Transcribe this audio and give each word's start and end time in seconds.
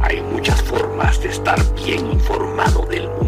Hay 0.00 0.20
muchas 0.32 0.60
formas 0.62 1.22
de 1.22 1.28
estar 1.28 1.58
bien 1.76 2.10
informado 2.10 2.86
del 2.86 3.08
mundo 3.08 3.27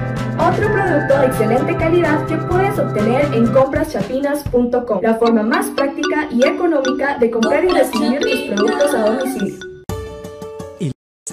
Otro 0.37 0.71
producto 0.71 1.19
de 1.19 1.25
excelente 1.27 1.77
calidad 1.77 2.25
que 2.27 2.37
puedes 2.37 2.77
obtener 2.79 3.33
en 3.33 3.47
compraschapinas.com, 3.47 4.99
la 5.01 5.15
forma 5.15 5.43
más 5.43 5.67
práctica 5.69 6.27
y 6.31 6.43
económica 6.45 7.17
de 7.17 7.31
comprar 7.31 7.63
y 7.65 7.69
recibir 7.69 8.19
tus 8.19 8.41
productos 8.55 8.93
a 8.93 9.09
domicilio. 9.09 9.71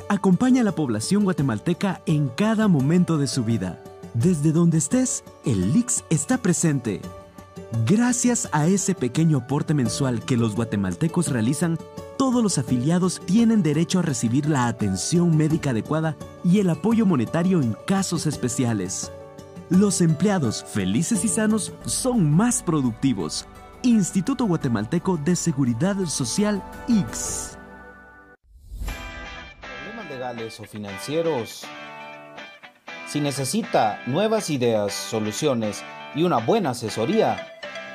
Acompaña 0.09 0.63
a 0.63 0.65
la 0.65 0.73
población 0.73 1.25
guatemalteca 1.25 2.01
en 2.07 2.29
cada 2.29 2.67
momento 2.67 3.19
de 3.19 3.27
su 3.27 3.45
vida. 3.45 3.79
Desde 4.15 4.53
donde 4.53 4.79
estés, 4.79 5.23
el 5.45 5.73
LIX 5.75 6.03
está 6.09 6.39
presente. 6.39 7.03
Gracias 7.87 8.49
a 8.53 8.67
ese 8.67 8.95
pequeño 8.95 9.39
aporte 9.39 9.75
mensual 9.75 10.25
que 10.25 10.37
los 10.37 10.57
guatemaltecos 10.57 11.29
realizan, 11.29 11.79
todos 12.19 12.43
los 12.43 12.59
afiliados 12.59 13.21
tienen 13.25 13.63
derecho 13.63 14.01
a 14.01 14.03
recibir 14.03 14.49
la 14.49 14.67
atención 14.67 15.37
médica 15.37 15.71
adecuada 15.71 16.17
y 16.45 16.59
el 16.59 16.69
apoyo 16.69 17.07
monetario 17.07 17.63
en 17.63 17.75
casos 17.87 18.27
especiales. 18.27 19.13
Los 19.71 20.01
empleados 20.01 20.65
felices 20.65 21.25
y 21.25 21.29
sanos 21.29 21.73
son 21.87 22.31
más 22.31 22.63
productivos. 22.63 23.47
Instituto 23.83 24.47
Guatemalteco 24.47 25.17
de 25.17 25.37
Seguridad 25.37 25.97
Social 26.07 26.61
X. 26.89 27.57
Problemas 29.61 30.11
legales 30.11 30.59
o 30.59 30.65
financieros. 30.65 31.65
Si 33.07 33.21
necesita 33.21 34.03
nuevas 34.07 34.51
ideas, 34.51 34.93
soluciones 34.93 35.85
y 36.17 36.25
una 36.25 36.39
buena 36.39 36.71
asesoría, 36.71 37.47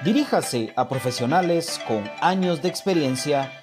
diríjase 0.06 0.72
a 0.78 0.88
profesionales 0.88 1.82
con 1.88 2.10
años 2.22 2.62
de 2.62 2.70
experiencia 2.70 3.62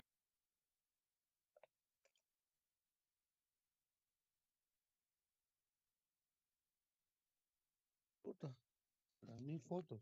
Ni 9.51 9.59
fotos. 9.59 9.99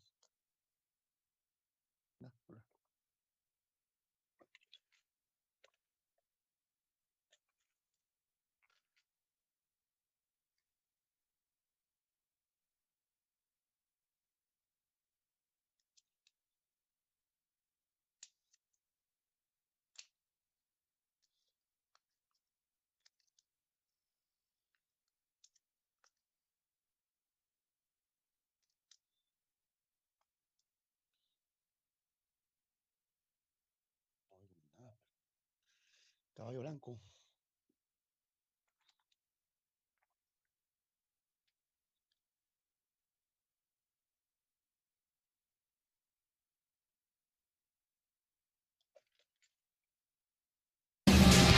Caballo 36.39 36.61
blanco. 36.61 36.97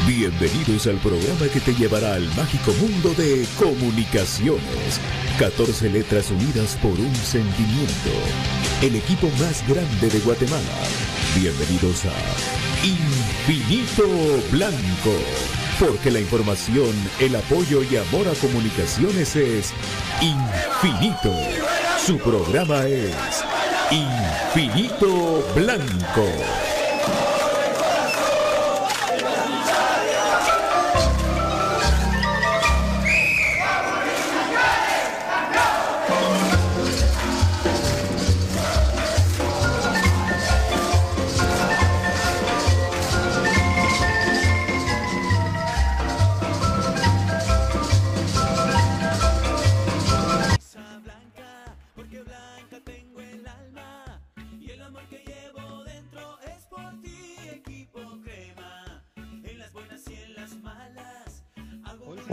Bienvenidos 0.07 0.87
al 0.87 0.97
programa 0.97 1.47
que 1.53 1.59
te 1.59 1.75
llevará 1.75 2.15
al 2.15 2.25
mágico 2.35 2.73
mundo 2.81 3.13
de 3.13 3.45
comunicaciones. 3.59 4.99
14 5.37 5.91
letras 5.91 6.31
unidas 6.31 6.75
por 6.81 6.99
un 6.99 7.15
sentimiento. 7.15 8.09
El 8.81 8.95
equipo 8.95 9.29
más 9.39 9.61
grande 9.67 10.09
de 10.09 10.19
Guatemala. 10.21 10.73
Bienvenidos 11.35 12.05
a 12.05 12.70
Infinito 12.83 14.07
Blanco. 14.49 15.13
Porque 15.79 16.09
la 16.09 16.19
información, 16.19 16.91
el 17.19 17.35
apoyo 17.35 17.83
y 17.83 17.95
amor 17.95 18.27
a 18.27 18.33
comunicaciones 18.33 19.35
es 19.35 19.71
infinito. 20.19 21.31
Su 22.03 22.17
programa 22.17 22.87
es 22.87 23.13
Infinito 23.91 25.43
Blanco. 25.55 26.70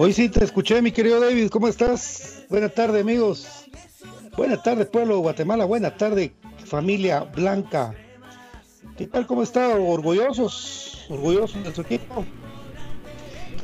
Hoy 0.00 0.12
sí 0.12 0.28
te 0.28 0.44
escuché, 0.44 0.80
mi 0.80 0.92
querido 0.92 1.18
David. 1.18 1.48
¿Cómo 1.48 1.66
estás? 1.66 2.44
Buenas 2.48 2.72
tardes, 2.72 3.02
amigos. 3.02 3.48
Buenas 4.36 4.62
tardes, 4.62 4.86
pueblo 4.86 5.14
de 5.14 5.20
Guatemala. 5.22 5.64
Buenas 5.64 5.96
tardes, 5.96 6.30
familia 6.64 7.24
blanca. 7.24 7.92
¿Qué 8.96 9.08
tal? 9.08 9.26
¿Cómo 9.26 9.42
están? 9.42 9.72
Orgullosos, 9.72 11.04
orgullosos 11.10 11.64
de 11.64 11.74
su 11.74 11.80
equipo. 11.80 12.24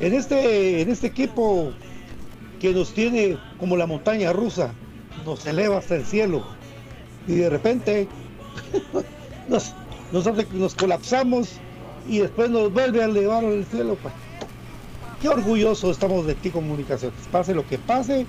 En 0.01 0.13
este, 0.13 0.81
en 0.81 0.89
este 0.89 1.07
equipo 1.07 1.71
que 2.59 2.73
nos 2.73 2.93
tiene 2.93 3.37
como 3.57 3.77
la 3.77 3.87
montaña 3.87 4.33
rusa, 4.33 4.73
nos 5.25 5.45
eleva 5.45 5.77
hasta 5.77 5.95
el 5.95 6.05
cielo 6.05 6.45
y 7.29 7.35
de 7.35 7.49
repente 7.49 8.09
nos, 9.47 9.73
nos, 10.11 10.27
hace, 10.27 10.45
nos 10.51 10.75
colapsamos 10.75 11.53
y 12.09 12.19
después 12.19 12.49
nos 12.49 12.73
vuelve 12.73 13.03
a 13.03 13.05
elevar 13.05 13.45
al 13.45 13.63
cielo. 13.63 13.97
Pues 14.01 14.13
qué 15.25 15.29
orgulloso 15.29 15.89
estamos 15.89 16.27
de 16.27 16.35
ti 16.35 16.51
comunicaciones. 16.51 17.17
Pase 17.31 17.55
lo 17.55 17.65
que 17.65 17.79
pase, 17.79 18.27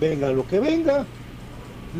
venga 0.00 0.30
lo 0.30 0.46
que 0.46 0.58
venga, 0.58 1.04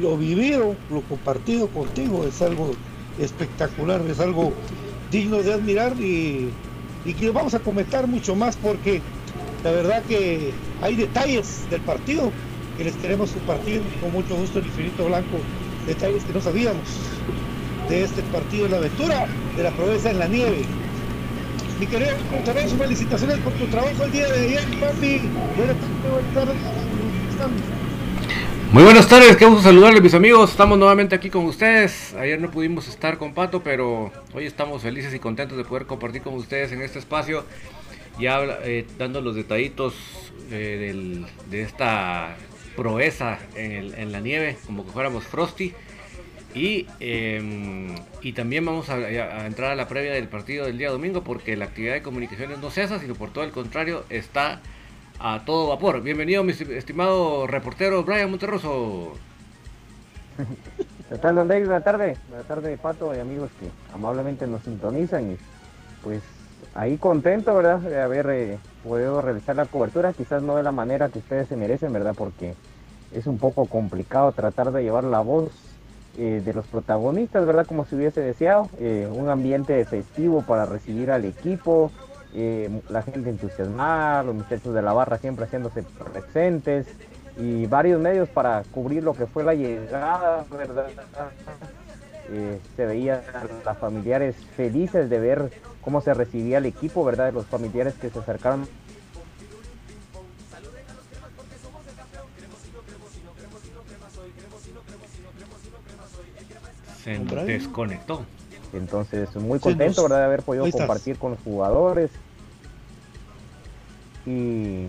lo 0.01 0.17
vivido, 0.17 0.75
lo 0.91 1.03
compartido 1.03 1.69
contigo 1.69 2.25
es 2.25 2.41
algo 2.41 2.71
espectacular, 3.19 4.01
es 4.09 4.19
algo 4.19 4.55
digno 5.11 5.43
de 5.43 5.53
admirar 5.53 5.93
y, 6.01 6.49
y 7.05 7.13
que 7.13 7.29
vamos 7.29 7.53
a 7.53 7.59
comentar 7.59 8.07
mucho 8.07 8.35
más 8.35 8.57
porque 8.57 9.03
la 9.63 9.73
verdad 9.73 10.03
que 10.05 10.53
hay 10.81 10.97
detalles 10.97 11.69
del 11.69 11.83
partido 11.83 12.31
que 12.79 12.85
les 12.85 12.95
queremos 12.97 13.33
compartir 13.33 13.83
con 14.01 14.11
mucho 14.11 14.37
gusto 14.37 14.61
el 14.61 14.65
Infinito 14.65 15.05
Blanco, 15.05 15.37
detalles 15.87 16.25
que 16.25 16.33
no 16.33 16.41
sabíamos 16.41 16.89
de 17.91 18.05
este 18.05 18.23
partido 18.23 18.65
de 18.65 18.71
la 18.71 18.77
aventura 18.79 19.27
de 19.55 19.63
la 19.65 19.71
proeza 19.73 20.11
en 20.11 20.19
la 20.19 20.29
nieve. 20.29 20.65
Mi 21.81 21.87
querido 21.87 22.15
sus 22.69 22.79
felicitaciones 22.79 23.39
por 23.39 23.55
tu 23.55 23.65
trabajo 23.69 24.05
el 24.05 24.13
día 24.13 24.29
de 24.29 24.39
ayer, 24.39 24.65
papi. 24.79 25.23
Muy 28.71 28.83
buenas 28.83 29.09
tardes, 29.09 29.35
qué 29.39 29.47
gusto 29.47 29.63
saludarles 29.63 30.03
mis 30.03 30.13
amigos, 30.13 30.51
estamos 30.51 30.77
nuevamente 30.77 31.15
aquí 31.15 31.31
con 31.31 31.47
ustedes, 31.47 32.13
ayer 32.17 32.39
no 32.39 32.51
pudimos 32.51 32.87
estar 32.87 33.17
con 33.17 33.33
Pato, 33.33 33.63
pero 33.63 34.13
hoy 34.35 34.45
estamos 34.45 34.83
felices 34.83 35.15
y 35.15 35.19
contentos 35.19 35.57
de 35.57 35.65
poder 35.65 35.87
compartir 35.87 36.21
con 36.21 36.35
ustedes 36.35 36.71
en 36.73 36.83
este 36.83 36.99
espacio, 36.99 37.47
ya 38.19 38.43
eh, 38.63 38.87
dando 38.99 39.23
los 39.23 39.35
detallitos 39.35 39.95
eh, 40.51 41.25
de 41.49 41.63
esta 41.63 42.37
proeza 42.77 43.39
en, 43.55 43.73
el, 43.73 43.95
en 43.95 44.13
la 44.13 44.21
nieve, 44.21 44.59
como 44.67 44.85
que 44.85 44.93
fuéramos 44.93 45.25
Frosty. 45.25 45.73
Y, 46.55 46.87
eh, 46.99 47.95
y 48.23 48.33
también 48.33 48.65
vamos 48.65 48.89
a, 48.91 49.47
entrar 49.47 49.71
a 49.71 49.75
la 49.77 49.87
previa 49.87 50.13
del 50.13 50.29
partido 50.29 50.67
del 50.67 50.79
día 50.79 50.91
domingo 50.91 51.23
porque 51.23 51.57
la 51.57 51.67
actividad 51.67 51.95
de 51.95 52.03
comunicaciones 52.03 52.59
no 52.59 52.71
cesa, 52.71 52.99
sino 52.99 53.15
por 53.15 53.33
todo 53.33 53.45
el 53.45 53.53
contrario 53.53 54.05
está 54.11 54.61
a 55.21 55.45
todo 55.45 55.69
vapor. 55.69 56.03
Bienvenido 56.03 56.43
mi 56.43 56.53
estimado 56.53 57.47
reportero 57.47 58.03
Brian 58.03 58.31
Monterroso. 58.31 59.13
¿Qué 61.09 61.19
tal, 61.19 61.37
don? 61.37 61.49
Buenas 61.49 61.85
tardes. 61.85 62.19
Buenas 62.29 62.47
tardes, 62.47 62.79
Pato 62.81 63.15
y 63.15 63.19
amigos 63.19 63.51
que 63.61 63.67
amablemente 63.95 64.47
nos 64.47 64.63
sintonizan. 64.63 65.33
Y 65.33 65.37
pues 66.03 66.23
ahí 66.75 66.97
contento, 66.97 67.55
¿verdad? 67.55 67.79
De 67.79 68.01
haber 68.01 68.31
eh, 68.31 68.59
podido 68.83 69.21
realizar 69.21 69.55
la 69.55 69.67
cobertura. 69.67 70.13
Quizás 70.13 70.43
no 70.43 70.57
de 70.57 70.63
la 70.63 70.73
manera 70.73 71.11
que 71.11 71.21
ustedes 71.21 71.49
se 71.49 71.57
merecen, 71.57 71.93
¿verdad? 71.93 72.15
Porque 72.17 72.55
es 73.13 73.27
un 73.27 73.39
poco 73.39 73.67
complicado 73.67 74.33
tratar 74.33 74.73
de 74.73 74.83
llevar 74.83 75.05
la 75.05 75.21
voz 75.21 75.51
eh, 76.19 76.43
de 76.45 76.53
los 76.53 76.67
protagonistas, 76.67 77.47
¿verdad? 77.47 77.67
Como 77.67 77.85
se 77.85 77.95
hubiese 77.95 78.21
deseado, 78.21 78.69
eh, 78.79 79.09
un 79.13 79.29
ambiente 79.29 79.85
festivo 79.85 80.43
para 80.43 80.67
recibir 80.67 81.11
al 81.11 81.25
equipo, 81.25 81.93
eh, 82.35 82.69
la 82.89 83.03
gente 83.03 83.31
entusiasmada, 83.31 84.25
los 84.25 84.35
muchachos 84.35 84.75
de 84.75 84.83
la 84.83 84.93
barra 84.93 85.19
siempre 85.19 85.45
haciéndose 85.45 85.85
presentes 86.13 86.89
y 87.39 87.67
varios 87.67 88.01
medios 88.01 88.29
para 88.29 88.65
cubrir 88.73 89.05
lo 89.05 89.15
que 89.15 89.27
fue 89.27 89.45
la 89.45 89.55
llegada, 89.55 90.45
¿verdad? 90.51 90.87
se 92.77 92.87
veían 92.87 93.21
las 93.65 93.77
familiares 93.79 94.37
felices 94.57 95.11
de 95.11 95.19
ver 95.19 95.51
cómo 95.81 96.01
se 96.01 96.15
recibía 96.15 96.59
el 96.59 96.67
equipo, 96.67 97.05
¿verdad? 97.05 97.33
Los 97.33 97.47
familiares 97.47 97.95
que 97.95 98.09
se 98.09 98.19
acercaron 98.21 98.69
se 107.03 107.19
desconectó. 107.19 108.25
Entonces, 108.73 109.35
muy 109.37 109.59
contento, 109.59 110.03
¿verdad? 110.03 110.19
De 110.19 110.25
haber 110.25 110.43
podido 110.43 110.71
compartir 110.71 111.19
con 111.19 111.33
los 111.33 111.41
jugadores. 111.41 112.11
Y 114.27 114.87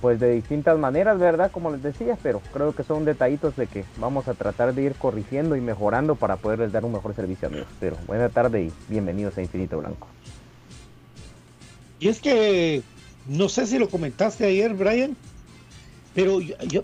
pues 0.00 0.18
de 0.18 0.32
distintas 0.32 0.78
maneras, 0.78 1.18
¿verdad? 1.18 1.50
Como 1.50 1.70
les 1.70 1.82
decía, 1.82 2.16
pero 2.22 2.40
creo 2.52 2.74
que 2.74 2.82
son 2.82 3.04
detallitos 3.04 3.56
de 3.56 3.66
que 3.66 3.84
vamos 3.98 4.28
a 4.28 4.34
tratar 4.34 4.74
de 4.74 4.82
ir 4.82 4.94
corrigiendo 4.94 5.56
y 5.56 5.60
mejorando 5.60 6.14
para 6.14 6.36
poderles 6.36 6.72
dar 6.72 6.84
un 6.84 6.92
mejor 6.92 7.14
servicio 7.14 7.48
a 7.48 7.50
amigos. 7.50 7.68
Pero 7.78 7.96
buena 8.06 8.28
tarde 8.28 8.64
y 8.64 8.72
bienvenidos 8.88 9.36
a 9.36 9.42
Infinito 9.42 9.78
Blanco. 9.78 10.08
Y 11.98 12.08
es 12.08 12.20
que, 12.20 12.82
no 13.26 13.50
sé 13.50 13.66
si 13.66 13.78
lo 13.78 13.90
comentaste 13.90 14.46
ayer, 14.46 14.72
Brian, 14.72 15.16
pero 16.14 16.40
yo, 16.40 16.56
yo 16.66 16.82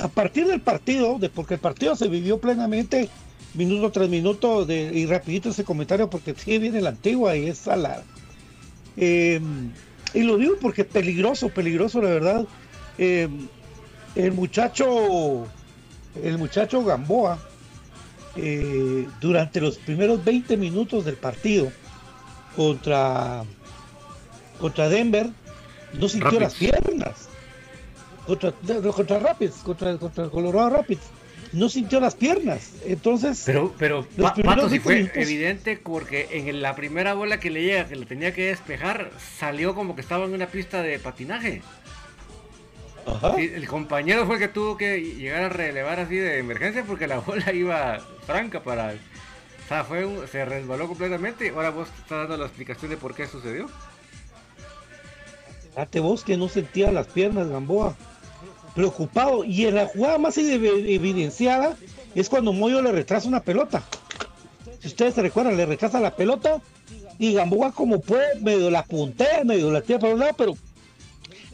a 0.00 0.08
partir 0.08 0.46
del 0.46 0.60
partido, 0.60 1.18
de, 1.18 1.28
porque 1.28 1.54
el 1.54 1.60
partido 1.60 1.96
se 1.96 2.08
vivió 2.08 2.38
plenamente 2.38 3.08
minuto 3.56 3.90
tras 3.90 4.08
minuto 4.08 4.64
de, 4.64 4.90
y 4.94 5.06
rapidito 5.06 5.50
ese 5.50 5.64
comentario 5.64 6.08
porque 6.10 6.34
sí 6.36 6.58
viene 6.58 6.80
la 6.80 6.90
antigua 6.90 7.36
y 7.36 7.48
es 7.48 7.66
a 7.68 7.76
la 7.76 8.02
eh, 8.96 9.40
y 10.14 10.22
lo 10.22 10.38
digo 10.38 10.54
porque 10.60 10.82
es 10.82 10.88
peligroso, 10.88 11.50
peligroso 11.50 12.00
la 12.00 12.08
verdad. 12.08 12.46
Eh, 12.98 13.28
el 14.14 14.32
muchacho, 14.32 15.46
el 16.22 16.38
muchacho 16.38 16.82
Gamboa, 16.82 17.38
eh, 18.36 19.06
durante 19.20 19.60
los 19.60 19.76
primeros 19.76 20.24
20 20.24 20.56
minutos 20.56 21.04
del 21.04 21.16
partido 21.16 21.70
contra, 22.56 23.44
contra 24.58 24.88
Denver, 24.88 25.28
no 25.92 26.08
sintió 26.08 26.30
Rapids. 26.30 26.42
las 26.42 26.54
piernas. 26.54 27.28
Contra, 28.26 28.52
contra 28.92 29.18
Rapids, 29.18 29.56
contra, 29.56 29.98
contra 29.98 30.28
Colorado 30.30 30.70
Rapids 30.70 31.02
no 31.52 31.68
sintió 31.68 32.00
las 32.00 32.14
piernas. 32.14 32.72
Entonces, 32.84 33.42
Pero, 33.46 33.74
pero 33.78 34.06
Los 34.16 34.32
Pa- 34.32 34.42
Pato 34.42 34.68
sí 34.68 34.78
20 34.78 34.80
fue 34.80 34.94
minutos. 34.96 35.16
evidente 35.16 35.76
porque 35.82 36.28
en 36.32 36.60
la 36.62 36.74
primera 36.76 37.14
bola 37.14 37.38
que 37.40 37.50
le 37.50 37.62
llega, 37.62 37.86
que 37.88 37.96
le 37.96 38.06
tenía 38.06 38.32
que 38.32 38.46
despejar, 38.46 39.10
salió 39.38 39.74
como 39.74 39.94
que 39.94 40.00
estaba 40.02 40.24
en 40.24 40.34
una 40.34 40.46
pista 40.48 40.82
de 40.82 40.98
patinaje. 40.98 41.62
ajá, 43.06 43.34
Sí, 43.36 43.50
el 43.54 43.66
compañero 43.68 44.26
fue 44.26 44.36
el 44.36 44.40
que 44.42 44.48
tuvo 44.48 44.76
que 44.76 45.00
llegar 45.00 45.44
a 45.44 45.48
relevar 45.48 46.00
así 46.00 46.16
de 46.16 46.38
emergencia 46.38 46.84
porque 46.84 47.06
la 47.06 47.18
bola 47.20 47.52
iba 47.52 48.00
franca 48.26 48.62
para... 48.62 48.92
O 48.92 49.68
sea, 49.68 49.82
fue 49.84 50.04
un- 50.06 50.28
se 50.28 50.44
resbaló 50.44 50.86
completamente. 50.88 51.48
Ahora 51.50 51.70
vos 51.70 51.88
estás 51.88 52.20
dando 52.20 52.36
la 52.36 52.46
explicación 52.46 52.90
de 52.90 52.96
por 52.96 53.14
qué 53.14 53.26
sucedió. 53.26 53.68
date 55.74 56.00
vos 56.00 56.24
que 56.24 56.36
no 56.36 56.48
sentía 56.48 56.90
las 56.92 57.06
piernas 57.08 57.48
Gamboa. 57.48 57.94
Preocupado. 58.76 59.42
Y 59.44 59.66
en 59.66 59.74
la 59.74 59.86
jugada 59.88 60.18
más 60.18 60.36
ev- 60.38 60.84
evidenciada 60.88 61.76
es 62.14 62.28
cuando 62.28 62.52
Moyo 62.52 62.80
le 62.82 62.92
retrasa 62.92 63.26
una 63.26 63.40
pelota. 63.42 63.82
Si 64.80 64.88
ustedes 64.88 65.14
se 65.14 65.22
recuerdan, 65.22 65.56
le 65.56 65.66
retrasa 65.66 65.98
la 65.98 66.14
pelota 66.14 66.62
Y 67.18 67.32
Gamboa 67.32 67.72
como 67.72 68.00
puede, 68.00 68.38
medio 68.40 68.70
la 68.70 68.84
puntea, 68.84 69.42
medio 69.44 69.70
la 69.72 69.80
tira 69.80 69.98
para 69.98 70.12
un 70.12 70.20
lado, 70.20 70.34
pero 70.36 70.54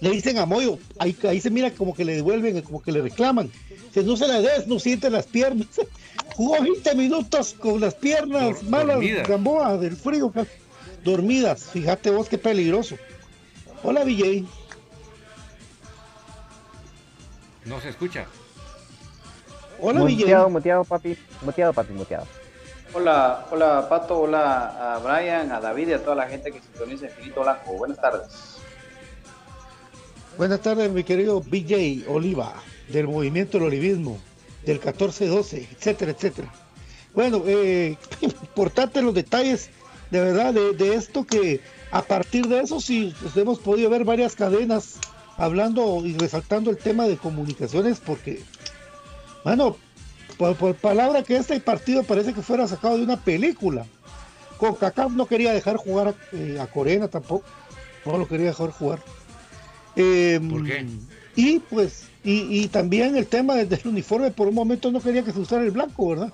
le 0.00 0.10
dicen 0.10 0.36
a 0.38 0.44
Moyo, 0.46 0.78
ahí, 0.98 1.16
ahí 1.28 1.40
se 1.40 1.48
mira 1.50 1.70
como 1.70 1.94
que 1.94 2.04
le 2.04 2.16
devuelven, 2.16 2.60
como 2.62 2.82
que 2.82 2.90
le 2.90 3.00
reclaman. 3.00 3.48
Si 3.94 4.00
no 4.02 4.16
se 4.16 4.26
la 4.26 4.40
des, 4.40 4.66
no 4.66 4.80
siente 4.80 5.08
las 5.08 5.26
piernas. 5.26 5.68
Jugó 6.34 6.60
20 6.60 6.94
minutos 6.96 7.54
con 7.56 7.80
las 7.80 7.94
piernas 7.94 8.42
Dor- 8.60 8.62
malas, 8.64 8.96
dormidas. 8.96 9.28
Gamboa, 9.28 9.76
del 9.78 9.96
frío, 9.96 10.32
dormidas. 11.04 11.64
Fíjate 11.72 12.10
vos 12.10 12.28
qué 12.28 12.38
peligroso. 12.38 12.96
Hola, 13.84 14.02
VJ. 14.04 14.44
No 17.64 17.80
se 17.80 17.90
escucha. 17.90 18.26
Hola, 19.80 20.00
Muteado, 20.00 20.48
muteado, 20.48 20.84
papi. 20.84 21.16
Muteado, 21.42 21.72
papi, 21.72 21.92
muteado. 21.92 22.26
Hola, 22.94 23.46
hola 23.50 23.88
Pato, 23.88 24.20
hola 24.20 24.94
a 24.94 24.98
Brian, 24.98 25.50
a 25.50 25.60
David 25.60 25.88
y 25.88 25.92
a 25.94 26.02
toda 26.02 26.14
la 26.14 26.28
gente 26.28 26.52
que 26.52 26.60
sintoniza 26.60 27.06
Infinito 27.06 27.42
Blanco. 27.42 27.72
Buenas 27.72 27.98
tardes. 27.98 28.58
Buenas 30.36 30.60
tardes, 30.60 30.90
mi 30.90 31.02
querido 31.02 31.40
VJ 31.40 32.04
Oliva, 32.06 32.52
del 32.88 33.08
movimiento 33.08 33.56
del 33.56 33.68
olivismo, 33.68 34.18
del 34.66 34.78
14-12, 34.78 35.68
etcétera, 35.72 36.12
etcétera. 36.12 36.52
Bueno, 37.14 37.42
eh, 37.46 37.96
importante 38.20 39.00
los 39.00 39.14
detalles, 39.14 39.70
de 40.10 40.20
verdad, 40.20 40.52
de, 40.52 40.74
de 40.74 40.94
esto 40.94 41.24
que 41.24 41.62
a 41.90 42.02
partir 42.02 42.46
de 42.46 42.60
eso 42.60 42.78
sí 42.78 43.14
pues, 43.22 43.34
hemos 43.38 43.58
podido 43.58 43.88
ver 43.88 44.04
varias 44.04 44.36
cadenas 44.36 44.98
hablando 45.36 46.04
y 46.04 46.16
resaltando 46.16 46.70
el 46.70 46.78
tema 46.78 47.06
de 47.06 47.16
comunicaciones, 47.16 48.00
porque, 48.00 48.42
bueno, 49.44 49.76
por, 50.38 50.56
por 50.56 50.74
palabra 50.74 51.22
que 51.22 51.36
este 51.36 51.58
partido 51.60 52.02
parece 52.02 52.32
que 52.32 52.42
fuera 52.42 52.66
sacado 52.68 52.96
de 52.96 53.04
una 53.04 53.16
película. 53.18 53.86
Con 54.58 54.76
no 55.16 55.26
quería 55.26 55.52
dejar 55.52 55.76
jugar 55.76 56.08
a, 56.08 56.14
eh, 56.36 56.58
a 56.60 56.68
Corena 56.68 57.08
tampoco, 57.08 57.44
no 58.06 58.16
lo 58.16 58.28
quería 58.28 58.46
dejar 58.46 58.70
jugar. 58.70 59.00
Eh, 59.96 60.40
¿Por 60.48 60.64
qué? 60.64 60.86
Y 61.34 61.58
pues, 61.58 62.04
y, 62.22 62.62
y 62.62 62.68
también 62.68 63.16
el 63.16 63.26
tema 63.26 63.56
del, 63.56 63.80
uniforme, 63.84 64.30
por 64.30 64.46
un 64.46 64.54
momento 64.54 64.92
no 64.92 65.00
quería 65.00 65.24
que 65.24 65.32
se 65.32 65.40
usara 65.40 65.64
el 65.64 65.72
blanco, 65.72 66.10
¿verdad? 66.10 66.32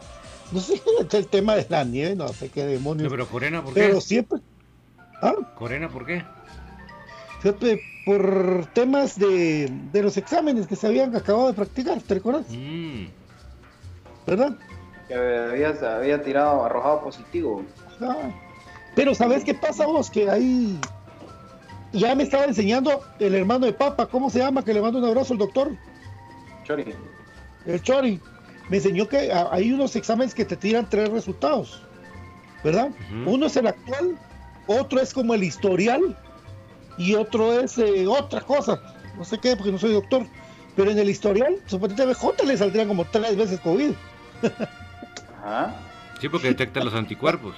No 0.53 0.61
sé, 0.61 0.81
el 1.13 1.27
tema 1.27 1.55
de 1.57 1.67
la 1.71 1.85
nieve, 1.85 2.17
no 2.17 2.29
sé 2.29 2.51
qué 2.51 2.65
No, 2.65 2.69
demonios. 2.71 3.11
pero 3.11 3.27
Corena, 3.27 3.63
¿por 3.65 3.73
qué? 3.73 3.81
pero 3.81 4.01
siempre, 4.01 4.41
ah, 5.23 5.35
Corena, 5.57 5.89
¿por 5.89 6.05
qué? 6.05 6.23
fíjate, 7.41 7.81
por 8.09 8.65
temas 8.73 9.19
de, 9.19 9.69
de 9.93 10.03
los 10.03 10.17
exámenes 10.17 10.67
que 10.67 10.77
se 10.77 10.87
habían 10.87 11.15
acabado 11.15 11.49
de 11.49 11.53
practicar, 11.53 12.01
¿te 12.01 12.15
recuerdas? 12.15 12.47
Mm, 12.49 13.05
¿Verdad? 14.27 14.57
Que 15.09 15.15
había, 15.15 15.69
había 15.95 16.23
tirado, 16.23 16.65
arrojado 16.65 17.03
positivo. 17.03 17.63
Ah, 18.01 18.31
Pero 18.97 19.15
¿sabes 19.15 19.45
qué 19.45 19.53
pasa 19.53 19.85
vos? 19.85 20.09
Que 20.09 20.31
ahí 20.31 20.81
ya 21.93 22.15
me 22.15 22.23
estaba 22.23 22.47
enseñando 22.47 23.03
el 23.19 23.35
hermano 23.35 23.67
de 23.67 23.75
Papa, 23.75 24.07
¿cómo 24.07 24.31
se 24.31 24.39
llama? 24.39 24.65
Que 24.65 24.73
le 24.73 24.81
mando 24.81 25.01
un 25.01 25.05
abrazo 25.05 25.35
al 25.35 25.41
doctor. 25.41 25.77
Chori. 26.65 26.95
el 27.67 27.83
Chori, 27.83 28.19
me 28.71 28.79
enseñó 28.79 29.07
que 29.07 29.31
hay 29.31 29.71
unos 29.71 29.95
exámenes 29.97 30.35
que 30.35 30.47
te 30.47 30.57
tiran 30.57 30.89
tres 30.89 31.11
resultados, 31.11 31.83
¿verdad? 32.65 32.89
Uno 33.27 33.45
es 33.45 33.57
el 33.59 33.67
actual, 33.67 34.17
otro 34.67 34.99
es 34.99 35.13
como 35.13 35.35
el 35.35 35.45
historial 35.45 36.17
y 36.99 37.15
otro 37.15 37.59
es 37.59 37.79
eh, 37.79 38.07
otra 38.07 38.41
cosa, 38.41 38.81
no 39.17 39.25
sé 39.25 39.39
qué, 39.39 39.57
porque 39.57 39.73
no 39.73 39.79
soy 39.79 39.93
doctor, 39.93 40.27
pero 40.77 40.91
en 40.91 40.99
el 40.99 41.09
historial, 41.09 41.57
supuestamente 41.67 42.03
a 42.03 42.07
BJ 42.15 42.45
le 42.45 42.57
saldrían 42.57 42.89
como 42.89 43.05
tres 43.05 43.37
veces 43.37 43.61
COVID. 43.61 43.93
Ajá. 45.43 45.77
sí, 46.21 46.29
porque 46.29 46.49
detecta 46.49 46.85
los 46.85 46.95
anticuerpos. 46.95 47.55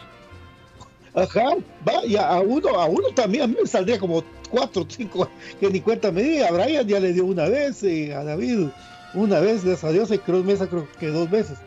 Ajá, 1.15 1.57
va, 1.87 2.05
y 2.05 2.17
a, 2.17 2.39
uno, 2.41 2.69
a 2.69 2.87
uno 2.87 3.09
también, 3.15 3.45
a 3.45 3.47
mí 3.49 3.57
me 3.61 3.67
saldría 3.67 3.99
como 3.99 4.23
cuatro, 4.49 4.87
cinco, 4.89 5.29
que 5.59 5.69
ni 5.71 5.81
cuenta 5.81 6.13
me 6.13 6.23
di. 6.23 6.43
A 6.43 6.53
Brian 6.53 6.87
ya 6.87 7.01
le 7.01 7.13
dio 7.13 7.25
una 7.25 7.49
vez, 7.49 7.83
eh, 7.83 8.15
a 8.15 8.23
David 8.23 8.69
una 9.15 9.41
vez, 9.41 9.65
gracias 9.65 9.85
a 9.85 9.93
Dios, 9.93 10.11
y 10.13 10.19
Cruz 10.19 10.45
Mesa 10.45 10.69
creo 10.69 10.87
que 10.99 11.09
dos 11.09 11.29
veces. 11.29 11.59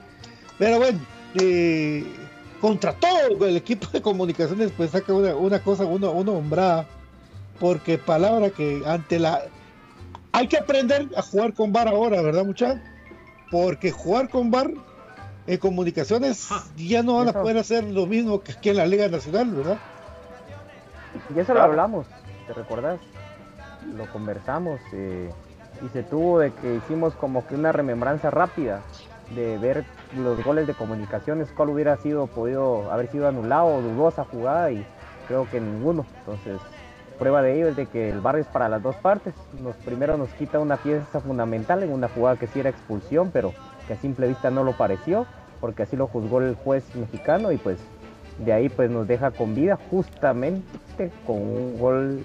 Pero 0.58 0.78
bueno, 0.78 1.00
eh, 1.42 2.06
contra 2.62 2.94
todo 2.94 3.46
el 3.46 3.58
equipo 3.58 3.88
de 3.92 4.02
comunicaciones, 4.02 4.72
pues 4.76 4.92
saca 4.92 5.14
una, 5.14 5.36
una 5.36 5.60
cosa, 5.62 5.86
una, 5.86 6.10
una 6.10 6.32
hombrada, 6.32 6.88
porque 7.64 7.98
palabra 7.98 8.50
que 8.50 8.84
ante 8.86 9.20
la... 9.20 9.42
Hay 10.34 10.50
que 10.50 10.58
aprender 10.58 11.08
a 11.16 11.22
jugar 11.22 11.54
con 11.54 11.72
bar 11.72 11.88
ahora, 11.88 12.22
¿verdad, 12.22 12.44
muchachos? 12.44 12.82
Porque 13.50 13.90
jugar 13.90 14.28
con 14.28 14.52
bar 14.52 14.70
en 15.48 15.58
comunicaciones 15.60 16.50
ya 16.76 17.04
no 17.04 17.20
van 17.20 17.30
a 17.30 17.32
poder 17.32 17.58
hacer 17.58 17.86
lo 17.86 18.06
mismo 18.06 18.42
que 18.42 18.52
aquí 18.52 18.72
en 18.72 18.76
la 18.76 18.86
Liga 18.86 19.08
Nacional, 19.08 19.50
¿verdad? 19.52 19.78
Y 21.34 21.40
eso 21.40 21.54
lo 21.54 21.62
hablamos, 21.62 22.06
¿te 22.48 22.54
recordás? 22.54 23.00
Lo 23.96 24.12
conversamos 24.12 24.82
eh, 24.92 25.30
y 25.86 25.88
se 25.94 26.04
tuvo 26.04 26.40
de 26.40 26.52
que 26.52 26.76
hicimos 26.76 27.14
como 27.14 27.48
que 27.48 27.56
una 27.56 27.72
remembranza 27.72 28.30
rápida 28.30 28.82
de 29.36 29.58
ver 29.58 29.86
los 30.18 30.44
goles 30.44 30.68
de 30.68 30.74
comunicaciones, 30.74 31.48
cuál 31.56 31.70
hubiera 31.70 31.96
sido 31.96 32.28
podido 32.28 32.92
haber 32.92 33.10
sido 33.10 33.30
anulado 33.30 33.68
o 33.68 33.82
dudosa 33.82 34.26
jugada 34.26 34.70
y 34.70 34.86
creo 35.30 35.50
que 35.50 35.62
ninguno. 35.62 36.06
Entonces, 36.20 36.60
prueba 37.14 37.42
de 37.42 37.56
ello 37.56 37.68
es 37.68 37.76
de 37.76 37.88
que 37.88 38.10
el 38.10 38.20
bar 38.22 38.38
es 38.38 38.48
para 38.48 38.70
las 38.70 38.82
dos 38.84 38.96
partes. 38.98 39.34
Nos 39.62 39.76
primero 39.78 40.18
nos 40.18 40.30
quita 40.32 40.60
una 40.60 40.78
pieza 40.78 41.20
fundamental 41.22 41.84
en 41.84 41.92
una 41.92 42.08
jugada 42.10 42.38
que 42.38 42.48
sí 42.48 42.60
era 42.60 42.70
expulsión, 42.70 43.32
pero 43.32 43.54
que 43.88 43.94
a 43.94 43.98
simple 43.98 44.28
vista 44.28 44.50
no 44.50 44.64
lo 44.64 44.74
pareció, 44.74 45.26
porque 45.60 45.84
así 45.84 45.96
lo 45.96 46.08
juzgó 46.08 46.40
el 46.42 46.56
juez 46.56 46.84
mexicano 46.96 47.52
y 47.52 47.58
pues 47.58 47.80
de 48.38 48.52
ahí 48.54 48.70
pues 48.70 48.90
nos 48.90 49.08
deja 49.08 49.32
con 49.32 49.54
vida 49.56 49.78
justamente 49.90 51.12
con 51.26 51.38
un 51.38 51.78
gol 51.78 52.24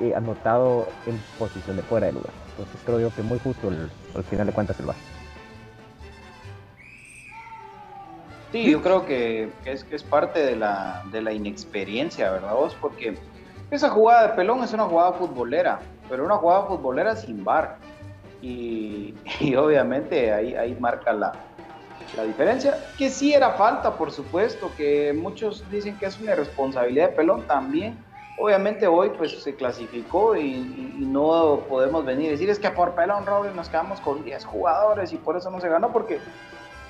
eh, 0.00 0.14
anotado 0.14 0.86
en 1.06 1.20
posición 1.38 1.76
de 1.76 1.82
fuera 1.82 2.06
de 2.06 2.12
lugar. 2.14 2.32
Entonces 2.50 2.80
creo 2.84 3.00
yo 3.00 3.14
que 3.14 3.22
muy 3.22 3.38
justo 3.38 3.68
el- 3.68 3.90
al 4.14 4.24
final 4.24 4.46
de 4.46 4.52
cuentas 4.52 4.78
el 4.80 4.86
VAR. 4.86 4.96
Sí, 8.52 8.70
yo 8.70 8.82
creo 8.82 9.06
que 9.06 9.50
es 9.64 9.82
que 9.82 9.96
es 9.96 10.02
parte 10.02 10.40
de 10.44 10.56
la, 10.56 11.02
de 11.10 11.22
la 11.22 11.32
inexperiencia, 11.32 12.30
¿verdad 12.30 12.52
vos? 12.54 12.76
Porque 12.78 13.16
esa 13.76 13.88
jugada 13.90 14.28
de 14.28 14.34
pelón 14.34 14.62
es 14.62 14.72
una 14.72 14.84
jugada 14.84 15.12
futbolera, 15.12 15.80
pero 16.08 16.24
una 16.24 16.36
jugada 16.36 16.66
futbolera 16.66 17.16
sin 17.16 17.42
bar. 17.42 17.76
Y, 18.40 19.14
y 19.40 19.54
obviamente 19.54 20.32
ahí, 20.32 20.54
ahí 20.54 20.76
marca 20.78 21.12
la, 21.12 21.32
la 22.16 22.24
diferencia. 22.24 22.78
Que 22.98 23.08
sí 23.08 23.32
era 23.32 23.50
falta, 23.52 23.96
por 23.96 24.10
supuesto, 24.10 24.70
que 24.76 25.12
muchos 25.12 25.64
dicen 25.70 25.96
que 25.98 26.06
es 26.06 26.20
una 26.20 26.32
irresponsabilidad 26.32 27.10
de 27.10 27.16
pelón 27.16 27.42
también. 27.46 27.96
Obviamente 28.38 28.86
hoy 28.86 29.10
pues 29.16 29.42
se 29.42 29.54
clasificó 29.54 30.36
y, 30.36 30.80
no 30.98 31.60
podemos 31.68 32.04
venir 32.04 32.28
y 32.28 32.30
decir 32.30 32.48
es 32.48 32.58
que 32.58 32.70
por 32.70 32.94
pelón 32.94 33.26
Robles 33.26 33.54
nos 33.54 33.68
quedamos 33.68 34.00
con 34.00 34.24
10 34.24 34.44
jugadores 34.46 35.12
y 35.12 35.16
por 35.16 35.36
eso 35.36 35.50
no 35.50 35.60
se 35.60 35.68
ganó 35.68 35.92
porque 35.92 36.20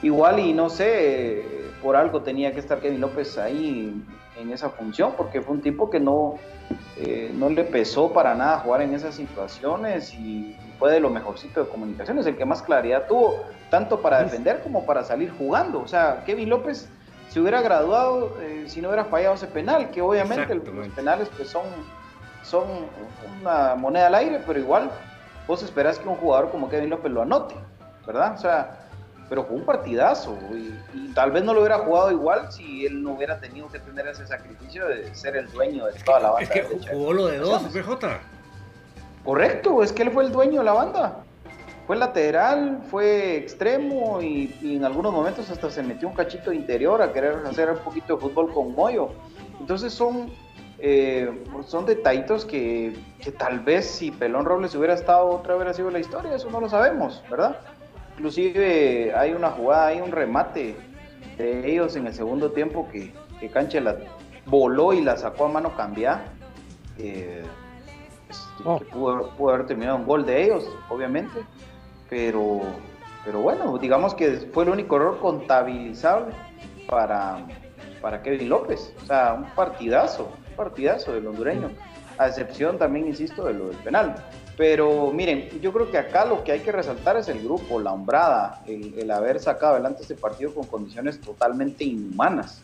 igual 0.01 0.39
y 0.39 0.53
no 0.53 0.71
sé, 0.71 1.45
por 1.83 1.97
algo 1.97 2.23
tenía 2.23 2.53
que 2.53 2.61
estar 2.61 2.79
Kevin 2.79 3.01
López 3.01 3.37
ahí 3.39 4.01
en 4.37 4.53
esa 4.53 4.71
función, 4.71 5.13
porque 5.17 5.41
fue 5.43 5.55
un 5.55 5.63
tipo 5.63 5.91
que 5.91 6.01
no, 6.01 6.35
eh, 6.97 7.31
no 7.35 7.51
le 7.51 7.65
pesó 7.65 8.13
para 8.13 8.35
nada 8.35 8.59
jugar 8.59 8.83
en 8.83 8.95
esas 8.95 9.15
situaciones 9.15 10.15
y 10.15 10.57
fue 10.79 10.91
de 10.93 11.01
lo 11.01 11.11
mejorcito 11.11 11.63
de 11.63 11.71
comunicaciones, 11.71 12.27
el 12.27 12.37
que 12.37 12.45
más 12.45 12.63
claridad 12.63 13.07
tuvo, 13.07 13.45
tanto 13.71 14.01
para 14.01 14.23
defender 14.23 14.63
como 14.63 14.85
para 14.85 15.05
salir 15.05 15.31
jugando. 15.31 15.81
O 15.81 15.89
sea, 15.89 16.23
Kevin 16.25 16.51
López 16.51 16.89
se 17.29 17.41
hubiera 17.41 17.63
graduado 17.63 18.37
eh, 18.41 18.65
si 18.67 18.81
no 18.81 18.89
hubiera 18.89 19.05
fallado 19.05 19.35
ese 19.35 19.47
penal, 19.47 19.91
que 19.91 20.03
obviamente 20.03 20.55
los 20.55 20.89
penales 20.89 21.29
pues 21.37 21.49
son, 21.49 21.65
son 22.43 22.65
una 23.41 23.75
moneda 23.75 24.09
al 24.09 24.15
aire, 24.17 24.41
pero 24.47 24.59
igual 24.59 24.91
vos 25.47 25.63
esperás 25.63 25.99
que 25.99 26.09
un 26.09 26.17
jugador 26.17 26.51
como 26.51 26.69
Kevin 26.69 26.91
López 26.91 27.13
lo 27.13 27.23
anote, 27.23 27.55
¿verdad? 28.07 28.35
O 28.35 28.39
sea, 28.39 28.82
pero 29.33 29.45
fue 29.45 29.57
un 29.57 29.65
partidazo 29.65 30.37
y, 30.53 30.79
y 30.93 31.15
tal 31.15 31.31
vez 31.31 31.43
no 31.43 31.55
lo 31.55 31.61
hubiera 31.61 31.79
jugado 31.79 32.11
igual 32.11 32.53
si 32.53 32.85
él 32.85 33.03
no 33.03 33.13
hubiera 33.13 33.41
tenido 33.41 33.67
que 33.69 33.79
tener 33.79 34.07
ese 34.07 34.27
sacrificio 34.27 34.87
de 34.87 35.15
ser 35.15 35.37
el 35.37 35.51
dueño 35.51 35.87
de 35.87 35.95
toda 36.05 36.21
la 36.21 36.31
banda. 36.33 36.43
Es 36.43 36.51
que 36.51 36.89
jugó 36.93 37.15
lo 37.15 37.29
de 37.29 37.39
dos, 37.39 37.63
PJ. 37.63 38.21
Correcto, 39.25 39.83
es 39.83 39.91
que 39.91 40.03
él 40.03 40.11
fue 40.11 40.25
el 40.25 40.33
dueño 40.33 40.59
de 40.59 40.67
la 40.67 40.75
banda. 40.75 41.25
Fue 41.87 41.97
lateral, 41.97 42.83
fue 42.91 43.39
extremo 43.39 44.21
y, 44.21 44.55
y 44.61 44.77
en 44.77 44.85
algunos 44.85 45.15
momentos 45.15 45.49
hasta 45.49 45.71
se 45.71 45.83
metió 45.83 46.09
un 46.09 46.15
cachito 46.15 46.53
interior 46.53 47.01
a 47.01 47.11
querer 47.11 47.37
hacer 47.47 47.71
un 47.71 47.79
poquito 47.79 48.17
de 48.17 48.21
fútbol 48.21 48.53
con 48.53 48.75
Moyo. 48.75 49.13
Entonces 49.59 49.95
son, 49.95 50.31
eh, 50.79 51.43
son 51.65 51.87
detallitos 51.87 52.45
que, 52.45 52.95
que 53.19 53.33
tal 53.33 53.61
vez 53.61 53.87
si 53.87 54.11
Pelón 54.11 54.45
Robles 54.45 54.75
hubiera 54.75 54.93
estado 54.93 55.27
otra 55.31 55.57
hubiera 55.57 55.73
sido 55.73 55.91
la 55.91 56.01
historia, 56.01 56.35
eso 56.35 56.51
no 56.51 56.61
lo 56.61 56.69
sabemos, 56.69 57.25
¿verdad? 57.31 57.57
Inclusive 58.15 59.15
hay 59.15 59.33
una 59.33 59.51
jugada, 59.51 59.87
hay 59.89 60.01
un 60.01 60.13
remate 60.13 60.77
de 61.39 61.71
ellos 61.73 61.97
en 61.97 62.07
el 62.07 62.15
segundo 62.15 62.53
tiempo 62.53 62.89
que, 62.91 63.13
que 63.41 63.49
Canche 63.49 63.81
la 63.81 63.97
voló 64.47 64.93
y 64.93 65.01
la 65.01 65.17
sacó 65.17 65.47
a 65.47 65.49
mano 65.49 65.77
cambiada. 65.77 66.25
Eh, 66.99 67.43
Oh. 68.65 68.79
pudo 68.79 69.51
haber 69.51 69.67
terminado 69.67 69.97
un 69.97 70.07
gol 70.07 70.25
de 70.25 70.45
ellos, 70.45 70.69
obviamente, 70.89 71.41
pero, 72.09 72.61
pero 73.25 73.41
bueno, 73.41 73.77
digamos 73.79 74.15
que 74.15 74.49
fue 74.53 74.65
el 74.65 74.71
único 74.71 74.97
error 74.97 75.19
contabilizable 75.19 76.33
para, 76.89 77.47
para 78.01 78.23
Kevin 78.23 78.49
López. 78.49 78.95
O 79.03 79.07
sea, 79.07 79.35
un 79.35 79.45
partidazo, 79.55 80.31
un 80.51 80.57
partidazo 80.57 81.13
del 81.13 81.27
hondureño. 81.27 81.71
A 82.19 82.29
excepción 82.29 82.79
también, 82.79 83.07
insisto, 83.07 83.45
de 83.45 83.55
lo 83.55 83.69
del 83.69 83.79
penal. 83.79 84.15
Pero 84.57 85.11
miren, 85.13 85.49
yo 85.61 85.73
creo 85.73 85.91
que 85.91 85.99
acá 85.99 86.25
lo 86.25 86.45
que 86.45 86.53
hay 86.53 86.61
que 86.61 86.73
resaltar 86.73 87.17
es 87.17 87.29
el 87.29 87.43
grupo, 87.43 87.81
la 87.81 87.93
hombrada, 87.93 88.63
el, 88.67 88.99
el 88.99 89.11
haber 89.11 89.41
sacado 89.41 89.75
adelante 89.75 90.03
este 90.03 90.15
partido 90.15 90.55
con 90.55 90.67
condiciones 90.67 91.21
totalmente 91.21 91.85
inhumanas, 91.85 92.63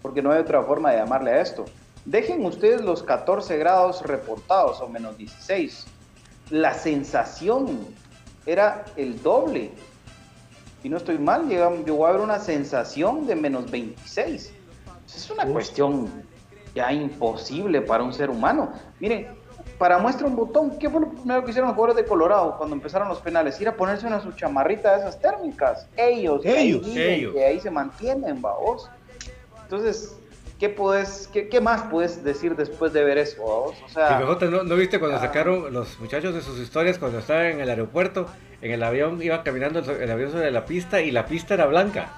porque 0.00 0.22
no 0.22 0.32
hay 0.32 0.40
otra 0.40 0.62
forma 0.62 0.92
de 0.92 0.98
llamarle 0.98 1.32
a 1.32 1.40
esto. 1.40 1.66
Dejen 2.06 2.44
ustedes 2.44 2.82
los 2.82 3.02
14 3.02 3.58
grados 3.58 4.02
reportados 4.02 4.80
o 4.80 4.88
menos 4.88 5.18
16. 5.18 5.86
La 6.50 6.72
sensación 6.72 7.80
era 8.46 8.84
el 8.96 9.20
doble. 9.20 9.72
Y 10.84 10.88
no 10.88 10.98
estoy 10.98 11.18
mal, 11.18 11.48
llegó, 11.48 11.74
llegó 11.84 12.06
a 12.06 12.10
haber 12.10 12.20
una 12.20 12.38
sensación 12.38 13.26
de 13.26 13.34
menos 13.34 13.68
26. 13.70 14.52
Es 15.04 15.30
una 15.30 15.46
cuestión 15.46 16.08
ya 16.76 16.92
imposible 16.92 17.80
para 17.82 18.04
un 18.04 18.12
ser 18.12 18.30
humano. 18.30 18.72
Miren, 19.00 19.26
para 19.78 19.98
muestra 19.98 20.26
un 20.26 20.36
botón, 20.36 20.78
¿qué 20.78 20.88
fue 20.88 21.00
lo 21.02 21.10
primero 21.10 21.44
que 21.44 21.50
hicieron 21.50 21.68
los 21.68 21.76
jugadores 21.76 22.02
de 22.02 22.08
Colorado 22.08 22.56
cuando 22.56 22.74
empezaron 22.74 23.08
los 23.08 23.20
penales? 23.20 23.60
Ir 23.60 23.68
a 23.68 23.76
ponerse 23.76 24.06
una 24.06 24.20
su 24.20 24.32
chamarrita 24.32 24.92
de 24.92 25.00
esas 25.00 25.20
térmicas. 25.20 25.88
Ellos, 25.96 26.44
ahí 26.46 26.68
Ellos. 26.70 26.86
viven, 26.86 27.10
Ellos. 27.12 27.34
que 27.34 27.44
ahí 27.44 27.60
se 27.60 27.70
mantienen, 27.70 28.40
vos. 28.40 28.88
Entonces, 29.62 30.16
¿qué, 30.58 30.68
podés, 30.68 31.28
qué, 31.32 31.48
qué 31.48 31.60
más 31.60 31.82
puedes 31.90 32.24
decir 32.24 32.56
después 32.56 32.92
de 32.92 33.04
ver 33.04 33.18
eso, 33.18 33.42
vos? 33.42 33.76
O 33.84 33.88
sea, 33.88 34.18
Sí, 34.18 34.46
¿no, 34.46 34.62
¿no 34.62 34.76
viste 34.76 34.98
cuando 34.98 35.18
sacaron 35.18 35.72
los 35.72 35.98
muchachos 36.00 36.34
de 36.34 36.40
sus 36.40 36.58
historias 36.58 36.98
cuando 36.98 37.18
estaban 37.18 37.46
en 37.46 37.60
el 37.60 37.68
aeropuerto? 37.68 38.26
En 38.62 38.72
el 38.72 38.82
avión 38.82 39.20
iba 39.22 39.42
caminando 39.42 39.80
el, 39.80 40.10
avión 40.10 40.32
sobre 40.32 40.50
la 40.50 40.64
pista 40.64 41.00
y 41.02 41.10
la 41.10 41.26
pista 41.26 41.52
era 41.54 41.66
blanca. 41.66 42.08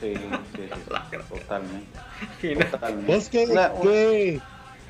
sí, 0.00 0.14
sí, 0.16 0.22
sí, 0.56 0.68
totalmente. 1.28 1.86
Totalmente. 2.70 3.14
Es 3.16 3.28
que, 3.28 3.44
Una- 3.46 3.72
que- 3.82 4.40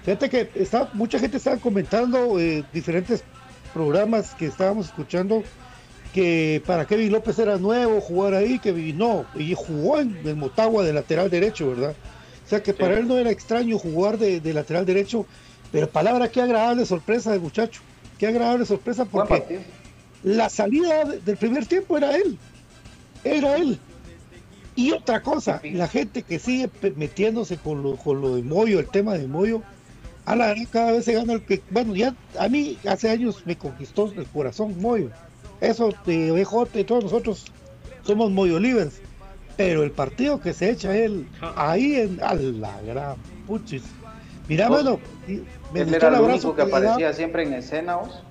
fíjate 0.04 0.28
que 0.30 0.50
está, 0.54 0.88
mucha 0.92 1.18
gente 1.18 1.37
estaba 1.38 1.56
comentando 1.56 2.38
eh, 2.38 2.64
diferentes 2.73 3.23
programas 3.73 4.34
que 4.34 4.46
estábamos 4.46 4.87
escuchando 4.87 5.42
que 6.12 6.62
para 6.64 6.87
Kevin 6.87 7.11
López 7.11 7.38
era 7.40 7.56
nuevo 7.58 8.00
jugar 8.00 8.34
ahí, 8.34 8.61
que 8.61 8.73
no, 8.73 9.26
y 9.34 9.54
jugó 9.54 9.99
en 9.99 10.16
el 10.25 10.37
Motagua 10.37 10.84
de 10.84 10.92
lateral 10.92 11.28
derecho, 11.28 11.70
¿verdad? 11.70 11.94
O 12.44 12.49
sea 12.49 12.62
que 12.62 12.73
para 12.73 12.99
él 12.99 13.08
no 13.08 13.16
era 13.18 13.30
extraño 13.30 13.78
jugar 13.78 14.18
de, 14.18 14.38
de 14.40 14.52
lateral 14.54 14.87
derecho, 14.87 15.26
pero 15.73 15.88
palabra, 15.88 16.28
qué 16.30 16.40
agradable 16.40 16.87
sorpresa 16.87 17.32
del 17.32 17.40
muchacho, 17.40 17.80
qué 18.18 18.28
agradable 18.28 18.64
sorpresa 18.64 19.06
porque 19.06 19.34
la 20.23 20.49
salida 20.50 21.04
de- 21.04 21.18
del 21.20 21.37
primer 21.37 21.66
tiempo 21.66 21.96
era 21.96 22.14
él, 22.16 22.38
era 23.25 23.56
él. 23.56 23.80
Y 24.76 24.92
otra 24.92 25.20
cosa, 25.23 25.61
la 25.78 25.88
gente 25.88 26.23
que 26.23 26.38
sigue 26.38 26.70
metiéndose 26.96 27.56
con 27.56 27.82
lo, 27.82 27.96
con 27.96 28.20
lo 28.20 28.37
de 28.37 28.42
Moyo, 28.42 28.78
el 28.78 28.87
tema 28.88 29.14
de 29.14 29.26
Moyo, 29.26 29.62
a 30.25 30.37
la 30.37 30.47
verdad 30.49 30.64
cada 30.71 30.93
vez 30.93 31.04
se 31.04 31.12
gana 31.14 31.35
el 31.35 31.45
que, 31.45 31.64
bueno, 31.71 31.95
ya 31.95 32.16
a 32.38 32.49
mí 32.49 32.81
hace 32.88 33.11
años 33.11 33.45
me 33.47 33.57
conquistó 33.59 34.12
el 34.16 34.28
corazón 34.31 34.81
Moyo. 34.81 35.14
Eso 35.61 36.00
de 36.04 36.31
BJ 36.33 36.81
y 36.81 36.85
todos 36.85 37.04
nosotros 37.04 37.45
somos 38.02 38.31
Moyo 38.31 38.59
Livers. 38.59 39.02
Pero 39.57 39.83
el 39.85 39.93
partido 39.93 40.40
que 40.40 40.52
se 40.52 40.71
echa 40.71 40.97
él 40.97 41.31
ahí 41.40 41.95
en 41.97 42.21
a 42.23 42.35
la 42.35 42.81
gran 42.83 43.16
puchis. 43.47 43.97
Mira, 44.47 44.69
mano, 44.69 45.04
y 45.26 45.49
me 45.69 45.83
Él 45.83 45.85
gustó 45.85 46.09
era 46.09 46.09
el 46.09 46.14
el 46.19 46.21
único 46.21 46.54
que 46.54 46.62
aparecía 46.62 47.12
siempre 47.12 47.45
en 47.45 47.54
escena, 47.54 47.97
vos. 47.97 48.26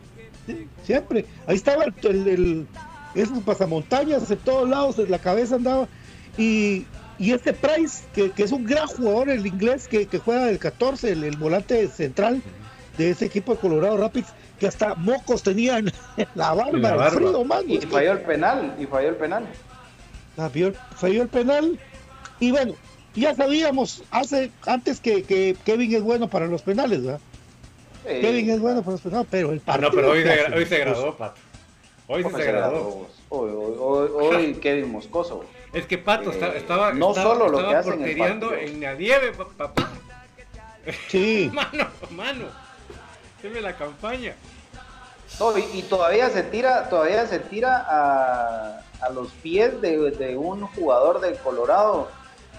Sí, 0.46 0.72
siempre. 0.82 1.30
Ahí 1.46 1.56
estaba 1.56 1.86
el, 1.86 1.96
el, 2.04 2.28
el- 2.28 2.70
esos 3.14 3.44
pasamontañas 3.44 4.28
de 4.28 4.38
todos 4.38 4.68
lados, 4.70 4.98
en 5.00 5.12
la 5.12 5.20
cabeza 5.20 5.56
andaba. 5.56 5.90
Y, 6.36 6.92
y 7.20 7.32
este 7.32 7.54
Price, 7.54 8.04
que, 8.14 8.32
que 8.32 8.44
es 8.44 8.52
un 8.52 8.66
gran 8.66 8.88
jugador, 8.88 9.30
el 9.30 9.46
inglés 9.46 9.88
que, 9.88 10.08
que 10.08 10.18
juega 10.20 10.46
del 10.46 10.60
14, 10.60 11.12
el, 11.12 11.24
el 11.24 11.38
volante 11.38 11.88
central 11.88 12.42
de 12.98 13.10
ese 13.12 13.26
equipo 13.26 13.54
de 13.54 13.60
Colorado 13.60 13.98
Rapids, 13.98 14.30
que 14.60 14.68
hasta 14.68 14.96
mocos 14.96 15.44
tenían 15.44 15.88
en 16.18 16.28
la 16.36 16.54
barba, 16.54 17.06
el 17.06 17.12
frío, 17.12 17.44
mano. 17.44 17.64
Y 17.68 17.80
falló 17.82 18.14
el 18.14 18.20
penal, 18.22 18.76
y 18.80 18.86
falló 18.86 19.10
el 19.10 19.16
penal. 19.16 19.46
Falló, 20.36 20.74
falló 20.96 21.22
el 21.24 21.28
penal. 21.30 21.80
Y 22.40 22.52
bueno, 22.52 22.74
ya 23.16 23.36
sabíamos 23.36 24.04
hace 24.12 24.52
antes 24.66 25.00
que, 25.00 25.24
que 25.24 25.56
Kevin 25.66 25.94
es 25.96 26.02
bueno 26.02 26.28
para 26.30 26.48
los 26.48 26.62
penales, 26.64 27.04
¿verdad? 27.04 27.20
Sí. 28.08 28.20
Kevin 28.22 28.50
es 28.50 28.60
bueno 28.60 28.82
para 28.82 28.94
los 28.94 29.02
penales, 29.02 29.28
pero 29.30 29.52
el 29.52 29.60
Ah, 29.60 29.78
partido. 29.78 29.90
no, 29.90 29.96
pero 29.96 30.12
hoy 30.12 30.24
se, 30.24 30.32
hace, 30.32 30.54
hoy 30.56 30.64
se 30.66 30.68
pues, 30.70 30.80
graduó, 30.80 31.16
Pato. 31.18 31.40
Hoy 32.08 32.18
sí 32.18 32.24
¿Cómo 32.24 32.38
se 32.38 32.44
se 32.44 32.52
graduó. 32.52 33.08
Hoy, 33.30 33.52
hoy, 33.52 33.76
hoy, 33.80 34.10
hoy 34.36 34.54
Kevin 34.56 34.92
Moscoso. 34.92 35.46
Es 35.74 35.86
que 35.88 35.98
Pato 35.98 36.30
Eh, 36.32 36.34
está- 36.34 36.54
estaba, 36.54 36.94
no 36.94 37.10
estaba, 37.10 37.34
solo 37.34 37.50
lo 37.50 37.58
estaba 37.58 37.72
que 37.74 37.78
hace 37.80 37.90
en 37.90 37.96
porteriando 37.98 38.52
la 38.52 38.94
nieve, 38.94 39.32
pa- 39.32 39.48
papá. 39.58 39.90
Sí. 41.10 41.50
Mano, 41.54 41.88
mano. 42.12 42.46
Deme 43.42 43.62
la 43.62 43.76
campaña. 43.76 44.36
No, 45.40 45.58
y, 45.58 45.64
y 45.74 45.82
todavía 45.84 46.30
se 46.30 46.44
tira, 46.44 46.88
todavía 46.90 47.26
se 47.26 47.40
tira 47.40 47.86
a, 47.90 48.82
a 49.02 49.10
los 49.10 49.30
pies 49.32 49.82
de, 49.82 50.12
de 50.12 50.38
un 50.38 50.68
jugador 50.68 51.20
del 51.22 51.36
Colorado 51.38 52.08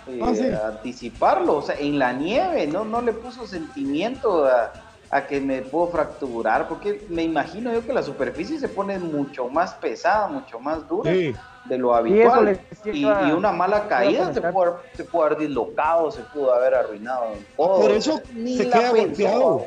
eh, 0.09 0.21
Ah, 0.23 0.33
sí. 0.35 0.49
a 0.51 0.67
anticiparlo, 0.69 1.57
o 1.59 1.63
sea, 1.63 1.77
en 1.79 1.99
la 1.99 2.13
nieve, 2.13 2.67
no, 2.67 2.85
no 2.85 3.01
le 3.01 3.13
puso 3.13 3.47
sentimiento 3.47 4.45
a, 4.47 4.73
a 5.11 5.27
que 5.27 5.41
me 5.41 5.63
puedo 5.63 5.89
fracturar, 5.89 6.69
porque 6.69 7.05
me 7.09 7.23
imagino 7.23 7.73
yo 7.73 7.85
que 7.87 7.93
la 7.93 8.03
superficie 8.03 8.59
se 8.59 8.69
pone 8.69 8.99
mucho 8.99 9.49
más 9.49 9.75
pesada, 9.75 10.27
mucho 10.29 10.59
más 10.59 10.89
dura 10.89 11.13
Sí. 11.13 11.35
de 11.67 11.79
lo 11.79 11.95
habitual. 11.95 12.59
Y, 12.85 13.05
una 13.05 13.53
mala 13.53 13.87
caída 13.89 14.33
se 14.35 14.41
pudo, 14.41 14.63
haber, 14.63 14.75
se 14.97 15.05
pudo 15.05 15.23
haber 15.25 15.39
dislocado, 15.39 16.11
se 16.11 16.21
pudo 16.23 16.53
haber 16.53 16.75
arruinado. 16.75 17.27
todo. 17.57 17.81
Por 17.83 17.91
eso 17.93 18.21
Ni 18.33 18.57
se 18.57 18.65
la 18.65 18.79
queda 18.79 18.91
golpeado. 18.91 19.67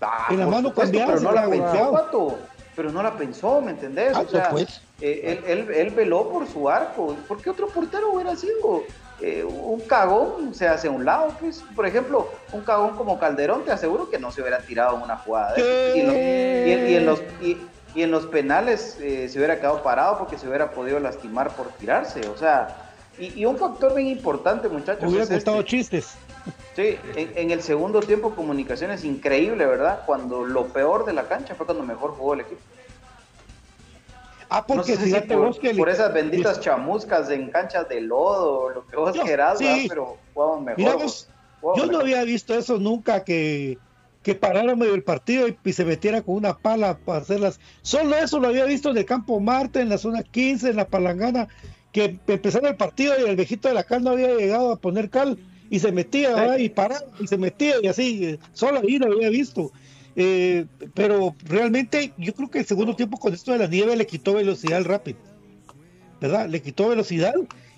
Ah, 0.00 0.26
En 0.30 0.38
la 0.40 0.46
mano 0.46 0.68
supuesto, 0.68 0.80
cambiada 0.98 1.06
pero 1.06 1.20
no 1.20 1.32
la 1.32 1.48
pensó. 1.50 1.92
Pato. 1.92 2.38
Pero 2.76 2.92
no 2.92 3.02
la 3.02 3.16
pensó, 3.16 3.60
¿me 3.60 3.72
entendés? 3.72 4.12
Ah, 4.14 4.20
o 4.20 4.28
sea, 4.28 4.50
pues. 4.50 4.80
eh, 5.00 5.40
él, 5.44 5.58
él- 5.58 5.74
él 5.74 5.90
veló 5.90 6.28
por 6.28 6.46
su 6.46 6.68
arco. 6.68 7.16
¿Por 7.26 7.42
qué 7.42 7.50
otro 7.50 7.66
portero 7.68 8.12
hubiera 8.12 8.36
sido? 8.36 8.84
Eh, 9.20 9.42
un 9.44 9.80
cagón 9.80 10.54
se 10.54 10.68
hace 10.68 10.86
a 10.88 10.90
un 10.92 11.04
lado, 11.04 11.34
pues. 11.40 11.64
Por 11.74 11.86
ejemplo, 11.86 12.28
un 12.52 12.60
cagón 12.62 12.96
como 12.96 13.18
Calderón, 13.18 13.64
te 13.64 13.72
aseguro 13.72 14.08
que 14.08 14.18
no 14.18 14.30
se 14.30 14.40
hubiera 14.42 14.58
tirado 14.58 14.96
en 14.96 15.02
una 15.02 15.16
jugada. 15.16 15.54
Y, 15.58 16.00
en 16.00 16.06
los- 16.06 16.16
y 16.16 16.72
en- 16.72 16.88
y 16.90 16.94
en 16.94 17.06
los, 17.06 17.22
y- 17.40 17.58
y 17.94 18.02
en 18.02 18.10
los 18.12 18.26
penales 18.26 18.96
eh, 19.00 19.28
se 19.28 19.38
hubiera 19.38 19.56
quedado 19.58 19.82
parado 19.82 20.18
porque 20.18 20.38
se 20.38 20.46
hubiera 20.46 20.70
podido 20.70 21.00
lastimar 21.00 21.50
por 21.56 21.68
tirarse. 21.70 22.20
O 22.28 22.36
sea, 22.36 22.76
y, 23.18 23.44
un 23.44 23.56
factor 23.58 23.94
bien 23.96 24.06
importante, 24.06 24.68
muchachos. 24.68 25.04
Hubiera 25.08 25.24
es 25.24 25.30
costado 25.30 25.58
este. 25.58 25.70
chistes. 25.70 26.14
Sí, 26.76 26.96
en, 27.16 27.32
en 27.34 27.50
el 27.50 27.60
segundo 27.62 27.98
tiempo 28.00 28.36
comunicaciones 28.36 29.04
increíble, 29.04 29.66
¿verdad? 29.66 30.02
Cuando 30.06 30.44
lo 30.44 30.66
peor 30.68 31.04
de 31.04 31.12
la 31.12 31.24
cancha 31.24 31.56
fue 31.56 31.66
cuando 31.66 31.82
mejor 31.82 32.12
jugó 32.12 32.34
el 32.34 32.40
equipo. 32.42 32.60
Ah, 34.50 34.64
No 34.68 34.76
porque 34.76 34.96
si 34.96 35.12
por, 35.12 35.36
vos 35.46 35.58
que 35.58 35.74
por 35.74 35.88
le- 35.88 35.92
esas 35.94 36.12
benditas 36.14 36.60
chamuscas 36.60 37.28
en 37.30 37.50
canchas 37.50 37.88
de 37.88 38.00
lodo, 38.00 38.70
lo 38.70 38.86
que 38.86 38.96
vos 38.96 39.14
Yo- 39.14 39.24
querás, 39.24 39.58
sí. 39.58 39.86
pero 39.88 40.16
jugamos 40.32 40.60
mejor. 40.62 40.78
Mira 40.78 40.94
vos, 40.96 41.28
jugamos 41.60 41.84
yo 41.86 41.92
no 41.92 41.98
había 42.00 42.24
visto 42.24 42.54
eso 42.54 42.78
nunca 42.78 43.24
que, 43.24 43.78
que 44.22 44.34
parara 44.34 44.74
medio 44.74 44.94
el 44.94 45.02
partido 45.04 45.48
y, 45.48 45.58
y 45.64 45.72
se 45.74 45.84
metiera 45.84 46.22
con 46.22 46.34
una 46.36 46.56
pala 46.56 46.96
para 46.98 47.20
hacerlas. 47.20 47.60
Solo 47.82 48.16
eso 48.16 48.38
lo 48.40 48.48
había 48.48 48.64
visto 48.64 48.90
en 48.90 48.96
el 48.98 49.04
campo 49.04 49.38
Marte, 49.38 49.80
en 49.80 49.90
la 49.90 49.98
zona 49.98 50.22
15, 50.22 50.70
en 50.70 50.76
la 50.76 50.86
palangana, 50.88 51.48
que 51.92 52.18
empezaba 52.26 52.68
el 52.68 52.76
partido 52.76 53.14
y 53.18 53.28
el 53.28 53.36
viejito 53.36 53.68
de 53.68 53.74
la 53.74 53.84
cal 53.84 54.02
no 54.02 54.10
había 54.10 54.34
llegado 54.34 54.72
a 54.72 54.76
poner 54.76 55.10
cal 55.10 55.38
y 55.70 55.78
se 55.80 55.92
metía 55.92 56.34
¿verdad? 56.34 56.56
y 56.58 56.70
paraba 56.70 57.02
y 57.20 57.26
se 57.26 57.36
metía 57.36 57.74
y 57.82 57.86
así, 57.88 58.24
eh, 58.24 58.38
solo 58.54 58.80
ahí 58.80 58.98
lo 58.98 59.12
había 59.12 59.28
visto. 59.28 59.70
Eh, 60.20 60.66
pero 60.94 61.36
realmente 61.44 62.12
yo 62.16 62.34
creo 62.34 62.50
que 62.50 62.58
el 62.58 62.66
segundo 62.66 62.96
tiempo 62.96 63.18
con 63.18 63.32
esto 63.32 63.52
de 63.52 63.58
la 63.58 63.68
nieve 63.68 63.94
le 63.94 64.04
quitó 64.04 64.34
velocidad 64.34 64.78
al 64.78 64.84
Rapid, 64.84 65.14
¿verdad? 66.20 66.48
Le 66.48 66.60
quitó 66.60 66.88
velocidad 66.88 67.34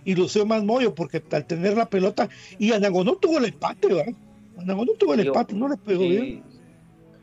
y 0.06 0.14
lució 0.14 0.46
más 0.46 0.64
mollo 0.64 0.94
porque 0.94 1.22
al 1.32 1.44
tener 1.44 1.76
la 1.76 1.84
pelota 1.84 2.30
y 2.58 2.72
Anagonó 2.72 3.16
tuvo 3.16 3.36
el 3.36 3.44
empate, 3.44 3.88
¿verdad? 3.88 4.14
Anagonó 4.56 4.92
tuvo 4.94 5.12
el 5.12 5.20
empate, 5.20 5.54
no 5.54 5.68
le 5.68 5.76
pegó 5.76 6.00
sí. 6.00 6.08
bien. 6.08 6.42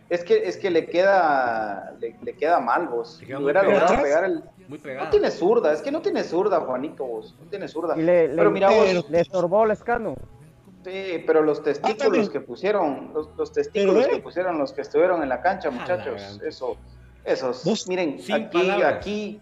Es 0.08 0.24
que, 0.24 0.48
es 0.48 0.56
que 0.56 0.70
le 0.70 0.86
queda 0.86 1.96
le, 2.00 2.16
le 2.24 2.34
queda 2.34 2.60
mal 2.60 2.88
vos. 2.88 3.20
Queda 3.26 3.40
hubiera 3.40 3.64
logrado 3.64 3.86
¿Atrás? 3.86 4.04
pegar 4.04 4.24
el. 4.24 4.44
Muy 4.68 4.80
No 4.80 5.10
tiene 5.10 5.32
zurda, 5.32 5.74
es 5.74 5.82
que 5.82 5.92
no 5.92 6.02
tiene 6.02 6.24
zurda, 6.24 6.60
Juanito, 6.60 7.06
vos. 7.06 7.36
No 7.42 7.50
tiene 7.50 7.68
zurda. 7.68 7.96
Le- 7.96 8.30
Pero 8.30 8.52
mira 8.52 8.70
vos, 8.70 9.10
le 9.10 9.20
estorbó 9.20 9.66
el 9.66 9.72
escano. 9.72 10.16
Sí, 10.88 11.24
pero 11.28 11.42
los 11.42 11.62
testículos 11.64 11.98
también. 11.98 12.28
que 12.30 12.40
pusieron, 12.40 13.12
los, 13.14 13.30
los 13.38 13.52
testículos 13.52 14.08
que 14.08 14.20
pusieron 14.20 14.58
los 14.58 14.72
que 14.72 14.82
estuvieron 14.82 15.22
en 15.22 15.28
la 15.30 15.42
cancha, 15.42 15.70
la 15.70 15.76
muchachos, 15.80 16.40
eso, 16.46 16.78
esos, 17.26 17.66
Vos- 17.66 17.88
miren, 17.90 18.20
sin 18.20 18.36
aquí, 18.36 18.58
palabras. 18.58 18.94
aquí 18.96 19.42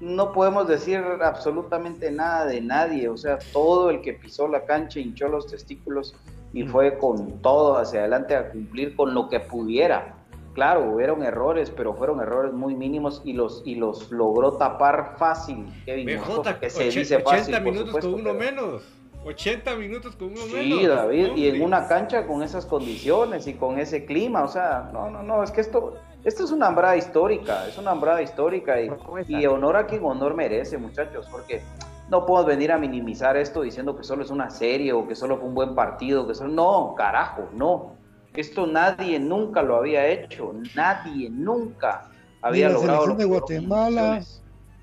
no 0.00 0.32
podemos 0.32 0.68
decir 0.68 1.02
absolutamente 1.22 2.10
nada 2.10 2.44
de 2.44 2.60
nadie, 2.60 3.08
o 3.08 3.16
sea, 3.16 3.38
todo 3.52 3.88
el 3.88 4.02
que 4.02 4.12
pisó 4.12 4.46
la 4.46 4.66
cancha 4.66 5.00
hinchó 5.00 5.28
los 5.28 5.46
testículos 5.46 6.14
y 6.52 6.64
fue 6.64 6.98
con 6.98 7.40
todo 7.40 7.78
hacia 7.78 8.00
adelante 8.00 8.36
a 8.36 8.50
cumplir 8.50 8.94
con 8.94 9.14
lo 9.14 9.28
que 9.30 9.40
pudiera. 9.40 10.16
Claro, 10.52 10.88
hubieron 10.92 11.22
errores, 11.24 11.70
pero 11.70 11.94
fueron 11.94 12.20
errores 12.20 12.52
muy 12.52 12.74
mínimos 12.76 13.22
y 13.24 13.32
los 13.32 13.62
y 13.64 13.74
los 13.76 14.10
logró 14.12 14.52
tapar 14.52 15.14
fácil 15.16 15.66
Kevin 15.84 16.06
BJ, 16.20 16.60
que 16.60 16.70
se 16.70 16.84
dice 16.90 17.16
80 17.16 17.24
fácil, 17.30 17.54
por 17.54 17.62
minutos 17.64 17.86
supuesto, 17.86 18.10
con 18.12 18.20
uno 18.20 18.38
pero- 18.38 18.52
menos. 18.52 18.82
80 19.24 19.76
minutos 19.76 20.16
con 20.16 20.28
uno 20.28 20.40
Sí, 20.42 20.74
menos. 20.76 20.96
David, 20.96 21.36
y 21.36 21.48
en 21.48 21.62
una 21.62 21.86
cancha 21.88 22.26
con 22.26 22.42
esas 22.42 22.66
condiciones 22.66 23.46
y 23.46 23.54
con 23.54 23.78
ese 23.78 24.04
clima, 24.04 24.44
o 24.44 24.48
sea, 24.48 24.90
no, 24.92 25.10
no, 25.10 25.22
no, 25.22 25.42
es 25.42 25.50
que 25.50 25.60
esto, 25.60 25.94
esto 26.24 26.44
es 26.44 26.50
una 26.50 26.66
hambrada 26.66 26.96
histórica, 26.96 27.66
es 27.66 27.78
una 27.78 27.92
hambrada 27.92 28.22
histórica 28.22 28.80
y, 28.80 28.90
y 29.28 29.46
honor 29.46 29.76
a 29.76 29.86
quien 29.86 30.04
honor 30.04 30.34
merece, 30.34 30.78
muchachos, 30.78 31.26
porque 31.30 31.62
no 32.10 32.26
podemos 32.26 32.46
venir 32.46 32.70
a 32.72 32.78
minimizar 32.78 33.36
esto 33.36 33.62
diciendo 33.62 33.96
que 33.96 34.04
solo 34.04 34.22
es 34.22 34.30
una 34.30 34.50
serie 34.50 34.92
o 34.92 35.08
que 35.08 35.14
solo 35.14 35.38
fue 35.38 35.48
un 35.48 35.54
buen 35.54 35.74
partido, 35.74 36.26
que 36.26 36.34
solo, 36.34 36.52
no, 36.52 36.94
carajo, 36.96 37.48
no, 37.54 37.96
esto 38.34 38.66
nadie 38.66 39.18
nunca 39.18 39.62
lo 39.62 39.76
había 39.76 40.06
hecho, 40.06 40.52
nadie 40.74 41.30
nunca 41.30 42.10
había 42.42 42.68
la 42.68 42.74
logrado 42.74 43.04
selección 43.04 43.08
lo 43.08 43.16
de 43.16 43.24
Guatemala. 43.24 44.22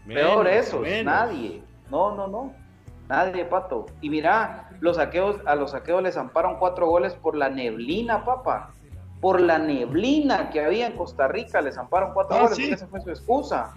Peor 0.07 0.45
Menos, 0.45 0.67
eso, 0.67 0.79
menos. 0.79 1.05
nadie. 1.05 1.61
No, 1.89 2.15
no, 2.15 2.27
no. 2.27 2.53
Nadie, 3.11 3.43
pato. 3.43 3.87
Y 3.99 4.09
mira, 4.09 4.69
los 4.79 4.95
saqueos, 4.95 5.35
a 5.45 5.55
los 5.55 5.71
saqueos 5.71 6.01
les 6.01 6.15
amparon 6.15 6.55
cuatro 6.57 6.87
goles 6.87 7.13
por 7.13 7.35
la 7.35 7.49
neblina, 7.49 8.23
papá. 8.23 8.71
Por 9.19 9.41
la 9.41 9.59
neblina 9.59 10.49
que 10.49 10.63
había 10.63 10.87
en 10.87 10.95
Costa 10.95 11.27
Rica, 11.27 11.59
les 11.59 11.77
amparon 11.77 12.13
cuatro 12.13 12.37
Ah, 12.37 12.41
goles, 12.43 12.55
sí. 12.55 12.71
esa 12.71 12.87
fue 12.87 13.01
su 13.01 13.09
excusa. 13.09 13.73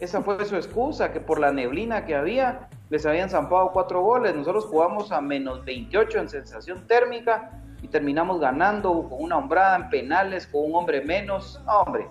Esa 0.00 0.22
fue 0.22 0.42
su 0.46 0.56
excusa, 0.56 1.12
que 1.12 1.20
por 1.20 1.38
la 1.38 1.52
neblina 1.52 2.06
que 2.06 2.14
había, 2.14 2.70
les 2.88 3.04
habían 3.04 3.28
zampado 3.28 3.70
cuatro 3.72 4.00
goles. 4.00 4.34
Nosotros 4.34 4.64
jugamos 4.64 5.12
a 5.12 5.20
menos 5.20 5.62
28 5.66 6.20
en 6.20 6.28
sensación 6.30 6.86
térmica 6.86 7.50
y 7.82 7.88
terminamos 7.88 8.40
ganando 8.40 9.06
con 9.10 9.22
una 9.22 9.36
hombrada 9.36 9.76
en 9.76 9.90
penales, 9.90 10.46
con 10.46 10.64
un 10.64 10.74
hombre 10.74 11.02
menos. 11.02 11.60
No, 11.66 11.80
hombre, 11.82 12.08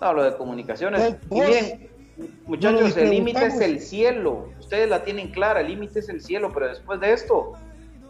no, 0.00 0.12
lo 0.14 0.24
de 0.24 0.36
comunicaciones. 0.36 1.16
Bien, 1.30 1.91
muchachos, 2.46 2.96
el 2.96 3.10
límite 3.10 3.46
es 3.46 3.60
el 3.60 3.80
cielo. 3.80 4.48
Ustedes 4.58 4.88
la 4.88 5.04
tienen 5.04 5.28
clara, 5.30 5.60
el 5.60 5.68
límite 5.68 5.98
es 6.00 6.08
el 6.08 6.20
cielo, 6.20 6.50
pero 6.52 6.68
después 6.68 7.00
de 7.00 7.12
esto 7.12 7.52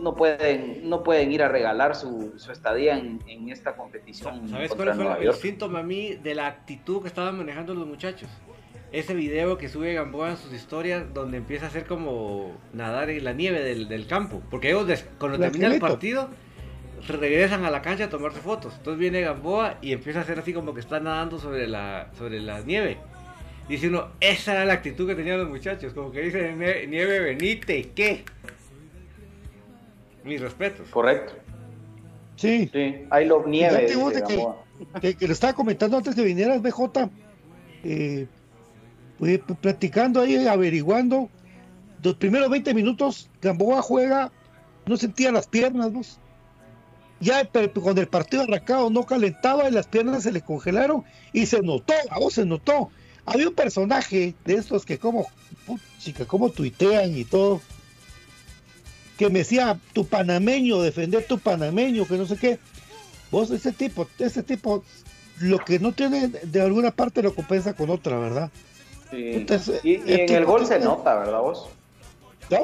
no 0.01 0.14
pueden, 0.16 0.88
no 0.88 1.03
pueden 1.05 1.31
ir 1.33 1.42
a 1.42 1.48
regalar 1.48 1.94
su, 1.94 2.33
su 2.37 2.51
estadía 2.51 2.98
en, 2.98 3.20
en 3.29 3.48
esta 3.51 3.77
competición 3.77 4.48
¿Sabes 4.48 4.70
cuál 4.75 4.94
fue 4.94 5.05
el 5.27 5.35
síntoma 5.35 5.79
a 5.81 5.83
mí 5.83 6.14
de 6.22 6.35
la 6.35 6.46
actitud 6.48 7.03
que 7.03 7.09
estaban 7.09 7.37
manejando 7.38 7.75
los 7.75 7.87
muchachos? 7.87 8.29
Ese 8.90 9.14
video 9.14 9.57
que 9.59 9.68
sube 9.68 9.94
Gamboa 9.94 10.31
en 10.33 10.37
sus 10.37 10.53
historias 10.53 11.05
donde 11.14 11.38
empieza 11.38 11.64
a 11.66 11.68
hacer 11.68 11.87
como 11.87 12.53
nadar 12.75 13.09
en 13.11 13.25
la 13.25 13.33
nieve 13.33 13.62
del, 13.62 13.88
del 13.88 14.07
campo. 14.07 14.42
Porque 14.51 14.68
ellos 14.70 14.87
des- 14.87 15.07
cuando 15.18 15.38
termina 15.38 15.68
el 15.68 15.81
partido 15.81 16.29
regresan 17.09 17.64
a 17.64 17.70
la 17.70 17.81
cancha 17.83 18.05
a 18.05 18.09
tomarse 18.11 18.40
fotos. 18.40 18.75
Entonces 18.77 18.98
viene 19.01 19.22
Gamboa 19.22 19.79
y 19.81 19.92
empieza 19.92 20.18
a 20.20 20.22
hacer 20.22 20.38
así 20.38 20.53
como 20.53 20.75
que 20.75 20.81
está 20.81 21.01
nadando 21.01 21.38
sobre 21.38 21.66
la, 21.66 22.11
sobre 22.18 22.40
la 22.40 22.61
nieve. 22.61 22.98
Dice 23.73 23.89
uno, 23.89 24.09
esa 24.21 24.53
era 24.53 24.67
la 24.67 24.75
actitud 24.75 25.07
que 25.07 25.15
tenían 25.15 25.39
los 25.39 25.49
muchachos. 25.49 25.95
Como 25.95 26.13
que 26.13 26.21
dice 26.21 26.55
"Nie- 26.55 26.87
nieve 26.87 27.21
Benite, 27.21 27.91
¿qué? 27.95 28.23
Mis 30.25 30.43
respetos. 30.43 30.87
Correcto. 30.91 31.33
Sí. 32.37 32.69
Sí, 32.71 32.79
I 32.79 33.25
love 33.25 33.47
nieve. 33.47 33.87
Dice 33.87 34.11
de 34.11 34.23
que, 34.25 34.47
que, 35.01 35.15
que 35.15 35.27
le 35.27 35.33
estaba 35.33 35.55
comentando 35.55 35.97
antes 35.97 36.15
que 36.15 36.23
vinieras, 36.23 36.61
BJ, 36.61 37.09
eh, 37.85 38.27
pues, 39.19 39.41
platicando 39.59 40.21
ahí, 40.21 40.47
averiguando, 40.47 41.31
los 42.03 42.17
primeros 42.17 42.51
20 42.51 42.75
minutos, 42.75 43.31
Gamboa 43.41 43.81
juega, 43.81 44.31
no 44.85 44.99
sentía 44.99 45.33
las 45.33 45.47
piernas, 45.47 45.91
vos. 45.95 46.19
Ya 47.21 47.49
cuando 47.81 48.03
el 48.03 48.09
partido 48.09 48.43
arrancado 48.43 48.91
no 48.91 49.07
calentaba 49.07 49.67
y 49.67 49.73
las 49.73 49.87
piernas 49.87 50.25
se 50.25 50.33
le 50.33 50.43
congelaron 50.43 51.05
y 51.33 51.47
se 51.47 51.63
notó, 51.63 51.95
a 52.11 52.19
vos 52.19 52.35
se 52.35 52.45
notó. 52.45 52.91
Había 53.27 53.49
un 53.49 53.55
personaje 53.55 54.35
de 54.45 54.55
estos 54.55 54.85
que 54.85 54.99
como, 54.99 55.27
chica, 55.99 56.25
como 56.25 56.51
tuitean 56.51 57.17
y 57.17 57.25
todo, 57.25 57.61
que 59.19 59.29
me 59.31 59.41
decía, 59.41 59.79
tu 59.93 60.07
panameño, 60.07 60.81
defender 60.83 61.25
tu 61.27 61.39
panameño, 61.39 62.07
que 62.07 62.17
no 62.17 62.27
sé 62.27 62.37
qué. 62.37 62.59
Vos, 63.31 63.51
ese 63.51 63.73
tipo, 63.73 64.09
ese 64.19 64.43
tipo, 64.43 64.83
lo 65.39 65.59
que 65.59 65.79
no 65.79 65.93
tiene 65.93 66.29
de 66.29 66.61
alguna 66.61 66.91
parte 66.91 67.23
lo 67.23 67.35
compensa 67.35 67.75
con 67.75 67.91
otra, 67.91 68.19
¿verdad? 68.19 68.51
Sí. 69.11 69.31
Entonces, 69.35 69.81
y, 69.85 69.91
y 69.91 69.95
el 69.95 70.11
en 70.21 70.27
tipo 70.27 70.39
el 70.39 70.45
gol 70.45 70.61
se 70.67 70.75
tiene- 70.77 70.85
nota, 70.87 71.15
¿verdad 71.19 71.41
vos? 71.41 71.69
¿No? 72.51 72.59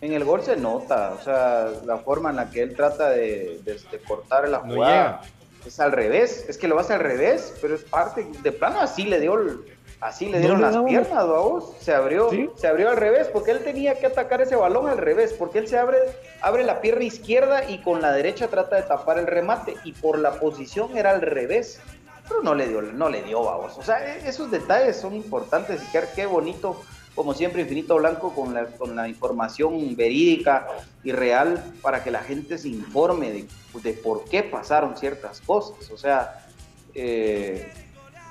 En 0.00 0.12
el 0.12 0.24
gol 0.24 0.42
se 0.42 0.56
nota, 0.56 1.14
o 1.18 1.22
sea, 1.22 1.70
la 1.86 1.98
forma 1.98 2.30
en 2.30 2.36
la 2.36 2.50
que 2.50 2.62
él 2.62 2.74
trata 2.74 3.10
de, 3.10 3.60
de- 3.64 3.80
de 3.90 3.98
cortar 4.06 4.48
la 4.48 4.58
No 4.58 4.74
jugada 4.74 5.22
es 5.66 5.80
al 5.80 5.92
revés, 5.92 6.44
es 6.48 6.58
que 6.58 6.68
lo 6.68 6.78
hace 6.78 6.92
al 6.94 7.00
revés, 7.00 7.54
pero 7.62 7.74
es 7.74 7.82
parte, 7.84 8.26
de 8.42 8.52
plano 8.52 8.80
así 8.80 9.04
le 9.04 9.20
dio, 9.20 9.38
el- 9.40 9.60
así 10.04 10.26
le 10.26 10.32
No 10.32 10.38
dieron 10.38 10.58
le 10.58 10.64
las 10.66 10.74
daba- 10.74 10.86
piernas, 10.86 11.26
vos, 11.26 11.72
se 11.80 11.94
abrió, 11.94 12.30
Sí. 12.30 12.48
se 12.56 12.66
abrió 12.66 12.90
al 12.90 12.96
revés, 12.96 13.28
porque 13.32 13.50
él 13.50 13.64
tenía 13.64 13.98
que 13.98 14.06
atacar 14.06 14.40
ese 14.42 14.54
balón 14.54 14.88
al 14.88 14.98
revés, 14.98 15.32
porque 15.32 15.58
él 15.58 15.66
se 15.66 15.78
abre, 15.78 15.98
abre 16.42 16.62
la 16.62 16.80
pierna 16.80 17.04
izquierda 17.04 17.68
y 17.68 17.78
con 17.82 18.00
la 18.02 18.12
derecha 18.12 18.48
trata 18.48 18.76
de 18.76 18.82
tapar 18.82 19.18
el 19.18 19.26
remate, 19.26 19.74
y 19.84 19.92
por 19.92 20.18
la 20.18 20.32
posición 20.38 20.96
era 20.96 21.10
al 21.10 21.22
revés, 21.22 21.80
pero 22.28 22.42
no 22.42 22.54
le 22.54 22.68
dio, 22.68 22.82
no 22.82 23.08
le 23.08 23.22
dio, 23.22 23.42
vamos, 23.42 23.76
o 23.78 23.82
sea, 23.82 24.16
e- 24.16 24.28
esos 24.28 24.50
detalles 24.50 24.96
son 24.96 25.14
importantes 25.14 25.82
y 25.82 25.86
qué, 25.90 26.02
qué 26.14 26.26
bonito 26.26 26.80
como 27.14 27.32
siempre, 27.32 27.62
Infinito 27.62 27.94
Blanco 27.94 28.34
con 28.34 28.54
la, 28.54 28.66
con 28.66 28.96
la 28.96 29.06
información 29.08 29.94
verídica 29.94 30.66
y 31.04 31.12
real 31.12 31.62
para 31.80 32.02
que 32.02 32.10
la 32.10 32.24
gente 32.24 32.58
se 32.58 32.68
informe 32.68 33.30
de, 33.30 33.46
de 33.84 33.92
por 33.92 34.24
qué 34.24 34.42
pasaron 34.42 34.96
ciertas 34.96 35.40
cosas. 35.40 35.88
O 35.92 35.96
sea, 35.96 36.44
eh, 36.92 37.72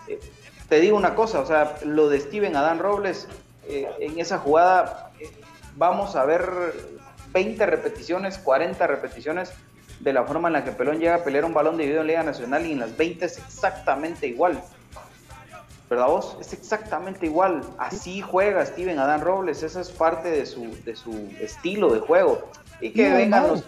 eh, 0.09 0.19
te 0.73 0.79
digo 0.79 0.97
una 0.97 1.13
cosa, 1.13 1.39
o 1.39 1.45
sea, 1.45 1.75
lo 1.85 2.09
de 2.09 2.19
Steven 2.19 2.55
Adán 2.55 2.79
Robles, 2.79 3.27
eh, 3.67 3.87
en 3.99 4.19
esa 4.19 4.39
jugada 4.39 5.11
eh, 5.19 5.29
vamos 5.75 6.15
a 6.15 6.25
ver 6.25 6.43
20 7.31 7.63
repeticiones, 7.67 8.39
40 8.39 8.87
repeticiones 8.87 9.51
de 9.99 10.13
la 10.13 10.23
forma 10.23 10.49
en 10.49 10.53
la 10.53 10.63
que 10.63 10.71
Pelón 10.71 10.97
llega 10.97 11.13
a 11.13 11.23
pelear 11.23 11.45
un 11.45 11.53
balón 11.53 11.77
dividido 11.77 12.01
en 12.01 12.07
Liga 12.07 12.23
Nacional 12.23 12.65
y 12.65 12.71
en 12.71 12.79
las 12.79 12.97
20 12.97 13.23
es 13.23 13.37
exactamente 13.37 14.25
igual. 14.25 14.63
¿verdad 15.91 16.07
vos? 16.07 16.37
Es 16.41 16.53
exactamente 16.53 17.27
igual. 17.27 17.61
Así 17.77 18.21
juega 18.21 18.65
Steven 18.65 18.97
Adán 18.97 19.21
Robles, 19.21 19.61
esa 19.61 19.79
es 19.79 19.91
parte 19.91 20.31
de 20.31 20.47
su, 20.47 20.75
de 20.85 20.95
su 20.95 21.11
estilo 21.39 21.93
de 21.93 21.99
juego. 21.99 22.49
Y 22.81 22.89
que 22.93 23.09
No, 23.11 23.15
vengan 23.17 23.43
no. 23.43 23.47
los... 23.49 23.63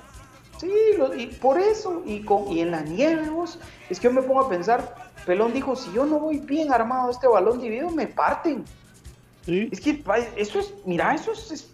Sí, 0.57 0.71
lo- 0.97 1.13
y 1.13 1.27
por 1.27 1.59
eso, 1.59 2.01
y, 2.03 2.23
con, 2.23 2.47
y 2.51 2.61
en 2.61 2.71
la 2.71 2.81
nieve, 2.81 3.29
vos, 3.29 3.59
es 3.91 3.99
que 3.99 4.05
yo 4.07 4.11
me 4.13 4.23
pongo 4.23 4.41
a 4.41 4.49
pensar, 4.49 4.95
Pelón 5.25 5.53
dijo, 5.53 5.75
si 5.75 5.91
yo 5.93 6.05
no 6.05 6.19
voy 6.19 6.37
bien 6.39 6.71
armado 6.73 7.07
a 7.07 7.11
este 7.11 7.27
balón 7.27 7.59
dividido, 7.59 7.89
me 7.89 8.07
parten. 8.07 8.63
Sí. 9.45 9.69
Es 9.71 9.79
que 9.79 10.03
eso 10.37 10.59
es, 10.59 10.73
mira, 10.85 11.13
eso 11.13 11.31
es, 11.31 11.51
es- 11.51 11.69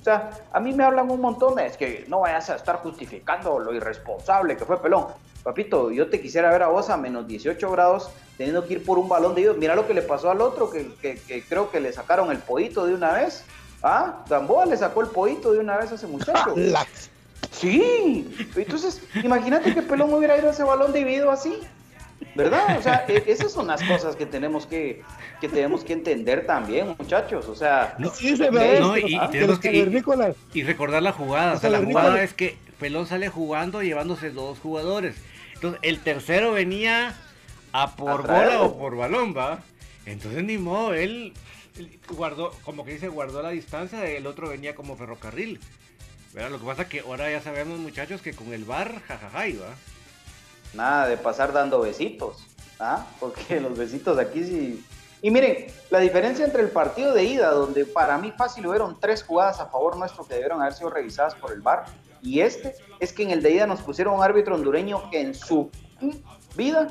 o 0.00 0.04
sea, 0.04 0.30
a 0.52 0.60
mí 0.60 0.72
me 0.74 0.84
hablan 0.84 1.10
un 1.10 1.20
montón, 1.20 1.58
es 1.58 1.76
que 1.78 2.04
no 2.08 2.20
vayas 2.20 2.50
a 2.50 2.56
estar 2.56 2.76
justificando 2.76 3.58
lo 3.58 3.72
irresponsable 3.74 4.56
que 4.56 4.64
fue 4.66 4.80
Pelón. 4.82 5.06
Papito, 5.42 5.90
yo 5.90 6.08
te 6.08 6.20
quisiera 6.20 6.50
ver 6.50 6.62
a 6.62 6.68
vos 6.68 6.90
a 6.90 6.96
menos 6.96 7.26
18 7.26 7.70
grados 7.70 8.10
teniendo 8.36 8.66
que 8.66 8.74
ir 8.74 8.84
por 8.84 8.98
un 8.98 9.08
balón 9.08 9.34
de 9.34 9.42
ellos. 9.42 9.56
Mira 9.58 9.74
lo 9.74 9.86
que 9.86 9.94
le 9.94 10.02
pasó 10.02 10.30
al 10.30 10.40
otro, 10.42 10.70
que, 10.70 10.92
que- 11.00 11.14
que 11.16 11.42
creo 11.42 11.70
que 11.70 11.80
le 11.80 11.92
sacaron 11.92 12.30
el 12.30 12.38
pollito 12.38 12.86
de 12.86 12.94
una 12.94 13.12
vez. 13.12 13.44
Ah, 13.82 14.24
Gamboa 14.28 14.64
le 14.66 14.76
sacó 14.76 15.02
el 15.02 15.08
pollito 15.08 15.52
de 15.52 15.58
una 15.58 15.76
vez 15.76 15.92
a 15.92 15.94
ese 15.96 16.06
muchacho. 16.06 16.54
Sí, 17.50 18.34
entonces 18.56 19.00
imagínate 19.22 19.74
que 19.74 19.82
Pelón 19.82 20.12
hubiera 20.12 20.36
ido 20.36 20.48
a 20.48 20.52
ese 20.52 20.64
balón 20.64 20.92
dividido 20.92 21.30
así, 21.30 21.60
¿verdad? 22.34 22.78
O 22.78 22.82
sea, 22.82 23.04
e- 23.08 23.24
esas 23.26 23.52
son 23.52 23.66
las 23.66 23.82
cosas 23.82 24.16
que 24.16 24.26
tenemos 24.26 24.66
que, 24.66 25.02
que 25.40 25.48
tenemos 25.48 25.84
que 25.84 25.92
entender 25.92 26.46
también, 26.46 26.94
muchachos. 26.98 27.48
O 27.48 27.54
sea, 27.54 27.96
Sí, 28.14 28.28
es 28.28 28.38
no, 28.80 28.96
y- 28.96 29.14
ah, 29.16 29.28
que 29.30 29.70
Y 30.52 30.62
recordar 30.62 31.02
la 31.02 31.12
jugada. 31.12 31.54
O 31.54 31.58
sea, 31.58 31.68
O 31.68 31.72
sea, 31.72 31.80
la 31.80 31.86
jugada 31.86 32.22
es 32.22 32.34
que 32.34 32.56
Pelón 32.78 33.06
sale 33.06 33.28
jugando 33.28 33.82
llevándose 33.82 34.30
dos 34.30 34.58
jugadores. 34.58 35.16
Entonces, 35.54 35.80
el 35.82 36.00
tercero 36.00 36.52
venía 36.52 37.14
a 37.72 37.96
por 37.96 38.10
A 38.30 38.34
bola 38.34 38.62
o 38.62 38.78
por 38.78 38.96
balón, 38.96 39.34
¿va? 39.36 39.60
Entonces, 40.06 40.44
ni 40.44 40.58
modo, 40.58 40.94
él 40.94 41.32
él 41.78 41.98
guardó, 42.08 42.52
como 42.62 42.84
que 42.84 42.92
dice, 42.92 43.08
guardó 43.08 43.42
la 43.42 43.50
distancia, 43.50 44.04
el 44.06 44.26
otro 44.26 44.48
venía 44.48 44.74
como 44.74 44.96
ferrocarril. 44.96 45.58
¿verdad? 46.32 46.50
Lo 46.50 46.58
que 46.58 46.66
pasa 46.66 46.88
que 46.88 47.00
ahora 47.00 47.30
ya 47.30 47.40
sabemos, 47.40 47.78
muchachos, 47.78 48.20
que 48.20 48.32
con 48.32 48.52
el 48.52 48.64
bar, 48.64 49.00
jajaja, 49.06 49.38
¿va? 49.38 49.74
Nada 50.74 51.06
de 51.08 51.16
pasar 51.16 51.52
dando 51.52 51.80
besitos, 51.80 52.44
¿ah? 52.80 53.06
Porque 53.20 53.60
los 53.60 53.76
besitos 53.76 54.18
aquí 54.18 54.44
sí. 54.44 54.84
Y 55.22 55.30
miren, 55.30 55.66
la 55.90 56.00
diferencia 56.00 56.44
entre 56.44 56.60
el 56.62 56.68
partido 56.68 57.14
de 57.14 57.24
ida, 57.24 57.50
donde 57.50 57.86
para 57.86 58.18
mí 58.18 58.30
fácil 58.36 58.66
hubieron 58.66 59.00
tres 59.00 59.22
jugadas 59.22 59.58
a 59.60 59.66
favor 59.66 59.96
nuestro 59.96 60.24
que 60.26 60.34
debieron 60.34 60.60
haber 60.60 60.74
sido 60.74 60.90
revisadas 60.90 61.34
por 61.34 61.52
el 61.52 61.62
VAR, 61.62 61.84
y 62.20 62.40
este, 62.40 62.74
es 63.00 63.12
que 63.12 63.22
en 63.22 63.30
el 63.30 63.42
de 63.42 63.52
ida 63.52 63.66
nos 63.66 63.80
pusieron 63.80 64.14
un 64.14 64.22
árbitro 64.22 64.54
hondureño 64.54 65.10
que 65.10 65.20
en 65.20 65.34
su 65.34 65.70
vida 66.56 66.88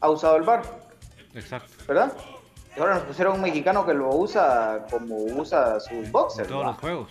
ha 0.00 0.10
usado 0.10 0.36
el 0.36 0.42
VAR, 0.44 0.62
Exacto. 1.34 1.72
¿verdad? 1.88 2.12
Y 2.76 2.80
ahora 2.80 2.94
nos 2.94 3.04
pusieron 3.04 3.34
un 3.34 3.42
mexicano 3.42 3.84
que 3.84 3.94
lo 3.94 4.08
usa 4.14 4.86
como 4.90 5.16
usa 5.16 5.78
sus 5.80 5.92
En 5.92 6.12
boxers. 6.12 6.48
todos 6.48 6.62
¿va? 6.64 6.68
los 6.70 6.78
juegos. 6.78 7.10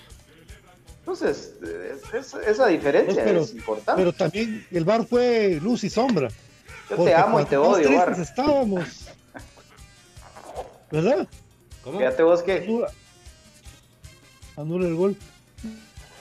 Entonces, 1.01 1.53
es- 1.61 2.13
es- 2.13 2.33
esa 2.47 2.67
diferencia 2.67 3.23
pero, 3.23 3.41
es 3.41 3.53
importante. 3.53 3.99
pero 4.01 4.13
también 4.13 4.65
el 4.71 4.85
bar 4.85 5.05
fue 5.05 5.59
luz 5.61 5.83
y 5.83 5.89
sombra. 5.89 6.29
Yo 6.89 7.03
te 7.03 7.13
amo 7.13 7.39
y 7.41 7.45
te 7.45 7.57
odio, 7.57 7.89
VAR. 7.97 8.15
estábamos. 8.19 9.07
¿Verdad? 10.91 11.27
¿Cómo? 11.83 11.97
Fíjate 11.99 12.21
vos 12.23 12.43
que 12.43 12.57
Anula, 12.63 12.91
anula 14.57 14.87
el 14.87 14.95
gol. 14.95 15.15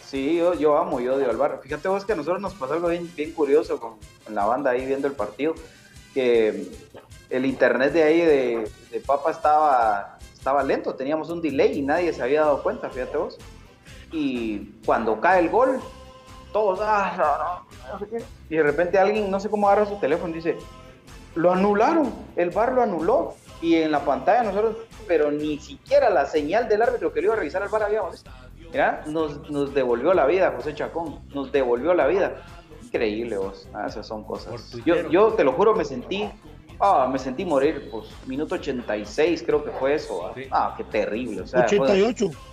Sí, 0.08 0.36
yo, 0.38 0.54
yo 0.54 0.76
amo 0.78 1.00
y 1.00 1.08
odio 1.08 1.28
al 1.28 1.36
bar. 1.36 1.60
Fíjate 1.62 1.88
vos 1.88 2.04
que 2.04 2.12
a 2.12 2.16
nosotros 2.16 2.40
nos 2.40 2.54
pasó 2.54 2.74
algo 2.74 2.88
bien, 2.88 3.10
bien 3.16 3.32
curioso 3.32 3.78
con, 3.78 3.94
con 4.24 4.34
la 4.34 4.44
banda 4.44 4.70
ahí 4.70 4.86
viendo 4.86 5.06
el 5.06 5.12
partido, 5.14 5.54
que 6.14 6.68
el 7.28 7.44
internet 7.44 7.92
de 7.92 8.02
ahí 8.02 8.20
de, 8.20 8.70
de 8.90 9.00
Papa 9.00 9.30
estaba, 9.30 10.18
estaba 10.32 10.62
lento, 10.62 10.94
teníamos 10.94 11.30
un 11.30 11.42
delay 11.42 11.78
y 11.78 11.82
nadie 11.82 12.12
se 12.12 12.22
había 12.22 12.40
dado 12.42 12.62
cuenta, 12.62 12.88
fíjate 12.90 13.16
vos. 13.16 13.38
Y 14.12 14.72
cuando 14.84 15.20
cae 15.20 15.40
el 15.40 15.50
gol, 15.50 15.80
todos, 16.52 16.80
ah, 16.82 17.14
no, 17.16 17.38
no, 17.88 17.92
no 17.92 17.98
sé 17.98 18.08
qué. 18.08 18.24
Y 18.52 18.56
de 18.56 18.62
repente 18.62 18.98
alguien, 18.98 19.30
no 19.30 19.38
sé 19.40 19.48
cómo 19.48 19.68
agarra 19.68 19.86
su 19.86 19.96
teléfono 19.96 20.32
y 20.32 20.36
dice, 20.36 20.56
lo 21.34 21.52
anularon, 21.52 22.12
el 22.36 22.50
bar 22.50 22.72
lo 22.72 22.82
anuló. 22.82 23.34
Y 23.62 23.74
en 23.76 23.92
la 23.92 24.00
pantalla 24.04 24.42
nosotros, 24.42 24.76
pero 25.06 25.30
ni 25.30 25.58
siquiera 25.58 26.08
la 26.08 26.24
señal 26.24 26.66
del 26.68 26.80
árbitro 26.80 27.12
que 27.12 27.20
lo 27.20 27.26
iba 27.26 27.34
a 27.34 27.38
revisar 27.38 27.62
al 27.62 27.68
bar 27.68 27.82
habíamos 27.82 28.12
visto. 28.12 28.30
Mira, 28.72 29.02
nos, 29.06 29.50
nos 29.50 29.74
devolvió 29.74 30.14
la 30.14 30.26
vida, 30.26 30.52
José 30.56 30.74
Chacón, 30.74 31.20
nos 31.34 31.52
devolvió 31.52 31.92
la 31.92 32.06
vida. 32.06 32.42
Increíble 32.82 33.36
vos, 33.36 33.68
ah, 33.74 33.86
esas 33.86 34.06
son 34.06 34.24
cosas. 34.24 34.70
Yo, 34.84 35.08
yo 35.10 35.34
te 35.34 35.44
lo 35.44 35.52
juro, 35.52 35.74
me 35.74 35.84
sentí, 35.84 36.28
ah, 36.80 37.08
me 37.12 37.18
sentí 37.18 37.44
morir, 37.44 37.88
pues, 37.90 38.06
minuto 38.26 38.54
86 38.54 39.42
creo 39.44 39.62
que 39.62 39.70
fue 39.72 39.94
eso. 39.94 40.26
Ah, 40.26 40.32
ah, 40.52 40.74
qué 40.76 40.84
terrible. 40.84 41.42
O 41.42 41.46
sea, 41.46 41.68
fue- 41.68 41.80
88. 41.80 42.30
fue 42.30 42.49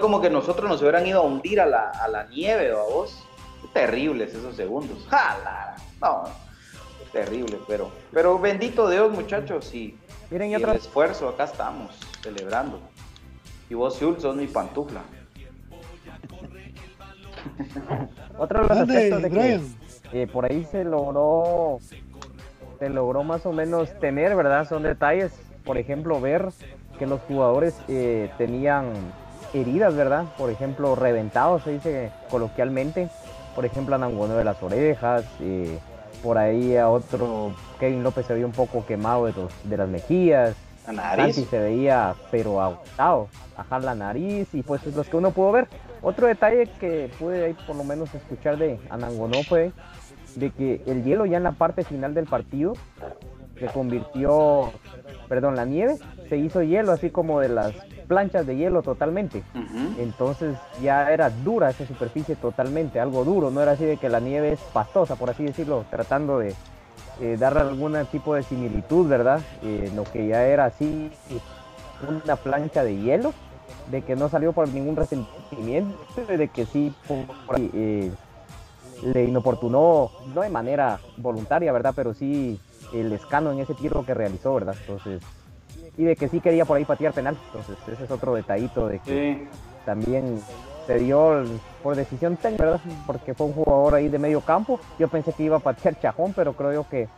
como 0.00 0.20
que 0.20 0.30
nosotros 0.30 0.68
nos 0.68 0.80
hubieran 0.82 1.06
ido 1.06 1.20
a 1.20 1.22
hundir 1.22 1.60
a 1.60 1.66
la, 1.66 1.90
a 1.90 2.08
la 2.08 2.24
nieve, 2.24 2.72
¿va 2.72 2.82
vos? 2.82 3.24
Terribles 3.72 4.34
esos 4.34 4.56
segundos. 4.56 5.06
¡Jala! 5.08 5.76
No, 6.00 6.24
terrible, 7.12 7.58
pero, 7.66 7.90
pero 8.12 8.38
bendito 8.38 8.90
Dios, 8.90 9.12
muchachos, 9.12 9.72
y, 9.74 9.96
Miren, 10.30 10.50
y 10.50 10.52
y 10.52 10.54
el 10.56 10.68
esfuerzo, 10.70 11.28
acá 11.28 11.44
estamos, 11.44 11.94
celebrando. 12.22 12.80
Y 13.70 13.74
vos, 13.74 13.98
Zul, 13.98 14.20
sos 14.20 14.36
mi 14.36 14.46
pantufla. 14.46 15.02
Otro 18.38 18.62
de 18.62 18.68
los 18.68 18.78
aspectos 18.78 19.22
de 19.22 19.30
que 19.30 19.60
eh, 20.12 20.26
por 20.26 20.44
ahí 20.44 20.64
se 20.64 20.84
logró, 20.84 21.78
se 22.78 22.88
logró 22.88 23.22
más 23.22 23.46
o 23.46 23.52
menos 23.52 23.98
tener, 24.00 24.34
¿verdad? 24.34 24.68
Son 24.68 24.82
detalles, 24.82 25.32
por 25.64 25.78
ejemplo, 25.78 26.20
ver 26.20 26.48
que 26.98 27.06
los 27.06 27.20
jugadores 27.22 27.80
eh, 27.88 28.30
tenían 28.38 28.92
heridas, 29.54 29.94
¿verdad? 29.94 30.24
Por 30.36 30.50
ejemplo, 30.50 30.94
reventados, 30.94 31.62
se 31.62 31.70
dice 31.72 32.10
coloquialmente. 32.30 33.08
Por 33.54 33.64
ejemplo, 33.64 33.94
Anangonó 33.94 34.34
de 34.34 34.44
las 34.44 34.62
orejas, 34.62 35.24
eh, 35.40 35.78
por 36.22 36.38
ahí 36.38 36.76
a 36.76 36.88
otro, 36.88 37.54
Kevin 37.78 38.02
López 38.02 38.26
se 38.26 38.32
veía 38.34 38.46
un 38.46 38.52
poco 38.52 38.84
quemado 38.84 39.26
de, 39.26 39.32
los- 39.32 39.52
de 39.64 39.76
las 39.76 39.88
mejillas. 39.88 40.54
La 40.86 40.92
nariz. 40.92 41.36
Santi 41.36 41.48
se 41.50 41.58
veía, 41.58 42.14
pero 42.30 42.60
agotado, 42.60 43.28
ajá, 43.56 43.78
la 43.78 43.94
nariz 43.94 44.48
y 44.54 44.62
pues 44.62 44.84
los 44.94 45.08
que 45.08 45.16
uno 45.16 45.30
pudo 45.30 45.52
ver. 45.52 45.68
Otro 46.02 46.26
detalle 46.26 46.66
que 46.78 47.10
pude 47.18 47.44
ahí 47.46 47.56
por 47.66 47.76
lo 47.76 47.84
menos 47.84 48.14
escuchar 48.14 48.58
de 48.58 48.78
Anangonó 48.90 49.42
fue 49.44 49.72
de 50.34 50.50
que 50.50 50.82
el 50.86 51.02
hielo 51.04 51.24
ya 51.24 51.38
en 51.38 51.44
la 51.44 51.52
parte 51.52 51.84
final 51.84 52.12
del 52.12 52.26
partido 52.26 52.74
se 53.58 53.66
convirtió, 53.68 54.72
perdón, 55.28 55.56
la 55.56 55.64
nieve 55.64 55.96
se 56.28 56.36
hizo 56.36 56.62
hielo 56.62 56.92
así 56.92 57.10
como 57.10 57.40
de 57.40 57.48
las 57.48 57.72
planchas 58.08 58.46
de 58.46 58.56
hielo 58.56 58.82
totalmente. 58.82 59.42
Entonces 59.98 60.56
ya 60.82 61.12
era 61.12 61.30
dura 61.30 61.70
esa 61.70 61.86
superficie 61.86 62.36
totalmente, 62.36 63.00
algo 63.00 63.24
duro, 63.24 63.50
no 63.50 63.60
era 63.60 63.72
así 63.72 63.84
de 63.84 63.96
que 63.96 64.08
la 64.08 64.20
nieve 64.20 64.52
es 64.52 64.60
pastosa, 64.72 65.16
por 65.16 65.30
así 65.30 65.44
decirlo, 65.44 65.84
tratando 65.90 66.38
de 66.38 66.54
eh, 67.20 67.36
dar 67.38 67.56
algún 67.58 67.96
tipo 68.10 68.34
de 68.34 68.42
similitud, 68.42 69.08
¿verdad? 69.08 69.40
Eh, 69.62 69.90
lo 69.94 70.04
que 70.04 70.26
ya 70.26 70.46
era 70.46 70.66
así, 70.66 71.10
una 72.08 72.36
plancha 72.36 72.84
de 72.84 72.96
hielo, 72.96 73.32
de 73.90 74.02
que 74.02 74.16
no 74.16 74.28
salió 74.28 74.52
por 74.52 74.68
ningún 74.68 74.96
resentimiento, 74.96 75.96
de 76.26 76.48
que 76.48 76.66
sí 76.66 76.92
por 77.06 77.58
eh, 77.58 78.10
le 79.02 79.24
inoportunó, 79.24 80.10
no 80.34 80.40
de 80.40 80.50
manera 80.50 80.98
voluntaria, 81.16 81.72
¿verdad? 81.72 81.92
Pero 81.94 82.14
sí 82.14 82.58
el 82.92 83.12
escano 83.12 83.52
en 83.52 83.60
ese 83.60 83.74
tiro 83.74 84.04
que 84.04 84.14
realizó, 84.14 84.54
¿verdad? 84.54 84.76
Entonces, 84.80 85.22
y 85.96 86.04
de 86.04 86.16
que 86.16 86.28
sí 86.28 86.40
quería 86.40 86.64
por 86.64 86.76
ahí 86.76 86.84
patear 86.84 87.12
penal, 87.12 87.36
entonces 87.46 87.76
ese 87.88 88.04
es 88.04 88.10
otro 88.10 88.34
detallito 88.34 88.88
de 88.88 88.98
que 89.00 89.48
también 89.84 90.40
se 90.86 90.98
dio 90.98 91.44
por 91.82 91.94
decisión 91.96 92.36
técnica, 92.36 92.64
¿verdad? 92.64 92.80
Porque 93.06 93.34
fue 93.34 93.46
un 93.46 93.52
jugador 93.52 93.94
ahí 93.94 94.08
de 94.08 94.18
medio 94.18 94.40
campo. 94.40 94.80
Yo 94.98 95.08
pensé 95.08 95.32
que 95.32 95.44
iba 95.44 95.56
a 95.56 95.60
patear 95.60 95.98
Chajón, 96.00 96.32
pero 96.34 96.52
creo 96.54 96.72
yo 96.72 96.88
que. 96.88 97.08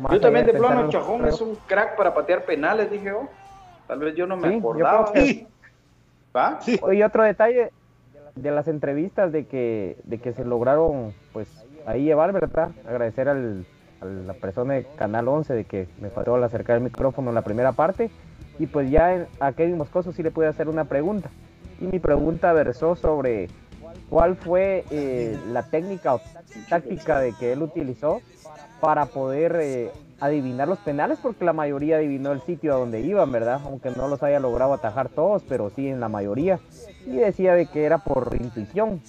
más 0.00 0.12
Yo 0.12 0.20
también 0.20 0.46
de 0.46 0.54
plano, 0.54 0.82
los 0.82 0.90
Chajón 0.92 1.26
es 1.26 1.40
un 1.40 1.54
crack 1.66 1.96
para 1.96 2.14
patear 2.14 2.44
penales, 2.44 2.90
dije 2.90 3.06
yo. 3.06 3.28
Tal 3.86 3.98
vez 3.98 4.14
yo 4.14 4.26
no 4.26 4.36
me 4.36 4.48
Sí, 4.48 4.58
acordaba. 4.58 5.12
que- 5.12 5.46
¿Va? 6.36 6.60
Oye, 6.82 7.04
otro 7.04 7.22
detalle 7.22 7.70
de 8.34 8.50
las 8.50 8.66
entrevistas 8.66 9.30
de 9.30 9.46
que, 9.46 9.96
de 10.04 10.18
que 10.18 10.32
se 10.32 10.44
lograron, 10.44 11.14
pues, 11.32 11.48
ahí 11.86 12.04
llevar, 12.04 12.32
¿verdad? 12.32 12.72
Agradecer 12.84 13.28
al, 13.28 13.64
la 14.04 14.34
persona 14.34 14.74
de 14.74 14.84
Canal 14.96 15.28
11 15.28 15.54
de 15.54 15.64
que 15.64 15.88
me 16.00 16.10
faltó 16.10 16.34
al 16.34 16.44
acercar 16.44 16.76
el 16.76 16.82
micrófono 16.82 17.30
en 17.30 17.34
la 17.34 17.42
primera 17.42 17.72
parte. 17.72 18.10
Y 18.58 18.66
pues 18.66 18.90
ya 18.90 19.26
a 19.40 19.52
Kevin 19.52 19.78
Moscoso 19.78 20.12
sí 20.12 20.22
le 20.22 20.30
pude 20.30 20.46
hacer 20.46 20.68
una 20.68 20.84
pregunta. 20.84 21.30
Y 21.80 21.86
mi 21.86 21.98
pregunta 21.98 22.52
versó 22.52 22.94
sobre 22.94 23.48
cuál 24.08 24.36
fue 24.36 24.84
eh, 24.90 25.36
la 25.50 25.64
técnica 25.64 26.14
o 26.14 26.20
táctica 26.68 27.18
de 27.18 27.32
que 27.32 27.52
él 27.52 27.62
utilizó 27.62 28.20
para 28.80 29.06
poder 29.06 29.56
eh, 29.60 29.90
adivinar 30.20 30.68
los 30.68 30.78
penales, 30.78 31.18
porque 31.22 31.44
la 31.44 31.52
mayoría 31.52 31.96
adivinó 31.96 32.32
el 32.32 32.40
sitio 32.42 32.74
a 32.74 32.78
donde 32.78 33.00
iban, 33.00 33.32
¿verdad? 33.32 33.60
Aunque 33.64 33.90
no 33.90 34.08
los 34.08 34.22
haya 34.22 34.40
logrado 34.40 34.72
atajar 34.72 35.08
todos, 35.08 35.42
pero 35.48 35.70
sí 35.70 35.88
en 35.88 36.00
la 36.00 36.08
mayoría. 36.08 36.60
Y 37.06 37.16
decía 37.16 37.54
de 37.54 37.66
que 37.66 37.84
era 37.84 37.98
por 37.98 38.36
intuición, 38.38 39.00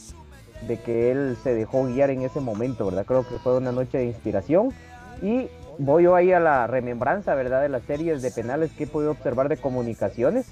de 0.68 0.78
que 0.78 1.12
él 1.12 1.38
se 1.44 1.54
dejó 1.54 1.86
guiar 1.86 2.10
en 2.10 2.22
ese 2.22 2.40
momento, 2.40 2.86
¿verdad? 2.86 3.06
Creo 3.06 3.28
que 3.28 3.38
fue 3.40 3.58
una 3.58 3.72
noche 3.72 3.98
de 3.98 4.06
inspiración. 4.06 4.74
Y 5.22 5.48
voy 5.78 6.04
yo 6.04 6.16
ahí 6.16 6.32
a 6.32 6.40
la 6.40 6.68
remembranza, 6.68 7.36
¿verdad? 7.36 7.62
De 7.62 7.70
las 7.70 7.84
series 7.84 8.22
de 8.22 8.32
penales 8.32 8.72
que 8.74 8.84
he 8.84 8.88
podido 8.88 9.12
observar 9.12 9.50
de 9.50 9.58
comunicaciones. 9.58 10.48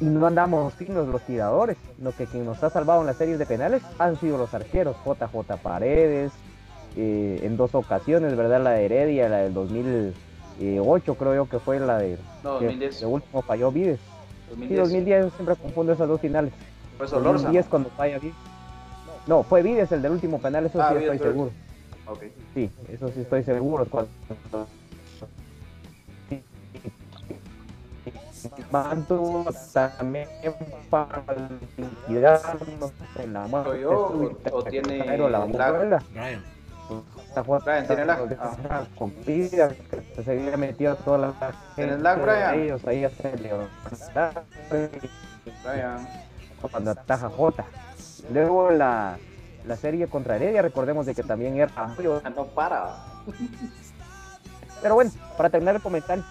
Y 0.00 0.04
no 0.04 0.26
andamos 0.26 0.74
finos 0.74 1.08
los 1.08 1.22
tiradores. 1.22 1.76
Lo 2.00 2.12
que 2.12 2.26
quien 2.26 2.44
nos 2.44 2.62
ha 2.62 2.70
salvado 2.70 3.00
en 3.00 3.06
las 3.06 3.16
series 3.16 3.38
de 3.38 3.46
penales 3.46 3.82
han 3.98 4.18
sido 4.20 4.38
los 4.38 4.54
arqueros. 4.54 4.96
JJ 5.04 5.56
Paredes, 5.62 6.32
eh, 6.96 7.40
en 7.42 7.56
dos 7.56 7.74
ocasiones, 7.74 8.36
¿verdad? 8.36 8.62
La 8.62 8.70
de 8.70 8.84
Heredia, 8.84 9.28
la 9.28 9.38
del 9.38 9.54
2008 9.54 11.14
creo 11.14 11.34
yo 11.34 11.48
que 11.48 11.58
fue 11.58 11.80
la 11.80 11.98
de... 11.98 12.18
No, 12.44 12.58
que 12.58 12.66
2010. 12.66 13.00
de 13.00 13.06
último 13.06 13.42
falló 13.42 13.72
Vides. 13.72 13.98
Sí, 13.98 14.50
2010. 14.50 14.80
2010, 14.80 15.24
yo 15.24 15.30
siempre 15.30 15.56
confundo 15.56 15.92
esas 15.92 16.08
dos 16.08 16.20
finales. 16.20 16.52
Solorza, 16.98 17.44
2010 17.44 17.64
¿no? 17.64 17.70
cuando 17.70 17.90
falla 17.90 18.18
Vides. 18.18 18.36
No, 19.28 19.42
fue 19.44 19.62
Vides 19.62 19.92
el 19.92 20.02
del 20.02 20.12
último 20.12 20.40
penal, 20.40 20.66
eso 20.66 20.80
Ah, 20.82 20.88
sí 20.90 20.94
Vides 20.96 21.12
estoy 21.12 21.28
seguro. 21.28 21.50
Ok. 22.06 22.22
Sí, 22.54 22.70
eso 22.90 23.08
sí 23.10 23.20
estoy 23.20 23.44
seguro. 23.44 23.84
Cuando... 23.86 24.08
Mantuvo 28.70 29.44
también 29.72 30.28
para 30.88 31.22
liquidarnos 31.76 32.92
en 33.18 33.32
la 33.32 33.46
muerte 33.46 33.70
¿Soy 33.70 33.80
yo 33.80 33.90
o- 33.90 34.56
o 34.58 34.62
tiene 34.64 35.02
pero 35.06 35.28
la 35.28 35.38
abuela. 35.38 36.02
Brian. 36.12 36.42
Esta 37.26 37.44
fue- 37.44 37.58
Brian, 37.58 37.86
¿tiene 37.86 38.04
lag? 38.06 38.20
esta 38.32 38.86
con 38.96 39.12
vida, 39.26 39.68
que 40.14 40.22
se 40.22 40.30
había 40.30 40.56
metido 40.56 40.94
toda 40.96 41.18
la 41.18 41.32
¿Tienes 41.74 42.00
lag, 42.00 42.22
Brian? 42.22 42.54
Ellos 42.60 42.86
ahí 42.86 43.04
a 43.04 43.10
levantar 43.42 44.44
Brian. 45.64 46.08
cuando 46.70 46.90
ataja 46.92 47.28
J. 47.28 47.64
Luego 48.32 48.70
la, 48.70 49.18
la 49.66 49.76
serie 49.76 50.06
contra 50.06 50.36
Heredia, 50.36 50.62
recordemos 50.62 51.06
de 51.06 51.14
que 51.14 51.22
también 51.22 51.56
era. 51.56 51.70
No 52.36 52.46
para. 52.46 52.96
Pero 54.82 54.94
bueno, 54.94 55.10
para 55.36 55.50
terminar 55.50 55.76
el 55.76 55.82
comentario, 55.82 56.24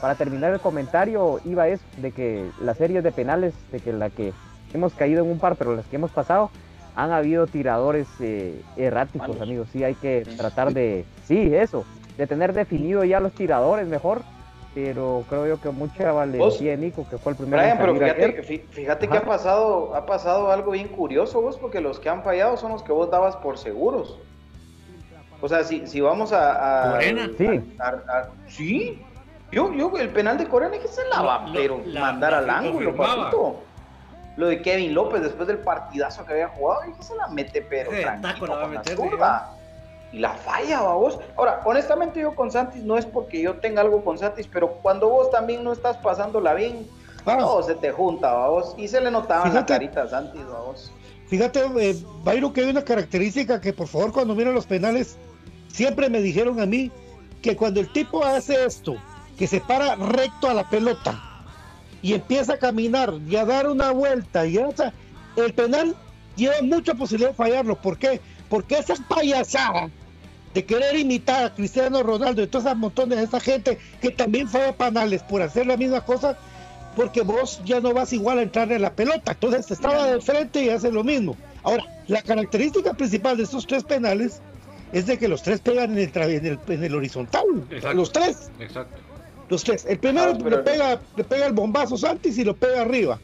para 0.00 0.14
terminar 0.14 0.52
el 0.52 0.60
comentario 0.60 1.40
iba 1.44 1.68
eso, 1.68 1.84
de 1.96 2.12
que 2.12 2.50
las 2.60 2.76
series 2.76 3.02
de 3.02 3.12
penales, 3.12 3.54
de 3.72 3.80
que 3.80 3.92
la 3.92 4.10
que 4.10 4.32
hemos 4.72 4.92
caído 4.92 5.24
en 5.24 5.30
un 5.30 5.38
par, 5.38 5.56
pero 5.56 5.74
las 5.74 5.86
que 5.86 5.96
hemos 5.96 6.10
pasado, 6.10 6.50
han 6.96 7.10
habido 7.10 7.46
tiradores 7.46 8.06
eh, 8.20 8.62
erráticos, 8.76 9.40
amigos. 9.40 9.68
Sí, 9.72 9.82
hay 9.82 9.94
que 9.94 10.26
tratar 10.36 10.72
de, 10.72 11.04
sí, 11.26 11.54
eso, 11.54 11.84
de 12.16 12.26
tener 12.26 12.52
definido 12.52 13.04
ya 13.04 13.20
los 13.20 13.32
tiradores 13.32 13.86
mejor. 13.88 14.22
Pero 14.74 15.24
creo 15.28 15.46
yo 15.46 15.60
que 15.60 15.70
mucha 15.70 16.10
valentía 16.10 16.76
Nico, 16.76 17.06
que 17.08 17.16
fue 17.16 17.32
el 17.32 17.38
primero 17.38 17.62
Brian, 17.62 17.78
pero 17.78 17.92
fíjate, 18.70 19.06
que 19.08 19.16
ha 19.16 19.22
pasado, 19.24 19.94
ha 19.94 20.04
pasado 20.04 20.50
algo 20.50 20.72
bien 20.72 20.88
curioso 20.88 21.40
vos, 21.40 21.56
porque 21.56 21.80
los 21.80 22.00
que 22.00 22.08
han 22.08 22.24
fallado 22.24 22.56
son 22.56 22.72
los 22.72 22.82
que 22.82 22.90
vos 22.90 23.08
dabas 23.08 23.36
por 23.36 23.56
seguros. 23.56 24.18
O 25.40 25.48
sea, 25.48 25.62
si, 25.62 25.86
si 25.86 26.00
vamos 26.00 26.32
a, 26.32 26.88
a- 26.88 26.92
Corena. 26.92 27.30
Sí. 27.38 27.76
a- 27.78 27.88
a- 27.88 28.28
sí. 28.48 29.00
Yo, 29.52 29.72
yo, 29.72 29.92
el 29.98 30.08
penal 30.08 30.38
de 30.38 30.48
Corena 30.48 30.76
que 30.78 30.88
se 30.88 31.06
la 31.08 31.22
va, 31.22 31.46
pero 31.52 31.80
la- 31.84 32.00
mandar 32.00 32.32
la- 32.32 32.38
al 32.38 32.46
lo 32.46 32.52
ángulo, 32.52 32.96
papito. 32.96 33.60
Lo 34.36 34.48
de 34.48 34.60
Kevin 34.62 34.92
López 34.94 35.22
después 35.22 35.46
del 35.46 35.58
partidazo 35.58 36.26
que 36.26 36.32
había 36.32 36.48
jugado, 36.48 36.80
y 36.90 36.94
que 36.94 37.02
se 37.04 37.14
la 37.14 37.28
mete, 37.28 37.62
pero 37.62 37.92
tranquilo 37.92 38.34
taco 38.34 38.46
la 38.46 38.54
va 38.54 38.58
a 38.58 38.64
con 38.64 38.72
la 38.74 38.78
meter. 38.80 38.96
Y 40.14 40.20
la 40.20 40.30
falla, 40.34 40.80
vos. 40.82 41.18
Ahora, 41.36 41.60
honestamente 41.64 42.20
yo 42.20 42.36
con 42.36 42.48
Santis 42.52 42.84
no 42.84 42.96
es 42.96 43.04
porque 43.04 43.42
yo 43.42 43.54
tenga 43.54 43.80
algo 43.80 44.04
con 44.04 44.16
Santis, 44.16 44.46
pero 44.46 44.74
cuando 44.80 45.08
vos 45.08 45.28
también 45.32 45.64
no 45.64 45.72
estás 45.72 45.96
pasándola 45.96 46.54
bien, 46.54 46.86
Ah. 47.26 47.38
todo 47.38 47.62
se 47.64 47.74
te 47.74 47.90
junta, 47.90 48.32
vos. 48.46 48.74
Y 48.78 48.86
se 48.86 49.00
le 49.00 49.10
notaba 49.10 49.48
en 49.48 49.54
la 49.54 49.66
carita 49.66 50.02
a 50.02 50.08
Santis, 50.08 50.44
vos. 50.46 50.92
fíjate, 51.26 51.62
eh, 51.80 51.96
Byron, 52.22 52.52
que 52.52 52.60
hay 52.60 52.70
una 52.70 52.84
característica 52.84 53.60
que 53.60 53.72
por 53.72 53.88
favor 53.88 54.12
cuando 54.12 54.36
miran 54.36 54.54
los 54.54 54.66
penales, 54.66 55.16
siempre 55.66 56.08
me 56.08 56.20
dijeron 56.20 56.60
a 56.60 56.66
mí 56.66 56.92
que 57.42 57.56
cuando 57.56 57.80
el 57.80 57.90
tipo 57.92 58.22
hace 58.24 58.64
esto, 58.64 58.94
que 59.36 59.48
se 59.48 59.60
para 59.60 59.96
recto 59.96 60.48
a 60.48 60.54
la 60.54 60.68
pelota 60.70 61.18
y 62.02 62.12
empieza 62.14 62.52
a 62.52 62.58
caminar 62.58 63.14
y 63.28 63.34
a 63.34 63.44
dar 63.44 63.68
una 63.68 63.90
vuelta 63.90 64.46
y 64.46 64.58
o 64.58 64.70
sea, 64.76 64.92
el 65.34 65.52
penal 65.54 65.96
lleva 66.36 66.54
mucha 66.62 66.94
posibilidad 66.94 67.30
de 67.30 67.36
fallarlo. 67.36 67.74
¿Por 67.74 67.98
qué? 67.98 68.20
Porque 68.48 68.78
esa 68.78 68.94
payasada 69.08 69.88
de 70.54 70.64
querer 70.64 70.96
imitar 70.96 71.44
a 71.46 71.54
Cristiano 71.54 72.02
Ronaldo 72.02 72.42
y 72.42 72.46
todas 72.46 72.66
esas 72.66 72.78
montones 72.78 73.18
de 73.18 73.24
esa 73.24 73.40
gente 73.40 73.78
que 74.00 74.10
también 74.10 74.48
falla 74.48 74.72
penales 74.72 75.22
por 75.22 75.42
hacer 75.42 75.66
la 75.66 75.76
misma 75.76 76.00
cosa, 76.04 76.38
porque 76.96 77.22
vos 77.22 77.60
ya 77.64 77.80
no 77.80 77.92
vas 77.92 78.12
igual 78.12 78.38
a 78.38 78.42
entrar 78.42 78.70
en 78.70 78.82
la 78.82 78.92
pelota. 78.92 79.32
Entonces 79.32 79.70
estaba 79.70 80.06
de 80.06 80.20
frente 80.20 80.62
y 80.62 80.68
hace 80.70 80.92
lo 80.92 81.02
mismo. 81.02 81.36
Ahora, 81.64 81.84
la 82.06 82.22
característica 82.22 82.94
principal 82.94 83.36
de 83.36 83.42
estos 83.42 83.66
tres 83.66 83.82
penales 83.82 84.40
es 84.92 85.06
de 85.06 85.18
que 85.18 85.26
los 85.26 85.42
tres 85.42 85.58
pegan 85.60 85.92
en 85.92 85.98
el, 85.98 86.12
tra- 86.12 86.30
en 86.30 86.46
el, 86.46 86.58
en 86.68 86.84
el 86.84 86.94
horizontal. 86.94 87.42
Exacto. 87.70 87.96
Los 87.96 88.12
tres. 88.12 88.50
Exacto. 88.60 88.96
Los 89.48 89.64
tres. 89.64 89.84
El 89.86 89.98
primero 89.98 90.32
Ah, 90.34 90.38
pero- 90.42 90.58
le, 90.58 90.62
pega, 90.62 91.00
le 91.16 91.24
pega 91.24 91.46
el 91.46 91.52
bombazo 91.52 91.96
Santis 91.98 92.38
y 92.38 92.44
lo 92.44 92.54
pega 92.54 92.82
arriba. 92.82 93.18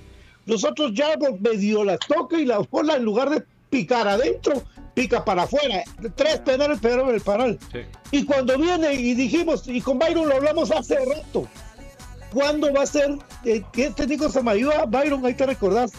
Los 0.47 0.65
otros 0.65 0.93
ya 0.95 1.11
medio 1.39 1.85
las 1.85 2.01
toca 2.01 2.39
y 2.41 2.45
la 2.45 2.59
bola 2.59 2.97
en 2.97 3.05
lugar 3.05 3.31
de 3.31 3.45
picar 3.71 4.07
adentro, 4.07 4.63
pica 4.95 5.25
para 5.25 5.45
afuera. 5.45 5.83
Tres 6.15 6.41
penales 6.41 6.81
pegaron 6.81 7.15
el 7.15 7.21
paral. 7.21 7.59
Sí. 7.73 7.81
Y 8.11 8.25
cuando 8.25 8.59
viene 8.59 8.93
y 8.93 9.15
dijimos, 9.15 9.67
y 9.67 9.81
con 9.81 9.99
Byron 9.99 10.29
lo 10.29 10.35
hablamos 10.35 10.71
hace 10.71 10.97
rato, 11.05 11.49
¿cuándo 12.33 12.73
va 12.73 12.83
a 12.83 12.87
ser 12.87 13.17
eh, 13.45 13.63
que 13.73 13.87
este 13.87 14.07
Nico 14.07 14.29
Samayoa, 14.29 14.85
Byron, 14.87 15.25
ahí 15.25 15.35
te 15.35 15.47
recordás, 15.47 15.93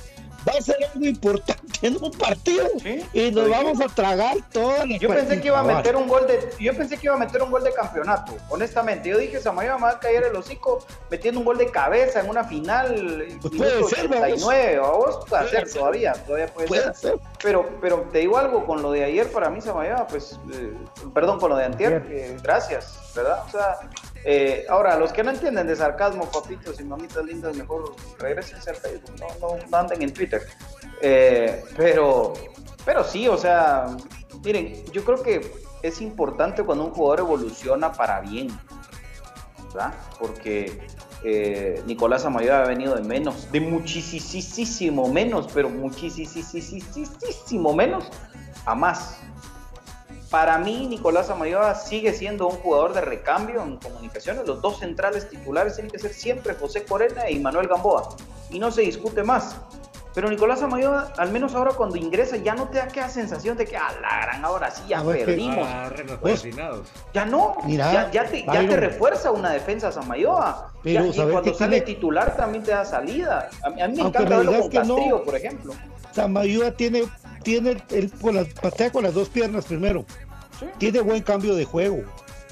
va 0.48 0.54
a 0.58 0.62
ser 0.62 0.78
algo 0.94 1.06
importante 1.06 1.62
en 1.88 2.04
un 2.04 2.12
partido 2.12 2.68
Sí, 2.82 3.04
y 3.14 3.32
nos 3.32 3.48
lo 3.48 3.50
vamos 3.52 3.82
a 3.82 3.88
tragar 3.88 4.38
todas 4.52 4.88
las 4.88 5.00
Yo 5.00 5.10
pensé 5.10 5.40
que 5.42 5.48
iba 5.48 5.60
a 5.60 5.64
meter 5.64 5.96
un 5.96 6.08
gol 6.08 6.28
de, 6.28 6.50
yo 6.60 6.76
pensé 6.76 6.98
que 6.98 7.08
iba 7.08 7.16
a 7.16 7.20
meter 7.20 7.42
un 7.42 7.52
gol 7.52 7.64
de 7.64 7.74
campeonato, 7.74 8.34
honestamente. 8.50 9.10
Yo 9.10 9.18
dije, 9.18 9.40
Samayoa 9.40 9.78
me 9.78 9.84
va 9.84 9.90
a 9.92 10.00
caer 10.00 10.24
el 10.24 10.36
hocico 10.36 10.86
metiendo 11.10 11.40
un 11.40 11.46
gol 11.46 11.58
de 11.58 11.68
cabeza 11.70 12.20
en 12.20 12.30
una 12.30 12.44
final, 12.44 13.26
Pues 13.42 13.54
puede 13.56 13.84
ser, 13.90 14.06
89, 14.06 14.80
vamos, 14.80 15.18
puede 15.28 15.42
Puede 15.44 15.50
ser 15.50 15.68
ser. 15.68 15.80
todavía, 15.80 16.14
todavía 16.14 16.48
puede, 16.54 16.68
Puede 16.68 16.84
ser. 16.84 16.96
ser. 16.96 17.16
Pero, 17.42 17.70
pero 17.82 18.02
te 18.12 18.20
digo 18.20 18.38
algo, 18.38 18.66
con 18.66 18.82
lo 18.82 18.92
de 18.92 19.04
ayer 19.04 19.32
para 19.32 19.50
mí 19.50 19.62
Samayoa, 19.62 20.08
pues, 20.08 20.40
eh, 20.54 20.74
perdón, 21.14 21.40
con 21.40 21.50
lo 21.50 21.58
de 21.58 21.66
antier, 21.66 22.06
eh, 22.10 22.38
gracias, 22.42 23.12
¿verdad? 23.16 23.44
O 23.48 23.52
sea, 23.52 23.78
eh, 24.24 24.66
ahora, 24.70 24.98
los 24.98 25.12
que 25.12 25.24
no 25.24 25.32
entienden 25.32 25.68
de 25.68 25.76
sarcasmo, 25.76 26.30
papitos 26.30 26.80
y 26.80 26.84
mamitas 26.84 27.26
lindas, 27.26 27.56
mejor 27.56 27.96
regresen 28.20 28.60
al 28.68 28.76
Facebook, 28.76 29.16
no, 29.42 29.78
anden 29.78 30.02
en 30.02 30.14
Twitter. 30.14 30.42
Eh, 31.02 31.64
pero, 31.76 32.34
pero 32.86 33.04
sí, 33.04 33.28
o 33.28 33.38
sea, 33.38 33.88
miren, 34.44 34.86
yo 34.92 35.04
creo 35.04 35.24
que 35.24 35.52
es 35.82 36.02
importante 36.02 36.64
cuando 36.64 36.86
un 36.86 36.92
jugador 36.92 37.22
evoluciona 37.22 37.92
para 37.92 38.22
bien, 38.22 38.48
¿verdad? 39.74 39.94
Porque 40.20 40.88
eh, 41.24 41.82
Nicolás 41.88 42.26
Amayoa 42.26 42.64
ha 42.64 42.68
venido 42.68 42.96
de 42.96 43.04
menos, 43.04 43.52
de 43.52 43.60
muchísimo 43.60 45.08
menos, 45.08 45.48
pero 45.54 45.70
muchísimo 45.70 47.74
menos 47.74 48.06
a 48.66 48.76
más. 48.76 49.20
Para 50.32 50.58
mí, 50.58 50.88
Nicolás 50.88 51.30
Amayoa 51.30 51.76
sigue 51.76 52.14
siendo 52.14 52.48
un 52.48 52.56
jugador 52.56 52.94
de 52.94 53.02
recambio 53.02 53.62
en 53.62 53.76
comunicaciones. 53.76 54.48
Los 54.48 54.62
dos 54.62 54.80
centrales 54.80 55.30
titulares 55.30 55.76
tienen 55.76 55.92
que 55.92 56.00
ser 56.00 56.14
siempre 56.14 56.56
José 56.56 56.86
Corena 56.86 57.30
y 57.30 57.38
Manuel 57.38 57.68
Gamboa. 57.68 58.16
Y 58.50 58.58
no 58.58 58.72
se 58.72 58.82
discute 58.82 59.24
más. 59.24 59.58
Pero 60.14 60.30
Nicolás 60.30 60.62
Amayoa, 60.62 61.12
al 61.18 61.32
menos 61.32 61.54
ahora 61.54 61.72
cuando 61.72 61.96
ingresa, 61.98 62.38
ya 62.38 62.54
no 62.56 62.68
te 62.70 62.78
da 62.78 62.86
aquella 62.86 63.08
sensación 63.10 63.56
de 63.58 63.66
que, 63.66 63.76
a 63.78 63.92
la 64.02 64.22
gran, 64.26 64.44
ahora 64.44 64.72
sí 64.72 64.84
ya 64.88 65.00
A 65.00 65.04
perdimos. 65.06 65.68
Fascinados. 66.22 66.88
Ya 67.14 67.26
no, 67.26 67.56
Mira, 67.66 67.92
ya, 67.92 68.12
ya 68.12 68.26
te, 68.26 68.40
ya 68.44 68.52
Byron. 68.52 68.68
te 68.70 68.78
refuerza 68.78 69.32
una 69.32 69.52
defensa 69.52 69.92
Samayoa. 69.92 70.72
Pero, 70.84 71.04
Ya- 71.06 71.08
y 71.10 71.14
¿sabes 71.14 71.32
cuando 71.34 71.54
sale 71.54 71.82
tiene? 71.82 71.86
titular 71.96 72.36
también 72.38 72.64
te 72.64 72.72
da 72.72 72.84
salida. 72.86 73.50
A 73.64 73.70
mí, 73.70 73.82
a 73.82 73.88
mí 73.88 73.96
me 73.96 74.02
Aunque 74.04 74.18
encanta 74.20 74.38
verlo 74.38 74.60
con 74.62 74.70
que 74.70 74.84
no. 74.84 75.22
Por 75.24 75.36
ejemplo. 75.36 75.74
Samayoa 76.12 76.72
tiene, 76.72 77.04
tiene 77.42 77.82
el, 77.90 78.12
con 78.12 78.36
las, 78.36 78.48
patea 78.50 78.92
con 78.92 79.04
las 79.04 79.14
dos 79.14 79.30
piernas 79.30 79.66
primero. 79.66 80.06
Tiene 80.78 81.02
buen 81.02 81.22
cambio 81.24 81.56
de 81.56 81.66
juego. 81.66 82.04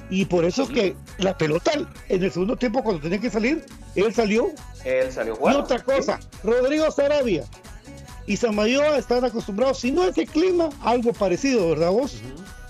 Y 0.10 0.25
por 0.25 0.43
eso 0.43 0.63
es 0.63 0.69
que 0.69 0.95
la 1.19 1.38
pelota 1.38 1.71
en 2.08 2.23
el 2.23 2.32
segundo 2.32 2.56
tiempo, 2.56 2.84
cuando 2.84 3.02
tenía 3.02 3.19
que 3.19 3.30
salir, 3.30 3.63
él 3.95 4.13
salió. 4.13 4.47
Él 4.84 5.12
salió 5.12 5.38
Y 5.39 5.54
otra 5.54 5.80
cosa, 5.84 6.19
Rodrigo 6.43 6.89
Sarabia 6.89 7.43
y 8.25 8.38
Samayoa 8.38 8.97
están 8.97 9.25
acostumbrados, 9.25 9.80
si 9.80 9.91
no 9.91 10.04
ese 10.06 10.25
clima, 10.25 10.69
algo 10.84 11.13
parecido, 11.13 11.69
¿verdad 11.69 11.91
vos? 11.91 12.21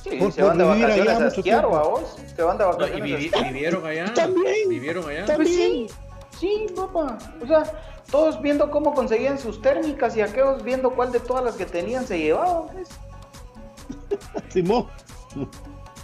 Sí, 0.03 0.10
por- 0.17 0.32
se 0.32 0.41
van 0.41 0.58
de 0.58 0.63
vacaciones 0.63 0.99
allá 1.01 1.12
a 1.12 1.19
mucho 1.19 1.27
esquiar, 1.39 1.60
tiempo. 1.62 1.75
¿va 1.77 1.84
vos? 1.88 2.15
Se 2.36 2.41
van 2.41 2.58
de 2.58 2.63
No, 2.63 2.69
vacaciones 2.71 3.10
y 3.10 3.13
a 3.13 3.17
esquiar. 3.19 3.53
vivieron 3.53 3.86
allá. 3.86 4.13
También. 4.13 4.69
Vivieron 4.69 5.10
allá. 5.10 5.25
También. 5.25 5.88
Pues 5.88 6.39
sí, 6.39 6.67
sí, 6.67 6.73
papá. 6.75 7.17
O 7.41 7.45
sea, 7.47 7.63
todos 8.11 8.41
viendo 8.41 8.69
cómo 8.71 8.93
conseguían 8.93 9.37
sus 9.39 9.61
térmicas 9.61 10.15
y 10.17 10.21
aquellos 10.21 10.63
viendo 10.63 10.91
cuál 10.95 11.11
de 11.11 11.19
todas 11.19 11.43
las 11.43 11.55
que 11.55 11.65
tenían 11.65 12.05
se 12.07 12.17
llevaban. 12.19 12.67
pues. 12.73 12.89
Simón, 14.49 14.87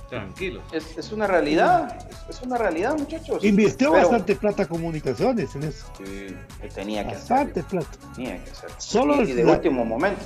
Tranquilos. 0.09 0.63
Es, 0.71 0.97
es 0.97 1.11
una 1.11 1.25
realidad, 1.25 1.97
es, 2.29 2.37
es 2.37 2.41
una 2.43 2.57
realidad, 2.59 2.95
muchachos. 2.97 3.43
invirtió 3.43 3.91
Pero- 3.91 4.03
bastante 4.03 4.35
plata 4.35 4.67
comunicaciones 4.67 5.55
en 5.55 5.63
eso. 5.63 5.87
Sí, 5.97 6.27
que 6.61 6.67
tenía 6.69 7.03
que 7.07 7.15
Bastante 7.15 7.61
hacerlo. 7.61 7.81
plata. 7.87 8.13
Tenía 8.15 8.43
que 8.43 8.51
hacerlo. 8.51 8.75
Solo 8.77 9.21
y, 9.23 9.31
y 9.31 9.33
de 9.33 9.41
el- 9.41 9.49
último 9.49 9.83
momento. 9.83 10.21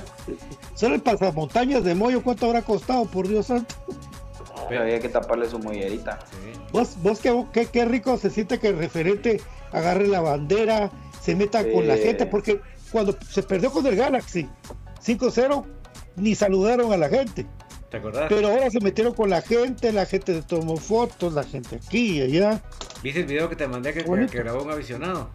Solo 0.74 0.94
el 0.96 1.00
pasamontañas 1.00 1.82
de 1.82 1.94
Moyo, 1.94 2.22
¿cuánto 2.22 2.46
habrá 2.46 2.60
costado, 2.60 3.06
por 3.06 3.26
Dios 3.26 3.46
santo? 3.46 3.74
Pero 4.68 4.82
había 4.82 5.00
que 5.00 5.08
taparle 5.08 5.48
su 5.48 5.58
mollerita. 5.58 6.18
Sí. 6.30 6.60
Vos, 6.72 6.96
vos 7.02 7.18
qué, 7.18 7.44
qué, 7.52 7.66
qué 7.66 7.84
rico 7.86 8.18
se 8.18 8.28
siente 8.30 8.60
que 8.60 8.68
el 8.68 8.76
referente 8.78 9.40
agarre 9.72 10.06
la 10.06 10.20
bandera, 10.20 10.90
se 11.20 11.34
meta 11.34 11.62
con 11.70 11.86
la 11.86 11.96
Sí. 11.96 12.02
gente, 12.04 12.26
porque 12.26 12.60
cuando 12.90 13.16
se 13.28 13.42
perdió 13.42 13.70
con 13.70 13.86
el 13.86 13.96
Galaxy 13.96 14.48
5-0, 15.02 15.64
ni 16.16 16.34
saludaron 16.34 16.92
a 16.92 16.96
la 16.96 17.08
gente. 17.08 17.46
¿Te 17.90 17.96
acordás? 17.96 18.26
Pero 18.28 18.48
ahora 18.48 18.70
se 18.70 18.80
metieron 18.80 19.14
con 19.14 19.30
la 19.30 19.42
gente, 19.42 19.92
la 19.92 20.06
gente 20.06 20.32
le 20.32 20.42
tomó 20.42 20.76
fotos, 20.76 21.32
la 21.34 21.42
gente 21.44 21.76
aquí 21.76 22.18
y 22.18 22.22
allá. 22.22 22.62
¿Viste 23.02 23.20
el 23.20 23.26
video 23.26 23.48
que 23.48 23.56
te 23.56 23.66
mandé 23.66 23.92
que, 23.92 24.02
grabó 24.02 24.62
un 24.62 24.70
aficionado? 24.70 25.28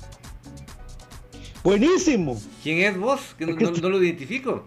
Buenísimo. 1.64 2.40
¿Quién 2.64 2.80
es 2.80 2.98
vos? 2.98 3.20
Que 3.38 3.46
no, 3.46 3.52
Es 3.54 3.58
que- 3.58 3.66
no- 3.66 3.72
no 3.72 3.90
lo 3.90 4.04
identifico. 4.04 4.66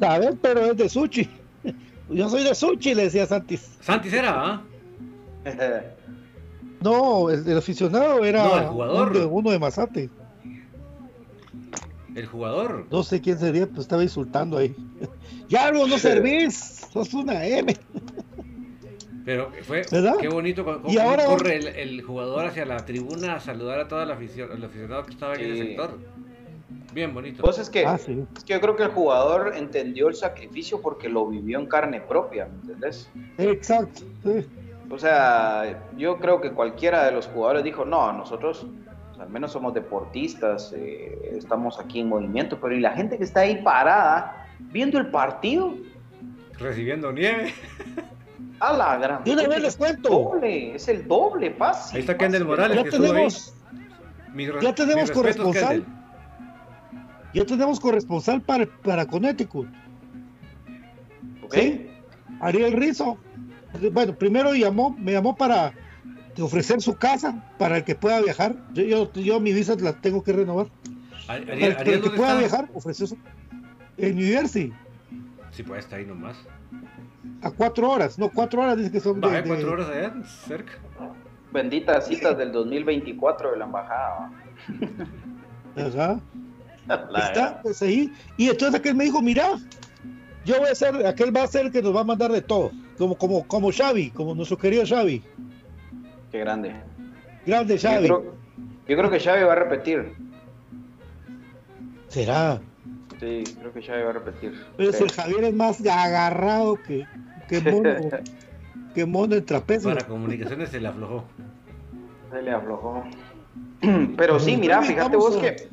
A 0.00 0.18
ver, 0.18 0.36
pero 0.40 0.66
es 0.66 0.76
de 0.76 0.88
Suchi. 0.88 1.28
Yo 2.08 2.28
soy 2.28 2.44
de 2.44 2.54
Suchi, 2.54 2.94
le 2.94 3.04
decía 3.04 3.26
Santis. 3.26 3.72
Santis 3.80 4.12
era, 4.12 4.32
¿ah? 4.46 4.62
No, 6.82 7.28
el, 7.30 7.46
el 7.46 7.58
aficionado 7.58 8.24
era 8.24 8.44
No, 8.44 8.58
el 8.58 8.66
jugador. 8.68 9.08
un 9.08 9.12
de- 9.14 9.26
uno 9.26 9.50
de 9.50 9.58
Mazate. 9.58 10.10
El 12.14 12.26
jugador. 12.26 12.86
No 12.90 13.02
sé 13.02 13.20
quién 13.20 13.38
sería, 13.38 13.66
pues 13.66 13.80
estaba 13.80 14.02
insultando 14.02 14.56
ahí. 14.58 14.74
Ya 15.48 15.72
no, 15.72 15.84
no 15.86 15.98
servís, 15.98 16.86
sos 16.92 17.12
una 17.12 17.44
M. 17.44 17.76
Pero 19.24 19.50
fue 19.62 19.82
¿Verdad? 19.90 20.14
qué 20.20 20.28
bonito 20.28 20.64
cómo 20.64 20.88
Y 20.88 20.96
ahora- 20.98 21.24
corre 21.26 21.56
el, 21.56 21.66
el 21.68 22.02
jugador 22.02 22.46
hacia 22.46 22.64
la 22.64 22.84
tribuna 22.86 23.34
a 23.34 23.40
saludar 23.40 23.80
a 23.80 23.88
toda 23.88 24.06
la 24.06 24.14
afición, 24.14 24.48
el 24.52 24.62
aficionado 24.64 25.04
que 25.04 25.12
estaba 25.12 25.34
en 25.34 25.40
ese 25.40 25.52
Sí. 25.54 25.66
sector. 25.68 25.98
Bien 26.94 27.12
bonito. 27.14 27.42
Vos 27.42 27.58
es 27.58 27.68
que, 27.68 27.84
Ah, 27.84 27.98
sí. 27.98 28.24
es 28.36 28.44
que 28.44 28.52
yo 28.54 28.60
creo 28.60 28.76
que 28.76 28.84
el 28.84 28.90
jugador 28.90 29.52
entendió 29.56 30.08
el 30.08 30.14
sacrificio 30.14 30.80
porque 30.80 31.08
lo 31.08 31.26
vivió 31.26 31.58
en 31.58 31.66
carne 31.66 32.00
propia, 32.00 32.46
¿me 32.46 32.60
entendés? 32.62 33.08
Exacto. 33.38 34.02
sí. 34.24 34.46
O 34.90 34.98
sea, 34.98 35.88
yo 35.96 36.18
creo 36.18 36.40
que 36.40 36.50
cualquiera 36.50 37.04
de 37.04 37.12
los 37.12 37.28
jugadores 37.28 37.62
dijo, 37.62 37.84
no, 37.84 38.12
nosotros 38.12 38.66
pues, 39.08 39.20
al 39.20 39.30
menos 39.30 39.52
somos 39.52 39.72
deportistas, 39.72 40.72
eh, 40.76 41.36
estamos 41.36 41.78
aquí 41.78 42.00
en 42.00 42.08
movimiento, 42.08 42.58
pero 42.60 42.74
y 42.74 42.80
la 42.80 42.92
gente 42.92 43.16
que 43.16 43.24
está 43.24 43.40
ahí 43.40 43.62
parada 43.62 44.48
viendo 44.58 44.98
el 44.98 45.10
partido, 45.10 45.74
Recibiendo 46.60 47.10
nieve. 47.10 47.54
a 48.60 48.72
la 48.72 48.96
gran... 48.98 49.24
De 49.24 49.32
una 49.32 49.48
vez 49.48 49.62
les 49.62 49.76
cuento. 49.76 50.08
Doble, 50.10 50.74
es 50.74 50.88
el 50.88 51.08
doble, 51.08 51.52
fácil. 51.52 51.96
Ahí 51.96 52.00
está 52.00 52.18
Kendall. 52.18 52.44
Morales. 52.44 52.76
Ya 52.76 52.84
que 52.84 52.90
tenemos, 52.90 53.54
ya 54.60 54.74
tenemos 54.74 55.10
corresponsal. 55.10 55.82
Kendall. 55.82 57.32
ya 57.32 57.46
tenemos 57.46 57.80
corresponsal 57.80 58.42
para, 58.42 58.66
para 58.66 59.06
Connecticut. 59.06 59.68
¿Ok? 61.42 61.54
Sí. 61.54 61.90
Ariel 62.40 62.72
Rizo. 62.72 63.16
Bueno, 63.92 64.14
primero 64.14 64.54
llamó, 64.54 64.94
me 64.98 65.12
llamó 65.12 65.36
para 65.36 65.72
ofrecer 66.40 66.80
su 66.80 66.94
casa 66.96 67.44
para 67.58 67.76
el 67.78 67.84
que 67.84 67.94
pueda 67.94 68.20
viajar. 68.20 68.56
Yo, 68.72 68.82
yo, 68.84 69.12
yo 69.12 69.40
mi 69.40 69.52
visa 69.52 69.74
la 69.80 69.92
tengo 69.92 70.22
que 70.22 70.32
renovar. 70.32 70.66
Para 71.26 71.40
Ariel, 71.40 71.62
el, 71.62 71.76
para 71.76 71.80
el 71.80 71.84
que 71.86 71.96
¿dónde 71.98 72.16
pueda 72.16 72.28
está? 72.32 72.38
viajar, 72.58 72.68
ofreció 72.74 73.06
su. 73.06 73.16
En 73.96 74.16
New 74.16 74.26
Jersey, 74.26 74.72
Sí, 75.50 75.62
pues 75.62 75.80
está 75.84 75.96
ahí 75.96 76.06
nomás. 76.06 76.36
a 77.42 77.50
cuatro 77.50 77.90
horas. 77.90 78.18
No, 78.18 78.30
cuatro 78.30 78.62
horas 78.62 78.76
dice 78.78 78.90
que 78.90 79.00
son 79.00 79.20
de. 79.20 79.26
Bajé 79.26 79.42
de- 79.42 79.48
cuatro 79.48 79.72
horas 79.72 79.88
allá, 79.90 80.14
cerca. 80.46 80.72
Benditas 81.52 82.06
citas 82.06 82.38
del 82.38 82.52
2024 82.52 83.50
de 83.52 83.58
la 83.58 83.64
embajada. 83.66 84.30
¿va? 85.76 85.86
Ajá. 85.86 86.20
Está, 87.28 87.60
pues 87.62 87.82
ahí. 87.82 88.12
Y 88.36 88.48
entonces 88.48 88.74
aquel 88.80 88.94
me 88.96 89.04
dijo, 89.04 89.20
mira, 89.22 89.50
yo 90.50 90.58
voy 90.60 90.68
a 90.70 90.74
ser, 90.74 91.06
aquel 91.06 91.34
va 91.34 91.42
a 91.44 91.46
ser 91.46 91.66
el 91.66 91.72
que 91.72 91.82
nos 91.82 91.94
va 91.94 92.00
a 92.00 92.04
mandar 92.04 92.30
de 92.32 92.42
todo. 92.42 92.70
Como, 92.98 93.16
como, 93.16 93.46
como 93.46 93.70
Xavi, 93.72 94.10
como 94.10 94.34
nuestro 94.34 94.58
querido 94.58 94.84
Xavi. 94.86 95.22
Qué 96.30 96.38
grande. 96.38 96.74
Grande 97.46 97.76
Yo 97.78 97.88
Xavi. 97.88 98.04
creo, 98.06 98.34
yo 98.88 98.96
creo 98.96 99.10
que 99.10 99.20
Xavi 99.20 99.42
va 99.44 99.52
a 99.52 99.56
repetir. 99.56 100.12
Será. 102.08 102.60
Sí, 103.18 103.44
creo 103.58 103.72
que 103.72 103.82
Xavi 103.82 104.02
va 104.02 104.10
a 104.10 104.14
repetir. 104.14 104.52
Pero 104.76 104.92
si 104.92 104.98
Sí. 104.98 105.04
el 105.04 105.12
Javier 105.12 105.44
es 105.44 105.54
más 105.54 105.80
agarrado 105.86 106.76
que, 106.82 107.06
que 107.48 107.60
mono, 107.72 107.90
que 108.94 109.06
mono 109.06 109.36
en 109.36 109.44
trapecio. 109.44 109.88
Para 109.92 110.06
comunicaciones 110.06 110.70
se 110.70 110.80
le 110.80 110.88
aflojó. 110.88 111.24
Se 112.32 112.42
le 112.42 112.50
aflojó. 112.50 113.04
Pero 114.16 114.38
sí, 114.40 114.56
mira, 114.56 114.82
fíjate 114.82 115.16
vos 115.16 115.36
a- 115.36 115.40
que 115.40 115.68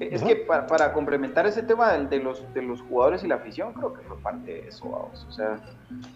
es 0.00 0.22
que 0.22 0.36
para, 0.36 0.66
para 0.66 0.92
complementar 0.92 1.46
ese 1.46 1.62
tema 1.62 1.92
del- 1.92 2.08
de, 2.08 2.18
los, 2.20 2.52
de 2.52 2.62
los 2.62 2.80
jugadores 2.82 3.22
y 3.24 3.28
la 3.28 3.36
afición, 3.36 3.72
creo 3.72 3.92
que 3.94 4.02
fue 4.02 4.18
parte 4.20 4.52
de 4.52 4.68
eso, 4.68 4.88
vamos. 4.90 5.26
O 5.28 5.32
sea, 5.32 5.56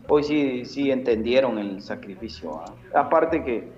hoy 0.09 0.22
sí, 0.24 0.64
sí 0.64 0.91
entendieron 0.91 1.59
el 1.59 1.81
sacrificio. 1.83 2.61
¿ah? 2.61 2.74
Aparte 2.95 3.43
que 3.45 3.72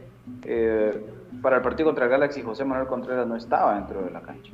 eh, 0.44 1.05
para 1.42 1.57
el 1.57 1.62
partido 1.62 1.88
contra 1.88 2.05
el 2.07 2.11
Galaxy, 2.11 2.42
José 2.42 2.64
Manuel 2.64 2.88
Contreras 2.88 3.26
no 3.26 3.36
estaba 3.36 3.74
dentro 3.74 4.03
de 4.03 4.11
la 4.11 4.20
cancha. 4.22 4.53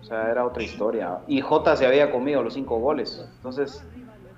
O 0.00 0.04
sea, 0.04 0.30
era 0.30 0.44
otra 0.44 0.62
historia. 0.62 1.18
Y 1.28 1.40
Jota 1.40 1.76
se 1.76 1.86
había 1.86 2.10
comido 2.10 2.42
los 2.42 2.54
cinco 2.54 2.78
goles. 2.78 3.24
Entonces, 3.36 3.84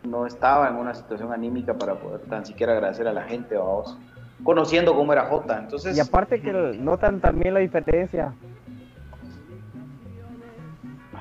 no 0.04 0.26
estaba 0.26 0.68
en 0.68 0.76
una 0.76 0.94
situación 0.94 1.32
anímica 1.32 1.74
para 1.74 1.94
poder 1.94 2.20
tan 2.22 2.44
siquiera 2.44 2.72
agradecer 2.74 3.06
a 3.08 3.12
la 3.12 3.22
gente, 3.22 3.56
vamos. 3.56 3.96
Conociendo 4.42 4.94
cómo 4.94 5.12
era 5.12 5.26
Jota. 5.26 5.58
Entonces, 5.60 5.96
Y 5.96 6.00
aparte 6.00 6.40
que 6.40 6.52
notan 6.52 7.20
también 7.20 7.54
la 7.54 7.60
diferencia, 7.60 8.34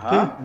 ajá. 0.01 0.37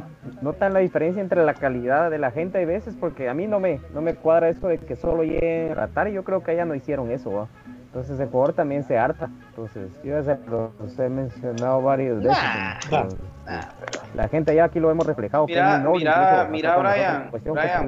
notan 0.42 0.72
la 0.72 0.80
diferencia 0.80 1.20
entre 1.22 1.44
la 1.44 1.54
calidad 1.54 2.10
de 2.10 2.18
la 2.18 2.30
gente 2.30 2.58
hay 2.58 2.64
veces, 2.64 2.94
porque 2.98 3.28
a 3.28 3.34
mí 3.34 3.46
no 3.46 3.60
me, 3.60 3.80
no 3.94 4.00
me 4.00 4.14
cuadra 4.14 4.48
eso 4.48 4.68
de 4.68 4.78
que 4.78 4.96
solo 4.96 5.22
lleguen 5.22 5.72
a 5.72 5.74
ratar, 5.74 6.08
y 6.08 6.12
yo 6.12 6.24
creo 6.24 6.42
que 6.42 6.52
allá 6.52 6.64
no 6.64 6.74
hicieron 6.74 7.10
eso, 7.10 7.32
¿va? 7.32 7.48
Entonces 7.86 8.20
el 8.20 8.28
jugador 8.28 8.52
también 8.54 8.84
se 8.84 8.98
harta. 8.98 9.30
Entonces, 9.48 9.90
yo 10.04 10.20
ya 10.20 10.22
se 10.22 10.38
los 10.50 10.98
he 10.98 11.08
mencionado 11.08 11.80
varias 11.80 12.22
veces. 12.22 12.38
entonces, 12.84 13.20
la 14.14 14.28
gente 14.28 14.50
allá 14.50 14.64
aquí 14.64 14.80
lo 14.80 14.90
hemos 14.90 15.06
reflejado. 15.06 15.46
que 15.46 15.54
Mira, 15.54 15.78
noble, 15.78 16.00
mira, 16.00 16.48
mira, 16.50 16.76
Brian, 16.76 17.30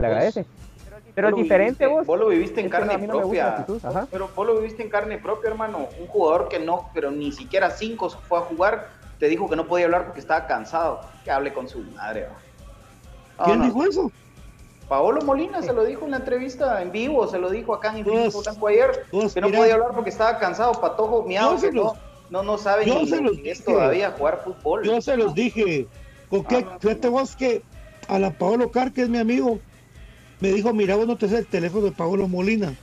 le 0.00 0.06
agradece. 0.06 0.46
Pero 1.14 1.28
es 1.28 1.34
diferente 1.34 1.84
viviste- 1.84 1.98
vos. 1.98 2.06
Vos 2.06 2.18
lo 2.18 2.28
viviste 2.28 2.60
en 2.60 2.66
Es 2.66 2.72
carne 2.72 3.06
no 3.06 3.18
propia. 3.18 3.66
Pero 4.10 4.30
vos 4.34 4.46
lo 4.46 4.56
viviste 4.56 4.82
en 4.82 4.88
carne 4.88 5.18
propia, 5.18 5.50
hermano. 5.50 5.88
Un 6.00 6.06
jugador 6.06 6.48
que 6.48 6.58
no, 6.58 6.90
pero 6.94 7.10
ni 7.10 7.32
siquiera 7.32 7.70
cinco 7.70 8.08
se 8.08 8.18
fue 8.18 8.38
a 8.38 8.42
jugar, 8.42 8.86
te 9.18 9.28
dijo 9.28 9.48
que 9.48 9.56
no 9.56 9.66
podía 9.66 9.86
hablar 9.86 10.04
porque 10.06 10.20
estaba 10.20 10.46
cansado. 10.46 11.00
Que 11.24 11.30
hable 11.30 11.52
con 11.52 11.68
su 11.68 11.80
madre. 11.80 12.28
¿Quién 13.44 13.58
No, 13.58 13.64
no. 13.66 13.72
dijo 13.72 13.84
eso? 13.84 14.12
Paolo 14.88 15.20
Molina 15.22 15.60
se 15.60 15.72
lo 15.74 15.84
dijo 15.84 16.06
en 16.06 16.12
la 16.12 16.16
entrevista 16.16 16.80
en 16.80 16.90
vivo, 16.90 17.26
se 17.28 17.38
lo 17.38 17.50
dijo 17.50 17.74
acá 17.74 17.90
en 17.90 17.98
Infinito 17.98 18.40
Blanco 18.40 18.68
ayer, 18.68 19.04
vos, 19.12 19.34
que 19.34 19.40
no 19.42 19.50
podía 19.50 19.74
hablar 19.74 19.90
porque 19.94 20.08
estaba 20.08 20.38
cansado, 20.38 20.72
patojo, 20.80 21.26
se 21.58 21.68
que 21.68 21.72
no, 21.76 21.82
los- 21.82 21.92
no, 22.30 22.42
no 22.42 22.56
sabe 22.56 22.86
ni 22.86 23.48
es 23.50 23.62
todavía 23.64 24.12
jugar 24.12 24.40
fútbol. 24.42 24.84
Yo 24.84 25.00
se 25.02 25.16
los 25.16 25.34
dije. 25.34 25.86
¿Con 26.30 26.44
qué? 26.44 26.66
Ah. 26.66 26.78
Fíjate 26.80 27.08
vos 27.08 27.36
que 27.36 27.62
Alan 28.08 28.32
Paolo 28.32 28.70
Car, 28.70 28.92
que 28.92 29.02
es 29.02 29.08
mi 29.10 29.18
amigo, 29.18 29.58
me 30.40 30.48
dijo, 30.52 30.72
mira, 30.72 30.96
vos 30.96 31.06
no 31.06 31.16
te 31.16 31.28
sé 31.28 31.38
el 31.38 31.46
teléfono 31.46 31.84
de 31.84 31.92
Paolo 31.92 32.26
Molina. 32.26 32.74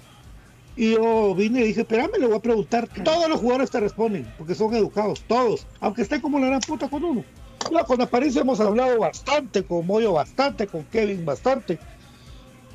Y 0.75 0.93
yo 0.95 1.33
vine 1.35 1.61
y 1.61 1.67
dije, 1.67 1.81
espérame, 1.81 2.11
le 2.19 2.27
voy 2.27 2.37
a 2.37 2.41
preguntar. 2.41 2.89
Todos 3.03 3.29
los 3.29 3.39
jugadores 3.39 3.71
te 3.71 3.79
responden, 3.79 4.33
porque 4.37 4.55
son 4.55 4.73
educados, 4.75 5.25
todos. 5.27 5.67
Aunque 5.79 6.01
estén 6.01 6.21
como 6.21 6.39
la 6.39 6.47
gran 6.47 6.63
puta 6.63 6.89
con 6.89 7.03
uno. 7.03 7.25
Ya 7.69 7.83
con 7.85 8.01
Aparicio 8.01 8.41
hemos 8.41 8.59
hablado 8.59 8.99
bastante, 8.99 9.65
con 9.65 9.85
Moyo 9.87 10.13
bastante, 10.13 10.67
con 10.69 10.85
Kevin 10.85 11.25
bastante. 11.25 11.81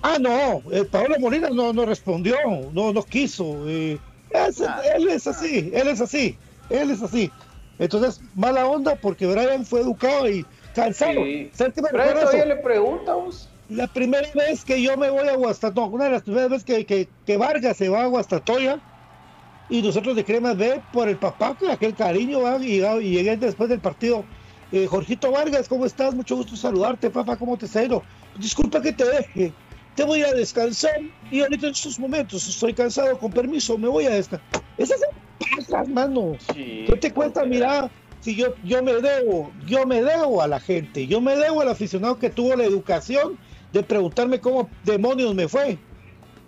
Ah, 0.03 0.17
no, 0.19 0.63
eh, 0.73 0.85
Paolo 0.87 1.17
Molina 1.19 1.51
no, 1.51 1.73
no 1.73 1.85
respondió, 1.85 2.37
no, 2.73 2.93
no 2.93 3.03
quiso. 3.05 3.69
eh, 3.69 4.03
es- 4.31 4.61
él 4.61 5.09
es 5.09 5.27
así, 5.27 5.71
él 5.75 5.89
es 5.89 6.01
así, 6.01 6.41
él 6.69 6.91
es 6.91 7.03
así. 7.03 7.35
Entonces, 7.79 8.21
mala 8.35 8.67
onda 8.67 8.97
porque 8.97 9.27
Brian 9.27 9.65
fue 9.67 9.81
educado 9.81 10.29
y 10.31 10.47
cansado. 10.73 11.13
Sí. 11.25 11.51
¿Sabes 11.53 11.75
qué 11.75 11.83
me 11.83 11.89
recuerda 11.89 12.21
todavía 12.23 12.47
le 12.47 12.57
pregunta 12.57 13.15
vos. 13.15 13.60
La 13.71 13.87
primera 13.87 14.29
vez 14.35 14.65
que 14.65 14.83
yo 14.83 14.97
me 14.97 15.11
voy 15.11 15.29
a 15.29 15.37
Guastatoya, 15.37 15.87
una 15.87 16.05
de 16.07 16.11
las 16.11 16.23
primeras 16.23 16.51
veces 16.51 16.65
que, 16.65 16.85
que, 16.85 17.09
que 17.25 17.37
Vargas 17.37 17.77
se 17.77 17.89
va 17.89 18.03
a 18.03 18.07
Guastatoya 18.07 18.81
y 19.69 19.81
nosotros 19.81 20.17
de 20.17 20.25
Cremas 20.25 20.57
B 20.57 20.83
por 20.93 21.09
el 21.09 21.17
papá, 21.17 21.55
con 21.55 21.71
aquel 21.71 21.95
cariño, 21.95 22.41
y, 22.61 22.83
y 22.85 23.11
llegué 23.11 23.37
después 23.37 23.71
del 23.71 23.79
partido. 23.79 24.25
Eh, 24.73 24.89
Jorgito 24.89 25.31
Vargas, 25.31 25.69
¿cómo 25.69 25.87
estás? 25.87 26.17
Mucho 26.17 26.35
gusto 26.35 26.57
saludarte, 26.57 27.11
papá, 27.11 27.37
¿cómo 27.37 27.57
te 27.57 27.67
está 27.67 27.83
yendo? 27.83 28.03
Disculpa 28.37 28.83
que 28.83 28.93
te 28.93 29.05
deje, 29.05 29.53
te 29.95 30.03
voy 30.03 30.23
a 30.23 30.33
descansar 30.33 31.01
y 31.31 31.41
ahorita 31.41 31.67
en 31.67 31.73
estos 31.73 31.99
momentos 32.01 32.49
estoy 32.49 32.75
cansado, 32.75 33.17
con 33.19 33.31
permiso, 33.31 33.79
me 33.79 33.87
voy 33.87 34.07
a 34.07 34.11
descansar. 34.11 34.63
Esas 34.79 34.99
son 34.99 35.57
pasas, 35.57 35.89
mano. 35.89 36.37
Sí, 36.53 36.87
¿Qué 36.89 36.97
te 36.97 37.13
cuenta? 37.13 37.45
Mira, 37.45 37.89
si 38.21 38.35
yo, 38.35 38.55
yo 38.65 38.83
me 38.83 38.95
debo, 38.95 39.53
yo 39.67 39.87
me 39.87 40.03
debo 40.03 40.43
a 40.43 40.49
la 40.49 40.59
gente, 40.59 41.07
yo 41.07 41.21
me 41.21 41.37
debo 41.37 41.61
al 41.61 41.69
aficionado 41.69 42.19
que 42.19 42.31
tuvo 42.31 42.57
la 42.57 42.65
educación 42.65 43.39
de 43.73 43.83
preguntarme 43.83 44.41
cómo 44.41 44.69
demonios 44.85 45.35
me 45.35 45.49
fue. 45.49 45.79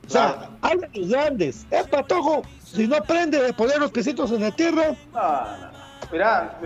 O 0.06 0.10
sea, 0.10 0.50
Claro. 0.60 0.80
de 0.80 1.00
los 1.00 1.08
grandes. 1.10 1.66
Es 1.70 1.86
patojo, 1.86 2.42
si 2.64 2.86
no 2.88 2.96
aprende 2.96 3.40
de 3.40 3.52
poner 3.52 3.78
los 3.78 3.90
piecitos 3.92 4.30
en 4.32 4.40
la 4.42 4.50
tierra, 4.50 4.94
No, 5.12 5.20
no, 5.22 5.56
no. 5.72 5.72
Mira, 6.10 6.58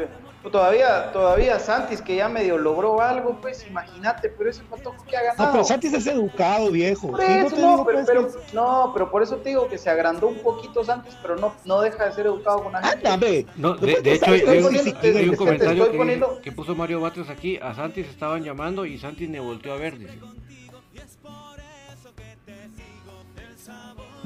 todavía, 0.50 1.12
todavía 1.12 1.58
Santis 1.58 2.00
que 2.00 2.16
ya 2.16 2.28
medio 2.28 2.56
logró 2.56 3.00
algo, 3.02 3.38
pues 3.40 3.66
imagínate, 3.68 4.28
pero 4.30 4.48
ese 4.50 4.62
patojo 4.64 5.04
que 5.04 5.16
ha 5.16 5.22
ganado. 5.22 5.52
pero 5.52 5.64
Santis 5.64 5.92
es 5.92 6.06
educado, 6.06 6.70
viejo. 6.70 7.08
Por 7.10 7.20
no 7.20 7.26
eso, 7.26 7.54
te 7.54 7.60
no, 7.62 7.70
digo, 7.72 7.84
pero, 7.86 7.98
pues, 8.04 8.06
pero- 8.06 8.30
no, 8.54 8.90
pero 8.94 9.10
por 9.10 9.22
eso 9.22 9.36
te 9.36 9.50
digo 9.50 9.68
que 9.68 9.76
se 9.78 9.90
agrandó 9.90 10.28
un 10.28 10.38
poquito 10.38 10.82
Santis, 10.82 11.14
pero 11.20 11.36
no, 11.36 11.52
no 11.64 11.80
deja 11.82 12.06
de 12.06 12.12
ser 12.12 12.26
educado 12.26 12.62
con 12.64 12.72
la 12.72 12.82
gente. 12.82 13.06
Ándame. 13.06 13.46
No, 13.56 13.74
de, 13.74 14.00
de 14.00 14.12
hecho, 14.14 14.30
hay, 14.30 14.40
hay 14.40 14.58
un, 14.58 14.64
poniendo- 14.64 14.98
hay 15.00 15.12
un 15.12 15.14
te- 15.24 15.30
te 15.30 15.36
comentario 15.36 15.72
estoy 15.82 15.90
que, 15.92 15.98
poniendo- 15.98 16.40
que 16.42 16.52
puso 16.52 16.74
Mario 16.74 17.00
Batres 17.00 17.28
aquí. 17.28 17.58
A 17.58 17.74
Santis 17.74 18.08
estaban 18.08 18.42
llamando 18.42 18.86
y 18.86 18.98
Santis 18.98 19.28
me 19.28 19.40
volteó 19.40 19.74
a 19.74 19.76
ver. 19.76 19.98
Dice. 19.98 20.18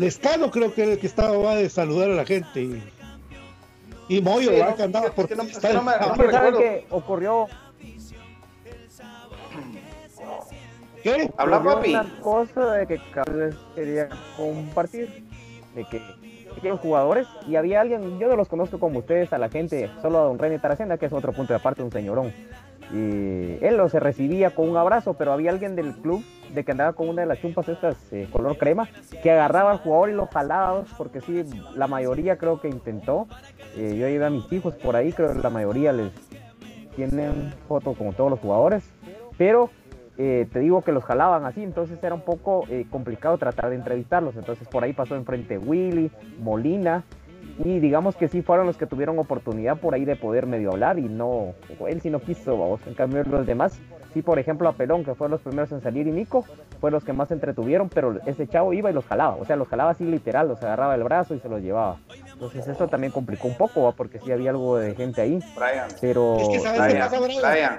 Lescano 0.01 0.51
creo 0.51 0.72
que 0.74 0.82
era 0.82 0.92
el 0.92 0.98
que 0.98 1.07
estaba 1.07 1.36
va 1.36 1.55
de 1.57 1.68
saludar 1.68 2.11
a 2.11 2.14
la 2.14 2.24
gente. 2.24 2.62
Y, 2.62 2.82
y 4.09 4.20
Moyo, 4.22 4.51
Sí, 4.51 4.59
va, 4.59 4.70
no, 4.70 4.76
que 4.76 4.82
andaba 4.82 5.11
por 5.11 5.28
que 5.28 5.36
no- 5.36 5.42
es 5.42 5.51
está 5.51 5.68
que 5.68 5.74
no 5.74 5.82
no 5.82 5.90
ah, 5.90 6.14
me 6.16 6.30
¿Saben 6.30 6.30
recuerdo. 6.55 6.59
qué 6.59 6.86
ocurrió? 6.90 7.46
¿Qué? 11.03 11.30
Habla, 11.36 11.62
papi. 11.62 11.90
Una 11.90 12.20
cosa 12.20 12.72
de 12.74 12.86
que 12.86 13.01
Carlos 13.12 13.55
quería 13.74 14.09
compartir, 14.36 15.24
de 15.74 15.84
que 15.84 16.03
quieren 16.61 16.78
jugadores 16.78 17.26
y 17.46 17.57
había 17.57 17.80
alguien, 17.80 18.18
yo 18.18 18.28
no 18.28 18.36
los 18.36 18.48
conozco 18.48 18.78
como 18.78 18.98
ustedes, 18.98 19.32
a 19.32 19.38
la 19.38 19.48
gente, 19.48 19.90
solo 20.03 20.18
a 20.18 20.22
don 20.24 20.38
René 20.38 20.59
Taracena, 20.59 20.98
que 20.98 21.07
es 21.07 21.12
otro 21.12 21.32
punto 21.32 21.53
de 21.53 21.59
aparte, 21.59 21.82
un 21.82 21.90
señorón. 21.92 22.32
Y 22.93 23.64
él 23.64 23.76
lo 23.76 23.88
se 23.88 24.01
recibía 24.01 24.55
con 24.55 24.68
un 24.68 24.76
abrazo, 24.76 25.14
pero 25.14 25.32
había 25.32 25.51
alguien 25.51 25.76
del 25.76 25.95
club 25.95 26.24
de 26.53 26.64
que 26.64 26.72
andaba 26.72 26.93
con 26.93 27.09
una 27.09 27.22
de 27.22 27.28
las 27.28 27.41
chumpas 27.41 27.68
estas 27.68 28.12
eh, 28.12 28.28
color 28.32 28.59
crema, 28.59 28.88
que 29.22 29.30
agarraba 29.30 29.70
al 29.70 29.78
jugador 29.78 30.11
y 30.11 30.14
lo 30.14 30.26
jalaba, 30.26 30.84
porque 30.99 31.20
sí, 31.20 31.45
la 31.76 31.86
mayoría 31.86 32.36
creo 32.36 32.61
que 32.61 32.68
intentó. 32.68 33.28
Eh, 33.76 33.97
yo 33.97 34.09
llevé 34.09 34.26
a 34.26 34.30
mis 34.30 34.53
hijos 34.53 34.74
por 34.74 34.97
ahí, 34.97 35.12
creo 35.12 35.32
que 35.32 35.38
la 35.38 35.51
mayoría 35.51 35.93
les 35.93 36.11
tienen 36.97 37.55
foto 37.68 37.95
como 37.95 38.12
todos 38.12 38.30
los 38.30 38.41
jugadores, 38.41 38.82
pero 39.38 39.70
eh, 40.22 40.47
te 40.53 40.59
digo 40.59 40.82
que 40.82 40.93
los 40.93 41.03
jalaban 41.03 41.47
así, 41.47 41.62
entonces 41.62 41.99
era 42.03 42.14
un 42.14 42.20
poco 42.20 42.64
eh, 42.68 42.84
complicado 42.91 43.38
tratar 43.38 43.70
de 43.70 43.76
entrevistarlos. 43.76 44.36
Entonces 44.36 44.68
por 44.68 44.84
ahí 44.84 44.93
pasó 44.93 45.16
enfrente 45.16 45.57
Willy, 45.57 46.11
Molina, 46.43 47.05
y 47.64 47.78
digamos 47.78 48.16
que 48.16 48.28
sí 48.28 48.42
fueron 48.42 48.66
los 48.66 48.76
que 48.76 48.86
tuvieron 48.86 49.18
oportunidad 49.18 49.76
por 49.78 49.94
ahí 49.94 50.04
de 50.04 50.16
poder 50.16 50.46
medio 50.46 50.70
hablar 50.70 50.98
y 50.98 51.08
no, 51.08 51.54
él 51.86 52.00
sí 52.00 52.11
no 52.11 52.20
quiso, 52.20 52.56
vamos. 52.56 52.80
En 52.86 52.94
cambio 52.94 53.22
los 53.24 53.46
demás, 53.46 53.80
sí 54.12 54.22
por 54.22 54.38
ejemplo 54.38 54.68
a 54.68 54.72
Pelón, 54.72 55.04
que 55.04 55.14
fueron 55.14 55.32
los 55.32 55.40
primeros 55.42 55.70
en 55.72 55.80
salir, 55.80 56.06
y 56.06 56.12
Nico, 56.12 56.44
fueron 56.80 56.94
los 56.94 57.04
que 57.04 57.12
más 57.12 57.28
se 57.28 57.34
entretuvieron, 57.34 57.88
pero 57.88 58.18
ese 58.26 58.46
chavo 58.46 58.72
iba 58.72 58.90
y 58.90 58.94
los 58.94 59.04
jalaba, 59.04 59.36
o 59.36 59.44
sea, 59.44 59.56
los 59.56 59.68
jalaba 59.68 59.90
así 59.90 60.04
literal, 60.04 60.48
los 60.48 60.62
agarraba 60.62 60.94
el 60.94 61.04
brazo 61.04 61.34
y 61.34 61.40
se 61.40 61.48
los 61.48 61.61
llevaba. 61.61 61.98
Entonces 62.32 62.66
eso 62.66 62.88
también 62.88 63.12
complicó 63.12 63.48
un 63.48 63.56
poco, 63.56 63.82
¿va? 63.82 63.92
porque 63.92 64.18
sí 64.20 64.32
había 64.32 64.50
algo 64.50 64.78
de 64.78 64.94
gente 64.94 65.20
ahí, 65.20 65.38
Brian, 65.56 65.88
pero... 66.00 66.36
Es 66.38 66.48
que 66.48 66.61
¿sabes 66.61 66.80
qué 66.80 66.86
Brian, 66.88 67.08
pasa, 67.08 67.20
Brian? 67.20 67.42
Brian, 67.42 67.78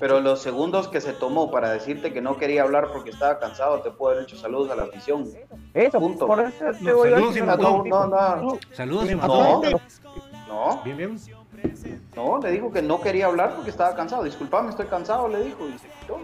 pero 0.00 0.18
los 0.20 0.40
segundos 0.40 0.88
que 0.88 1.00
se 1.02 1.12
tomó 1.12 1.50
para 1.50 1.70
decirte 1.70 2.12
que 2.12 2.22
no 2.22 2.38
quería 2.38 2.62
hablar 2.62 2.88
porque 2.90 3.10
estaba 3.10 3.38
cansado, 3.38 3.80
te 3.82 3.90
puedo 3.90 4.12
haber 4.14 4.24
hecho 4.24 4.36
saludos 4.36 4.70
a 4.70 4.74
la 4.74 4.84
afición. 4.84 5.28
Eso, 5.74 6.00
Punto. 6.00 6.26
por 6.26 6.40
eso 6.40 6.52
te 6.58 6.84
No, 6.84 6.96
voy 6.96 7.08
a 7.08 7.10
saludos 7.12 7.34
decir 7.34 7.38
y 7.38 7.42
una 7.42 7.56
No, 7.56 7.84
no, 7.84 8.06
no, 8.42 8.58
Saludos 8.72 9.10
y 9.10 9.14
No. 9.14 9.20
mató. 9.20 9.62
no, 10.48 10.82
Bien, 10.84 10.96
bien. 10.96 11.20
no, 12.16 12.38
le 12.38 12.50
dijo 12.50 12.72
que 12.72 12.80
no 12.80 12.98
quería 13.00 13.26
hablar 13.26 13.54
porque 13.54 13.70
estaba 13.70 13.94
cansado. 13.94 14.24
Disculpame, 14.24 14.70
estoy 14.70 14.86
cansado, 14.86 15.28
le 15.28 15.44
dijo 15.44 15.68
y 15.68 15.78
se 15.78 15.88
quitó. 16.00 16.18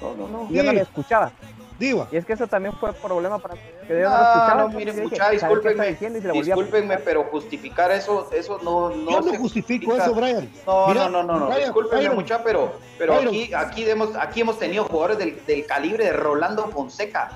No, 0.00 0.14
no, 0.14 0.28
no. 0.28 0.48
Yo 0.50 0.62
no 0.62 0.72
le 0.72 0.80
escuchaba. 0.82 1.32
Diva. 1.76 2.06
Y 2.12 2.16
es 2.18 2.24
que 2.24 2.34
eso 2.34 2.46
también 2.46 2.72
fue 2.76 2.92
problema 2.92 3.38
para 3.40 3.54
que 3.94 4.02
No, 4.02 4.02
yo 4.02 4.08
no 4.10 4.16
lo 4.16 4.22
escuchaba. 4.22 4.54
no, 4.54 4.62
porque 4.64 4.76
miren, 4.76 4.94
dije, 4.96 5.04
mucha, 5.08 5.16
¿sabe 5.16 5.30
qué 5.30 5.36
está 5.36 5.48
discúlpenme, 5.48 6.30
a 6.30 6.32
discúlpenme, 6.32 6.98
pero 6.98 7.24
justificar 7.24 7.90
eso, 7.92 8.28
eso 8.32 8.58
no, 8.62 8.90
no 8.90 9.10
Yo 9.10 9.20
no 9.20 9.30
se 9.32 9.38
justifico 9.38 9.92
justifica. 9.92 10.04
eso, 10.04 10.14
Brian. 10.14 10.50
No, 10.66 10.88
Mira, 10.88 11.08
no, 11.08 11.10
no, 11.10 11.22
no, 11.22 11.38
no, 11.40 11.46
Brian, 11.46 11.60
discúlpenme 11.62 12.00
Byron, 12.02 12.16
mucha, 12.16 12.42
pero, 12.44 12.72
pero 12.98 13.14
Byron. 13.14 13.28
aquí, 13.28 13.54
aquí, 13.54 13.90
hemos, 13.90 14.16
aquí 14.16 14.40
hemos 14.42 14.58
tenido 14.58 14.84
jugadores 14.84 15.18
del, 15.18 15.44
del 15.46 15.66
calibre 15.66 16.04
de 16.04 16.12
Rolando 16.12 16.68
Fonseca, 16.68 17.30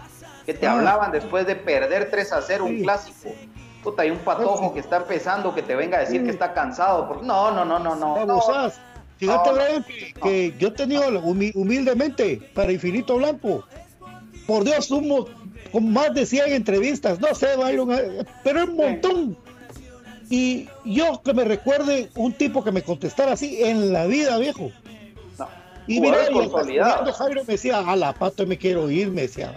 que 0.47 0.55
te 0.55 0.67
Ah. 0.67 0.73
hablaban 0.75 1.11
después 1.13 1.47
de 1.47 1.57
perder 1.57 2.11
3 2.11 2.33
a 2.33 2.43
0 2.43 2.65
un 2.65 2.77
Sí. 2.79 2.83
clásico. 2.83 3.31
Puta, 3.83 4.03
hay 4.03 4.11
un 4.11 4.19
patojo 4.19 4.73
que 4.73 4.81
está 4.81 4.97
empezando 4.97 5.55
que 5.55 5.63
te 5.63 5.75
venga 5.77 5.99
a 5.99 6.01
decir 6.01 6.21
Sí. 6.21 6.25
que 6.25 6.31
está 6.31 6.55
cansado. 6.55 7.07
porque- 7.09 7.27
No, 7.27 7.51
no, 7.51 7.65
no, 7.65 7.79
no, 7.79 7.95
no. 7.95 8.25
no. 8.25 8.71
Fíjate, 9.17 9.51
No, 9.51 9.57
no. 9.57 9.63
Brian, 9.65 9.85
que, 9.85 10.13
que 10.21 10.55
yo 10.59 10.69
he 10.69 10.71
tenido 10.73 11.03
humildemente 11.55 12.51
para 12.55 12.73
Infinito 12.73 13.17
Blanco. 13.17 13.65
Por 14.47 14.65
Dios, 14.65 14.87
sumo 14.87 15.27
con 15.73 15.93
más 15.93 16.15
de 16.15 16.27
100 16.27 16.53
entrevistas. 16.53 17.21
No 17.21 17.35
sé, 17.35 17.57
Byron, 17.57 17.91
pero 18.43 18.65
un 18.65 18.77
montón. 18.77 19.37
Y 20.31 20.69
yo 20.85 21.21
que 21.23 21.35
me 21.35 21.45
recuerde 21.45 22.11
un 22.15 22.33
tipo 22.33 22.65
que 22.65 22.73
me 22.73 22.83
contestara 22.83 23.33
así 23.33 23.63
en 23.63 23.93
la 23.93 24.07
vida, 24.07 24.39
viejo. 24.39 24.71
No. 25.39 25.49
Y 25.87 26.01
mira, 26.01 26.19
y 26.31 27.13
Jairo 27.13 27.43
me 27.45 27.53
decía, 27.53 27.81
a 27.81 27.95
la 27.95 28.13
pato 28.15 28.47
me 28.47 28.57
quiero 28.57 28.91
ir, 28.91 29.11
me 29.11 29.23
decía. 29.23 29.53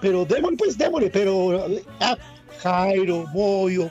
pero 0.00 0.24
démosle, 0.24 0.56
pues 0.56 0.78
démosle, 0.78 1.10
pero 1.10 1.66
ah, 2.00 2.16
Jairo, 2.62 3.26
Moyo. 3.32 3.90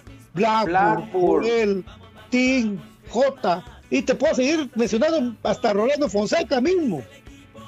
Joel, 1.13 1.85
Tim, 2.29 2.79
J, 3.09 3.63
y 3.89 4.01
te 4.01 4.15
puedo 4.15 4.35
seguir 4.35 4.69
mencionando 4.75 5.35
hasta 5.43 5.73
Rolando 5.73 6.09
Fonseca 6.09 6.59
mismo, 6.59 7.01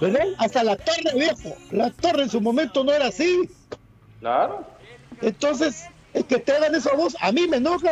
¿verdad? 0.02 0.26
Hasta 0.38 0.64
la 0.64 0.76
torre, 0.76 1.14
viejo. 1.16 1.56
La 1.72 1.90
torre 1.92 2.24
en 2.24 2.30
su 2.30 2.42
momento 2.42 2.84
no 2.84 2.92
era 2.92 3.08
así. 3.08 3.50
Claro. 4.20 4.66
Entonces, 5.22 5.86
el 6.14 6.26
que 6.26 6.40
te 6.40 6.52
hagan 6.54 6.76
eso 6.76 6.92
a 6.92 6.96
vos, 6.96 7.16
a 7.22 7.32
mí 7.32 7.48
me 7.48 7.58
enoja 7.58 7.92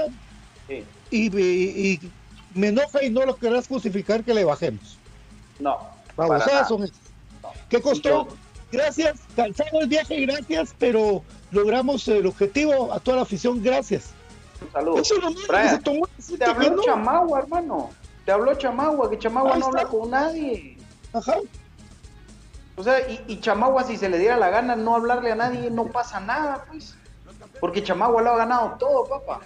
Sí. 0.67 0.83
y, 1.11 1.37
y- 1.39 1.91
y 1.93 2.11
me 2.59 2.67
enoja 2.69 3.03
y 3.03 3.09
no 3.09 3.25
lo 3.25 3.35
querrás 3.35 3.67
justificar 3.67 4.23
que 4.23 4.33
le 4.33 4.43
bajemos. 4.43 4.97
No. 5.59 5.77
nada. 6.17 6.67
son 6.67 6.83
esas. 6.83 6.97
¿Qué 7.69 7.81
costó? 7.81 8.09
Yo- 8.09 8.27
Gracias, 8.71 9.19
cansado 9.35 9.79
el 9.79 9.87
viaje, 9.87 10.25
gracias, 10.25 10.73
pero 10.79 11.23
logramos 11.51 12.07
el 12.07 12.25
objetivo 12.25 12.91
a 12.91 12.99
toda 12.99 13.17
la 13.17 13.23
afición, 13.23 13.61
gracias. 13.63 14.09
Un 14.61 14.71
saludo. 14.71 15.01
Eso 15.01 15.15
es 15.15 15.23
lo 15.23 15.29
mismo 15.29 15.53
que 15.53 15.69
se 15.69 15.77
tomó, 15.79 16.07
Te 16.37 16.45
habló 16.45 16.69
no. 16.71 16.83
Chamagua, 16.83 17.39
hermano. 17.39 17.89
Te 18.25 18.31
habló 18.31 18.53
Chamagua, 18.55 19.09
que 19.09 19.19
Chamagua 19.19 19.53
Ahí 19.53 19.59
no 19.59 19.67
está. 19.67 19.79
habla 19.81 19.91
con 19.91 20.09
nadie. 20.09 20.77
Ajá. 21.13 21.35
O 22.77 22.83
sea, 22.83 22.99
y, 23.09 23.23
y 23.27 23.39
Chamagua, 23.39 23.83
si 23.83 23.95
se 23.97 24.09
le 24.09 24.17
diera 24.17 24.37
la 24.37 24.49
gana 24.49 24.75
no 24.75 24.95
hablarle 24.95 25.31
a 25.31 25.35
nadie, 25.35 25.69
no 25.69 25.85
pasa 25.85 26.19
nada, 26.19 26.65
pues. 26.67 26.95
Porque 27.59 27.81
Chamagua 27.83 28.21
lo 28.21 28.31
ha 28.31 28.37
ganado 28.37 28.75
todo, 28.77 29.05
papá. 29.05 29.39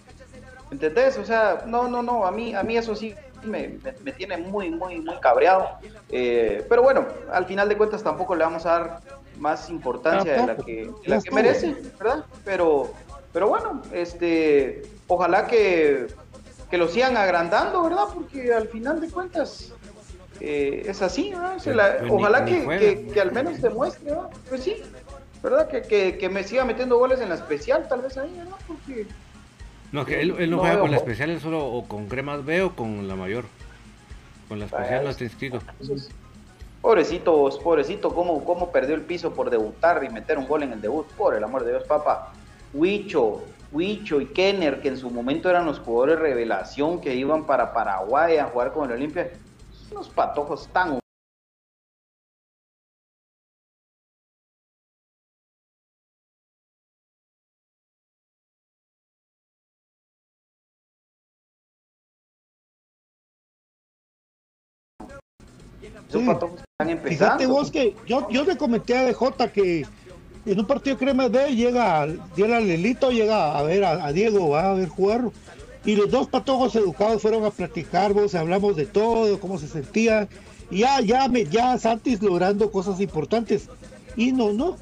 ¿Entendés? 0.72 1.18
O 1.18 1.26
sea, 1.26 1.64
no, 1.66 1.88
no, 1.88 2.02
no, 2.02 2.26
a 2.26 2.32
mí, 2.32 2.54
a 2.56 2.64
mí 2.64 2.78
eso 2.78 2.96
sí 2.96 3.14
me, 3.44 3.68
me- 3.84 3.94
me 4.04 4.12
tiene 4.12 4.38
muy, 4.38 4.70
muy, 4.72 5.00
muy 5.02 5.16
cabreado. 5.20 5.68
Eh, 6.10 6.66
pero 6.68 6.82
bueno, 6.82 7.06
al 7.32 7.46
final 7.46 7.70
de 7.70 7.78
cuentas 7.78 8.04
tampoco 8.04 8.36
le 8.36 8.44
vamos 8.44 8.66
a 8.66 8.72
dar 8.72 9.02
más 9.38 9.70
importancia 9.70 10.34
de 10.34 10.48
la 10.48 10.56
que, 10.58 10.92
de 11.04 11.10
la 11.10 11.22
que 11.22 11.32
merece, 11.32 11.76
¿verdad? 12.00 12.26
Pero, 12.44 12.92
pero 13.32 13.48
bueno, 13.48 13.82
este, 13.94 14.82
ojalá 15.08 15.48
que, 15.48 16.08
que 16.70 16.78
lo 16.78 16.88
sigan 16.88 17.16
agrandando, 17.16 17.82
¿verdad? 17.84 18.06
Porque 18.14 18.54
al 18.54 18.68
final 18.68 19.00
de 19.00 19.10
cuentas 19.10 19.72
eh, 20.40 20.84
es 20.88 21.02
así, 21.02 21.32
la- 21.32 21.98
Pues 22.00 22.12
ojalá 22.12 22.46
que, 22.46 22.66
que- 22.80 23.08
que 23.14 23.22
al 23.22 23.32
menos 23.32 23.62
demuestre, 23.62 24.06
¿verdad? 24.12 24.30
Pues 24.48 24.64
sí, 24.64 24.76
¿verdad? 25.44 25.68
Que, 25.68 25.82
que, 25.82 26.18
que 26.18 26.30
me 26.30 26.44
siga 26.44 26.66
metiendo 26.66 26.98
goles 26.98 27.20
en 27.22 27.30
la 27.30 27.36
especial, 27.36 27.88
tal 27.88 28.02
vez 28.02 28.18
ahí, 28.18 28.34
¿verdad? 28.38 28.56
Porque 28.68 29.08
No, 29.92 30.06
que 30.06 30.22
él, 30.22 30.36
él 30.40 30.50
no, 30.50 30.58
No 30.58 30.62
juega 30.64 30.80
con 30.80 30.92
la 30.92 30.98
especial, 30.98 31.30
él 31.30 31.40
solo 31.40 31.66
o 31.66 31.86
con 31.88 32.08
cremas 32.08 32.46
B 32.46 32.62
o 32.64 32.76
con 32.76 33.08
la 33.08 33.16
mayor. 33.16 33.46
Con 34.48 34.60
la 34.60 34.66
especial 34.66 35.04
no 35.04 35.10
está 35.12 35.24
inscrito. 35.24 35.60
Pobrecito, 36.82 37.50
pobrecito, 37.62 38.14
cómo, 38.16 38.44
cómo 38.46 38.72
perdió 38.72 38.96
el 38.96 39.02
piso 39.02 39.34
por 39.34 39.50
debutar 39.50 40.02
y 40.04 40.10
meter 40.10 40.38
un 40.38 40.48
gol 40.48 40.64
en 40.64 40.72
el 40.72 40.82
debut. 40.82 41.06
Por 41.08 41.36
el 41.36 41.44
amor 41.44 41.66
de 41.66 41.72
Dios, 41.72 41.84
papá. 41.84 42.32
Huicho, 42.74 43.44
Huicho 43.72 44.22
y 44.22 44.28
Kenner, 44.28 44.80
que 44.82 44.88
en 44.88 44.98
su 44.98 45.10
momento 45.10 45.50
eran 45.50 45.66
los 45.66 45.80
jugadores 45.80 46.20
revelación 46.20 47.02
que 47.02 47.16
iban 47.16 47.46
para 47.46 47.74
Paraguay 47.74 48.38
a 48.38 48.46
jugar 48.46 48.72
con 48.72 48.90
el 48.90 48.96
Olimpia. 48.96 49.30
Unos 49.92 50.10
patojos 50.10 50.68
tan 50.74 51.00
Sí. 66.12 66.26
patojos 66.26 66.60
están 66.60 66.90
empezando. 66.90 67.10
Fíjate 67.10 67.48
vos 67.48 67.72
que 67.72 67.96
yo, 68.08 68.28
yo 68.30 68.44
le 68.44 68.58
comenté 68.58 68.98
a 68.98 69.06
DJ 69.06 69.52
que 69.52 69.86
en 70.46 70.60
un 70.60 70.66
partido 70.66 70.96
de 70.96 71.06
Crema 71.06 71.28
B 71.28 71.56
llega, 71.56 72.08
llega 72.36 72.60
Lelito, 72.60 73.12
llega 73.12 73.58
a 73.58 73.62
ver 73.64 73.84
a, 73.84 74.06
a 74.06 74.12
Diego, 74.12 74.50
va 74.50 74.72
a 74.72 74.74
ver 74.74 74.88
jugar. 74.88 75.22
Y 75.90 75.96
los 75.96 76.12
dos 76.12 76.28
patojos 76.28 76.76
educados 76.76 77.20
fueron 77.20 77.46
a 77.46 77.50
platicar, 77.50 78.14
vos 78.14 78.36
hablamos 78.36 78.76
de 78.76 78.86
todo, 78.86 79.40
cómo 79.40 79.58
se 79.58 79.68
sentía. 79.68 80.28
Y 80.70 80.82
ya, 80.82 81.02
ya, 81.02 81.28
me, 81.28 81.46
ya 81.46 81.80
Santis 81.80 82.22
logrando 82.22 82.70
cosas 82.70 83.02
importantes. 83.02 83.68
Y 84.16 84.32
no, 84.32 84.54
no, 84.54 84.78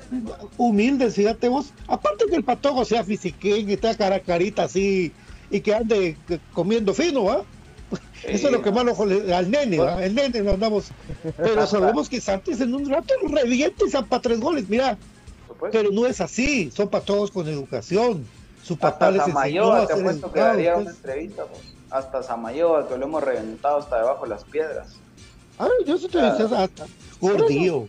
humildes, 0.57 1.15
fíjate 1.15 1.47
vos. 1.47 1.71
Aparte 1.87 2.25
que 2.29 2.35
el 2.35 2.43
patojo 2.43 2.83
sea 2.83 3.05
fisiquén, 3.05 3.67
que 3.67 3.75
está 3.75 3.95
cara 3.95 4.19
carita 4.19 4.63
así 4.63 5.13
y 5.49 5.61
que 5.61 5.73
ande 5.73 6.17
eh, 6.27 6.39
comiendo 6.51 6.93
fino, 6.93 7.23
¿va? 7.23 7.43
Eso 8.23 8.47
es 8.47 8.51
lo 8.51 8.61
que 8.61 8.73
más 8.73 8.83
lo 8.83 8.93
jode 8.93 9.33
al 9.33 9.49
nene, 9.49 9.79
¿va? 9.79 10.03
El 10.03 10.13
nene 10.13 10.41
lo 10.41 10.55
andamos. 10.55 10.89
Pero 11.37 11.65
sabemos 11.67 12.09
que 12.09 12.19
Santos 12.19 12.59
en 12.59 12.73
un 12.73 12.89
rato 12.89 13.13
revienta 13.29 13.85
y 13.87 13.89
zampa 13.89 14.19
tres 14.19 14.41
goles, 14.41 14.67
mira. 14.67 14.97
Pero 15.71 15.89
no 15.89 16.05
es 16.05 16.19
así, 16.19 16.69
son 16.69 16.89
para 16.89 17.05
todos 17.05 17.31
con 17.31 17.47
educación. 17.47 18.25
Su 18.67 18.77
papá 18.77 19.07
Hasta 19.07 19.11
les 19.11 19.27
enseñó 19.27 19.71
a 19.71 19.77
Samayoa 19.77 19.87
te 19.87 19.93
ser 19.93 20.01
apuesto 20.01 20.31
que 20.33 20.39
daría 20.41 20.73
pues. 20.73 20.85
una 20.87 20.95
entrevista, 20.95 21.45
pues. 21.45 21.61
Hasta 21.89 22.21
Samayoa, 22.21 22.87
que 22.89 22.97
lo 22.97 23.05
hemos 23.05 23.23
reventado 23.23 23.77
hasta 23.77 23.97
debajo 23.99 24.23
de 24.23 24.29
las 24.29 24.43
piedras. 24.43 24.95
Ay, 25.57 25.69
yo 25.85 25.97
sí 25.97 26.09
te 26.09 26.17
decía, 26.17 26.45
hasta 26.45 26.85
gordillo. 27.21 27.87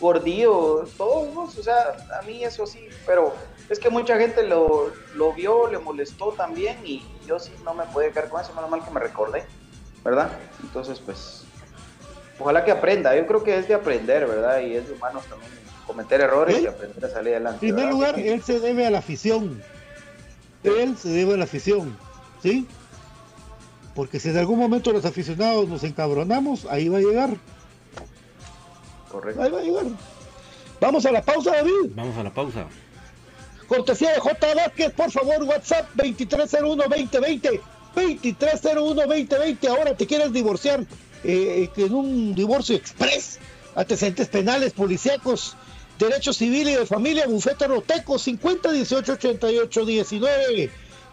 Gordillo, 0.00 0.84
todos, 0.96 1.58
o 1.58 1.62
sea, 1.62 1.94
a 2.18 2.22
mí 2.22 2.42
eso 2.42 2.66
sí, 2.66 2.88
pero 3.06 3.34
es 3.68 3.78
que 3.78 3.90
mucha 3.90 4.16
gente 4.16 4.44
lo, 4.44 4.90
lo 5.14 5.34
vio, 5.34 5.68
le 5.68 5.78
molestó 5.78 6.32
también 6.32 6.78
y 6.82 7.04
yo 7.26 7.38
sí 7.38 7.52
no 7.64 7.74
me 7.74 7.84
podía 7.84 8.10
quedar 8.12 8.30
con 8.30 8.40
eso, 8.40 8.54
menos 8.54 8.70
mal 8.70 8.82
que 8.82 8.90
me 8.90 8.98
recordé, 8.98 9.44
¿verdad? 10.02 10.30
Entonces, 10.62 10.98
pues, 10.98 11.44
ojalá 12.38 12.64
que 12.64 12.72
aprenda, 12.72 13.14
yo 13.14 13.26
creo 13.26 13.44
que 13.44 13.58
es 13.58 13.68
de 13.68 13.74
aprender, 13.74 14.26
¿verdad? 14.26 14.60
Y 14.60 14.74
es 14.74 14.88
de 14.88 14.94
humanos 14.94 15.22
también 15.26 15.52
cometer 15.92 16.20
errores 16.20 16.56
¿Eh? 16.56 16.62
y 16.62 16.66
aprender 16.66 17.04
a 17.04 17.08
salir 17.10 17.34
adelante. 17.34 17.66
En 17.66 17.74
primer 17.74 17.84
¿verdad? 17.86 17.90
lugar, 17.90 18.18
él 18.18 18.42
se 18.42 18.60
debe 18.60 18.86
a 18.86 18.90
la 18.90 18.98
afición. 18.98 19.62
Él 20.64 20.96
se 20.96 21.08
debe 21.08 21.34
a 21.34 21.36
la 21.36 21.44
afición, 21.44 21.96
¿sí? 22.42 22.66
Porque 23.94 24.18
si 24.20 24.30
en 24.30 24.38
algún 24.38 24.58
momento 24.58 24.92
los 24.92 25.04
aficionados 25.04 25.68
nos 25.68 25.84
encabronamos, 25.84 26.66
ahí 26.70 26.88
va 26.88 26.98
a 26.98 27.00
llegar. 27.00 27.30
Correcto. 29.10 29.42
Ahí 29.42 29.50
va 29.50 29.58
a 29.58 29.62
llegar. 29.62 29.84
Vamos 30.80 31.04
a 31.04 31.12
la 31.12 31.22
pausa, 31.22 31.50
David. 31.50 31.90
Vamos 31.94 32.16
a 32.16 32.22
la 32.22 32.32
pausa. 32.32 32.66
Cortesía 33.66 34.12
de 34.12 34.20
J. 34.20 34.54
Vázquez, 34.54 34.92
por 34.92 35.10
favor, 35.10 35.42
WhatsApp 35.42 35.88
2301-2020. 35.96 37.60
2301-2020. 37.94 39.68
Ahora 39.68 39.94
te 39.94 40.06
quieres 40.06 40.32
divorciar 40.32 40.86
eh, 41.24 41.68
en 41.76 41.92
un 41.92 42.34
divorcio 42.34 42.76
express. 42.76 43.38
Antecedentes 43.74 44.28
penales, 44.28 44.72
policíacos, 44.72 45.56
derecho 46.02 46.32
civil 46.32 46.68
y 46.68 46.74
de 46.74 46.86
familia, 46.86 47.26
bufete 47.26 47.66
roteco 47.66 48.18
50 48.18 48.72
18 48.72 49.12
88 49.12 49.84
19. 49.84 50.70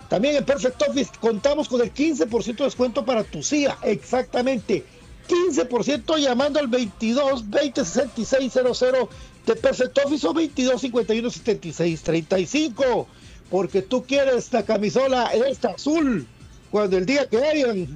También 0.10 0.36
en 0.38 0.46
Perfect 0.46 0.82
Office 0.82 1.12
contamos 1.20 1.70
con 1.70 1.82
el 1.82 1.94
15% 1.94 2.58
de 2.58 2.64
descuento 2.64 3.06
para 3.06 3.24
tu 3.24 3.44
CIA. 3.44 3.78
Exactamente. 3.84 4.84
15% 5.28 6.18
llamando 6.18 6.60
al 6.60 6.68
22 6.68 7.50
20 7.50 7.86
66 7.86 8.54
00 8.54 9.10
de 9.46 9.56
Perfect 9.56 9.98
Office 10.00 10.28
o 10.28 10.34
22 10.34 10.82
51 10.82 11.30
76 11.30 12.02
35 12.02 13.08
porque 13.52 13.84
tú 13.84 14.04
quieres 14.04 14.52
la 14.52 14.64
camisola 14.64 15.28
esta 15.28 15.70
azul 15.70 16.28
cuando 16.72 16.98
el 16.98 17.06
día 17.06 17.28
que 17.30 17.38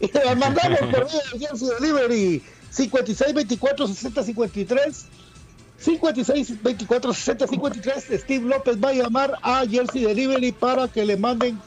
te 0.00 0.24
la 0.24 0.34
mandamos 0.34 0.80
por 0.80 1.06
medio 1.06 1.48
de 1.52 1.74
Delivery 1.78 2.42
56 2.70 3.34
24 3.34 3.86
60 3.86 4.24
53 4.24 5.06
56 5.80 6.62
24 6.62 7.14
60 7.14 7.46
53 7.46 8.20
Steve 8.20 8.46
López 8.46 8.76
va 8.76 8.90
a 8.90 8.92
llamar 8.92 9.38
a 9.42 9.64
Jersey 9.66 10.04
Delivery 10.04 10.52
para 10.52 10.88
que 10.88 11.04
le 11.04 11.16
manden 11.16 11.58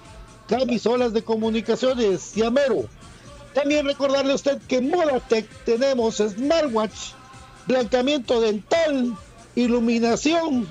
camisolas 0.47 1.14
de 1.14 1.24
comunicaciones 1.24 2.36
Llamero 2.36 2.88
también 3.53 3.86
recordarle 3.86 4.32
a 4.32 4.36
usted 4.36 4.59
que 4.68 4.78
en 4.78 4.89
Modatech 4.89 5.47
tenemos 5.64 6.18
smartwatch 6.18 7.11
blanqueamiento 7.68 8.41
dental, 8.41 9.16
iluminación 9.55 10.68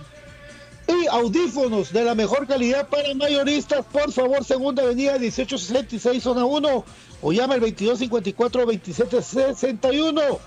y 0.88 1.06
audífonos 1.06 1.92
de 1.92 2.02
la 2.04 2.16
mejor 2.16 2.46
calidad 2.46 2.86
para 2.88 3.14
mayoristas. 3.14 3.86
Por 3.86 4.12
favor, 4.12 4.44
segunda 4.44 4.82
avenida 4.82 5.12
1866, 5.12 6.22
zona 6.22 6.44
1 6.44 6.84
o 7.22 7.32
llama 7.32 7.54
al 7.54 7.62
2254-2761. 7.62 10.38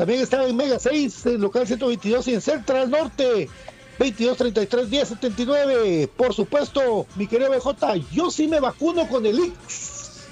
También 0.00 0.22
está 0.22 0.42
en 0.46 0.56
Mega 0.56 0.78
6, 0.78 1.26
en 1.26 1.42
local 1.42 1.66
122 1.66 2.26
y 2.28 2.32
en 2.32 2.40
Central 2.40 2.90
Norte. 2.90 3.50
2233-1079. 3.98 6.08
Por 6.16 6.32
supuesto, 6.32 7.06
mi 7.16 7.26
querido 7.26 7.50
BJ, 7.50 7.96
yo 8.10 8.30
sí 8.30 8.48
me 8.48 8.60
vacuno 8.60 9.06
con 9.06 9.26
el 9.26 9.38
IX. 9.38 10.26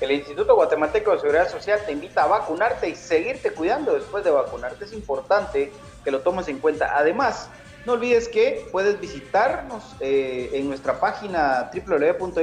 El 0.00 0.12
Instituto 0.12 0.54
Guatemalteco 0.54 1.10
de 1.10 1.18
Seguridad 1.18 1.50
Social 1.50 1.80
te 1.84 1.90
invita 1.90 2.22
a 2.22 2.28
vacunarte 2.28 2.90
y 2.90 2.94
seguirte 2.94 3.50
cuidando 3.50 3.94
después 3.94 4.22
de 4.22 4.30
vacunarte. 4.30 4.84
Es 4.84 4.92
importante 4.92 5.72
que 6.04 6.12
lo 6.12 6.20
tomes 6.20 6.46
en 6.46 6.60
cuenta. 6.60 6.96
Además, 6.96 7.48
no 7.86 7.94
olvides 7.94 8.28
que 8.28 8.68
puedes 8.70 9.00
visitarnos 9.00 9.82
eh, 9.98 10.50
en 10.52 10.68
nuestra 10.68 11.00
página 11.00 11.72
www.x.org.gt 11.74 12.34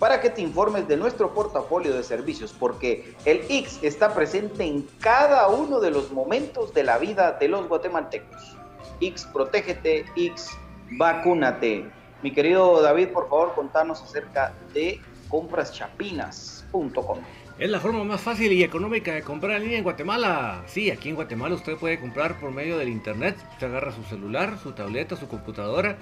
para 0.00 0.20
que 0.20 0.30
te 0.30 0.40
informes 0.40 0.88
de 0.88 0.96
nuestro 0.96 1.32
portafolio 1.34 1.94
de 1.94 2.02
servicios, 2.02 2.52
porque 2.58 3.14
el 3.26 3.42
X 3.48 3.78
está 3.82 4.12
presente 4.14 4.64
en 4.64 4.88
cada 4.98 5.46
uno 5.48 5.78
de 5.78 5.90
los 5.90 6.10
momentos 6.10 6.72
de 6.72 6.82
la 6.84 6.96
vida 6.96 7.36
de 7.38 7.48
los 7.48 7.68
guatemaltecos. 7.68 8.56
X, 9.00 9.28
protégete, 9.30 10.06
X, 10.16 10.56
vacúnate. 10.92 11.84
Mi 12.22 12.32
querido 12.32 12.80
David, 12.80 13.08
por 13.08 13.28
favor, 13.28 13.54
contanos 13.54 14.02
acerca 14.02 14.54
de 14.72 14.98
compraschapinas.com. 15.28 17.18
Es 17.58 17.68
la 17.68 17.78
forma 17.78 18.02
más 18.04 18.22
fácil 18.22 18.50
y 18.52 18.62
económica 18.62 19.12
de 19.12 19.20
comprar 19.20 19.58
en 19.58 19.64
línea 19.64 19.78
en 19.78 19.84
Guatemala. 19.84 20.62
Sí, 20.66 20.90
aquí 20.90 21.10
en 21.10 21.14
Guatemala 21.14 21.54
usted 21.54 21.76
puede 21.76 22.00
comprar 22.00 22.40
por 22.40 22.52
medio 22.52 22.78
del 22.78 22.88
internet. 22.88 23.36
Usted 23.52 23.66
agarra 23.66 23.92
su 23.92 24.02
celular, 24.04 24.56
su 24.62 24.72
tableta, 24.72 25.14
su 25.14 25.28
computadora, 25.28 25.98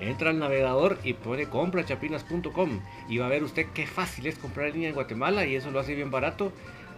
entra 0.00 0.30
al 0.30 0.38
navegador 0.38 0.98
y 1.04 1.14
pone 1.14 1.46
comprachapinas.com 1.46 2.80
y 3.08 3.18
va 3.18 3.26
a 3.26 3.30
ver 3.30 3.44
usted 3.44 3.66
qué 3.74 3.86
fácil 3.86 4.26
es 4.26 4.38
comprar 4.38 4.68
en 4.68 4.74
línea 4.74 4.88
en 4.88 4.94
Guatemala 4.94 5.46
y 5.46 5.56
eso 5.56 5.70
lo 5.70 5.80
hace 5.80 5.94
bien 5.94 6.10
barato 6.10 6.52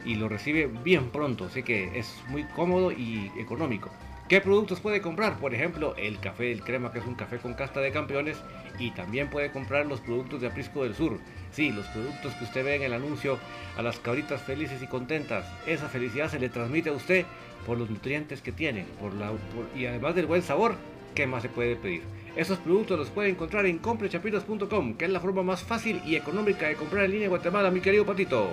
y 0.04 0.16
lo 0.16 0.28
recibe 0.28 0.66
bien 0.66 1.10
pronto. 1.10 1.46
Así 1.46 1.62
que 1.62 1.98
es 1.98 2.22
muy 2.28 2.44
cómodo 2.44 2.92
y 2.92 3.30
económico. 3.38 3.90
¿Qué 4.28 4.40
productos 4.40 4.80
puede 4.80 5.02
comprar? 5.02 5.38
Por 5.38 5.54
ejemplo, 5.54 5.94
el 5.96 6.18
café 6.18 6.44
del 6.44 6.62
crema, 6.62 6.90
que 6.90 7.00
es 7.00 7.04
un 7.04 7.16
café 7.16 7.36
con 7.36 7.52
casta 7.52 7.80
de 7.80 7.90
campeones, 7.92 8.38
y 8.78 8.90
también 8.92 9.28
puede 9.28 9.52
comprar 9.52 9.84
los 9.84 10.00
productos 10.00 10.40
de 10.40 10.46
Aprisco 10.46 10.84
del 10.84 10.94
Sur. 10.94 11.18
Sí, 11.50 11.70
los 11.70 11.86
productos 11.88 12.32
que 12.34 12.44
usted 12.44 12.64
ve 12.64 12.76
en 12.76 12.82
el 12.82 12.94
anuncio 12.94 13.38
a 13.76 13.82
las 13.82 13.98
cabritas 13.98 14.40
felices 14.40 14.82
y 14.82 14.86
contentas. 14.86 15.44
Esa 15.66 15.88
felicidad 15.88 16.30
se 16.30 16.38
le 16.38 16.48
transmite 16.48 16.88
a 16.88 16.94
usted 16.94 17.26
por 17.66 17.76
los 17.76 17.90
nutrientes 17.90 18.40
que 18.40 18.52
tiene 18.52 18.86
por 19.00 19.12
la, 19.12 19.32
y 19.76 19.84
además 19.84 20.14
del 20.14 20.26
buen 20.26 20.42
sabor, 20.42 20.76
¿qué 21.14 21.26
más 21.26 21.42
se 21.42 21.50
puede 21.50 21.76
pedir? 21.76 22.02
Esos 22.34 22.58
productos 22.58 22.98
los 22.98 23.10
puede 23.10 23.28
encontrar 23.28 23.66
en 23.66 23.78
comprechapinos.com, 23.78 24.94
que 24.94 25.04
es 25.04 25.10
la 25.10 25.20
forma 25.20 25.42
más 25.42 25.62
fácil 25.62 26.00
y 26.06 26.16
económica 26.16 26.66
de 26.66 26.76
comprar 26.76 27.04
en 27.04 27.10
línea 27.10 27.26
en 27.26 27.30
Guatemala, 27.30 27.70
mi 27.70 27.80
querido 27.80 28.06
Patito. 28.06 28.48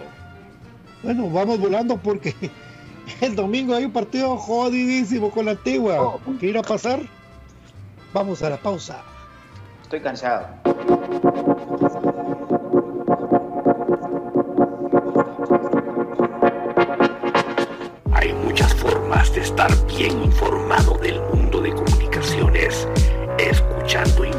Bueno, 1.02 1.30
vamos 1.30 1.60
volando 1.60 1.96
porque 1.96 2.36
el 3.22 3.36
domingo 3.36 3.74
hay 3.74 3.86
un 3.86 3.94
partido 3.94 4.36
jodidísimo 4.36 5.32
con 5.32 5.46
la 5.46 5.52
antigua. 5.52 6.20
¿Qué 6.40 6.48
irá 6.48 6.60
a 6.60 6.64
pasar? 6.64 7.00
Vamos 8.14 8.44
a 8.44 8.50
la 8.50 8.58
pausa. 8.58 9.02
Estoy 9.84 10.02
cansado. 10.02 10.46
Hay 18.12 18.34
muchas 18.34 18.74
formas 18.76 19.34
de 19.34 19.42
estar 19.42 19.72
bien 19.88 20.22
informado 20.22 20.98
del 20.98 21.22
mundo 21.34 21.62
de 21.62 21.74
comunicaciones 21.74 22.86
escuchando 23.90 24.39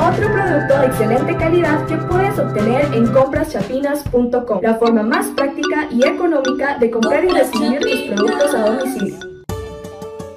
Otro 0.00 0.32
producto 0.32 0.80
de 0.80 0.86
excelente 0.86 1.36
calidad 1.36 1.86
que 1.86 1.96
puedes 1.98 2.38
obtener 2.38 2.86
en 2.94 3.06
compraschapinas.com, 3.12 4.60
la 4.62 4.76
forma 4.76 5.02
más 5.02 5.26
práctica 5.28 5.88
y 5.90 6.06
económica 6.06 6.78
de 6.78 6.90
comprar 6.90 7.22
y 7.22 7.28
recibir 7.28 7.80
tus 7.80 8.00
productos 8.14 8.54
a 8.54 8.70
domicilio. 8.70 9.18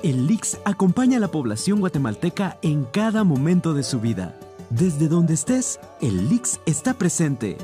El 0.04 0.28
LIX 0.28 0.58
acompaña 0.66 1.16
a 1.16 1.22
la 1.22 1.30
población 1.30 1.80
guatemalteca 1.80 2.58
en 2.62 2.84
cada 2.84 3.24
momento 3.24 3.74
de 3.74 3.84
su 3.84 4.02
vida. 4.02 4.36
Desde 4.70 5.08
donde 5.08 5.34
estés, 5.34 5.80
el 6.02 6.28
LIX 6.28 6.60
está 6.66 6.96
presente. 6.96 7.58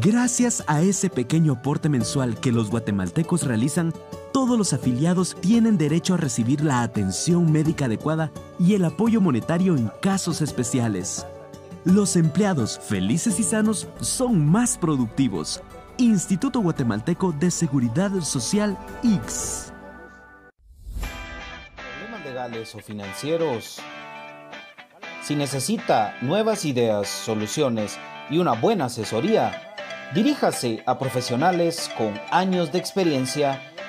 Gracias 0.00 0.64
a 0.66 0.82
ese 0.82 1.08
pequeño 1.08 1.52
aporte 1.52 1.88
mensual 1.88 2.40
que 2.40 2.50
los 2.50 2.68
guatemaltecos 2.68 3.44
realizan, 3.44 3.92
todos 4.32 4.56
los 4.56 4.72
afiliados 4.72 5.36
tienen 5.40 5.76
derecho 5.76 6.14
a 6.14 6.16
recibir 6.16 6.64
la 6.64 6.82
atención 6.82 7.52
médica 7.52 7.84
adecuada 7.84 8.30
y 8.58 8.74
el 8.74 8.84
apoyo 8.84 9.20
monetario 9.20 9.76
en 9.76 9.90
casos 10.00 10.40
especiales. 10.40 11.26
Los 11.84 12.16
empleados 12.16 12.78
felices 12.78 13.38
y 13.38 13.42
sanos 13.42 13.86
son 14.00 14.46
más 14.46 14.78
productivos. 14.78 15.60
Instituto 15.98 16.60
Guatemalteco 16.60 17.32
de 17.32 17.50
Seguridad 17.50 18.10
Social 18.22 18.78
X. 19.04 19.72
Problemas 21.98 22.24
legales 22.24 22.74
o 22.74 22.78
financieros. 22.78 23.80
Si 25.22 25.36
necesita 25.36 26.16
nuevas 26.22 26.64
ideas, 26.64 27.08
soluciones 27.08 27.98
y 28.30 28.38
una 28.38 28.52
buena 28.52 28.86
asesoría, 28.86 29.74
diríjase 30.14 30.82
a 30.86 30.98
profesionales 30.98 31.90
con 31.98 32.18
años 32.30 32.72
de 32.72 32.78
experiencia 32.78 33.71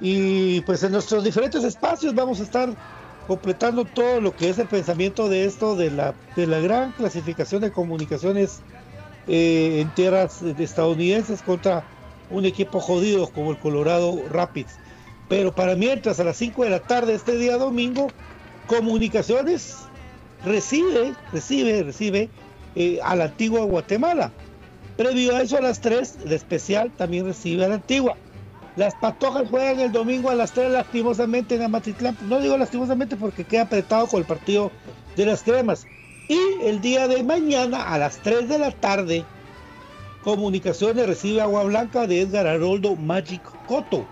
Y 0.00 0.60
pues 0.62 0.82
en 0.82 0.92
nuestros 0.92 1.24
diferentes 1.24 1.64
espacios 1.64 2.14
vamos 2.14 2.40
a 2.40 2.42
estar 2.42 2.74
completando 3.26 3.84
todo 3.84 4.20
lo 4.20 4.36
que 4.36 4.50
es 4.50 4.58
el 4.58 4.68
pensamiento 4.68 5.28
de 5.28 5.46
esto, 5.46 5.74
de 5.74 5.90
la, 5.90 6.14
de 6.36 6.46
la 6.46 6.60
gran 6.60 6.92
clasificación 6.92 7.62
de 7.62 7.72
comunicaciones 7.72 8.60
eh, 9.26 9.80
en 9.80 9.90
tierras 9.94 10.42
estadounidenses 10.42 11.42
contra 11.42 11.84
un 12.30 12.44
equipo 12.44 12.80
jodido 12.80 13.28
como 13.30 13.52
el 13.52 13.58
Colorado 13.58 14.22
Rapids. 14.30 14.74
Pero 15.28 15.54
para 15.54 15.74
mientras, 15.74 16.20
a 16.20 16.24
las 16.24 16.36
5 16.36 16.64
de 16.64 16.70
la 16.70 16.80
tarde, 16.80 17.14
este 17.14 17.36
día 17.36 17.56
domingo, 17.56 18.08
Comunicaciones 18.66 19.76
recibe, 20.44 21.14
recibe, 21.32 21.84
recibe 21.84 22.28
eh, 22.74 22.98
a 23.02 23.14
la 23.14 23.24
antigua 23.24 23.64
Guatemala. 23.64 24.32
Previo 24.96 25.36
a 25.36 25.42
eso, 25.42 25.56
a 25.56 25.60
las 25.60 25.80
3, 25.80 26.24
de 26.24 26.34
especial 26.34 26.90
también 26.96 27.26
recibe 27.26 27.64
a 27.64 27.68
la 27.68 27.76
antigua. 27.76 28.16
Las 28.76 28.94
Patojas 28.94 29.48
juegan 29.48 29.80
el 29.80 29.90
domingo 29.90 30.28
a 30.30 30.34
las 30.34 30.52
3 30.52 30.70
lastimosamente 30.70 31.54
en 31.54 31.62
Amatitlán. 31.62 32.16
No 32.22 32.40
digo 32.40 32.58
lastimosamente 32.58 33.16
porque 33.16 33.44
queda 33.44 33.62
apretado 33.62 34.06
con 34.06 34.20
el 34.20 34.26
partido 34.26 34.70
de 35.16 35.26
las 35.26 35.42
cremas. 35.42 35.86
Y 36.28 36.38
el 36.62 36.80
día 36.80 37.08
de 37.08 37.22
mañana 37.22 37.92
a 37.92 37.98
las 37.98 38.18
3 38.18 38.48
de 38.48 38.58
la 38.58 38.70
tarde, 38.72 39.24
Comunicaciones 40.22 41.06
recibe 41.06 41.40
Agua 41.40 41.62
Blanca 41.64 42.06
de 42.06 42.20
Edgar 42.20 42.46
Haroldo 42.46 42.96
Magic 42.96 43.40
Coto. 43.66 44.04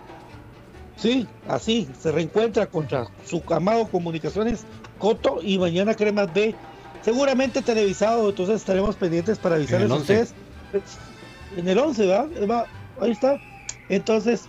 Sí, 0.97 1.27
así, 1.49 1.89
se 2.01 2.13
reencuentra 2.13 2.67
contra 2.67 3.09
su 3.27 3.43
amado 3.51 3.89
Comunicaciones 3.89 4.65
Coto 4.99 5.41
y 5.43 5.59
mañana 5.59 5.95
Cremas 5.95 6.33
B. 6.33 6.55
Seguramente 7.03 7.61
televisado, 7.61 8.31
entonces 8.31 8.57
estaremos 8.57 8.97
pendientes 8.97 9.39
para 9.39 9.57
avisarles 9.57 9.91
a 9.91 9.95
ustedes. 9.97 10.35
En 11.57 11.69
el 11.69 11.79
11, 11.79 12.07
¿verdad? 12.07 12.67
Ahí 13.01 13.11
está. 13.11 13.37
Entonces, 13.89 14.49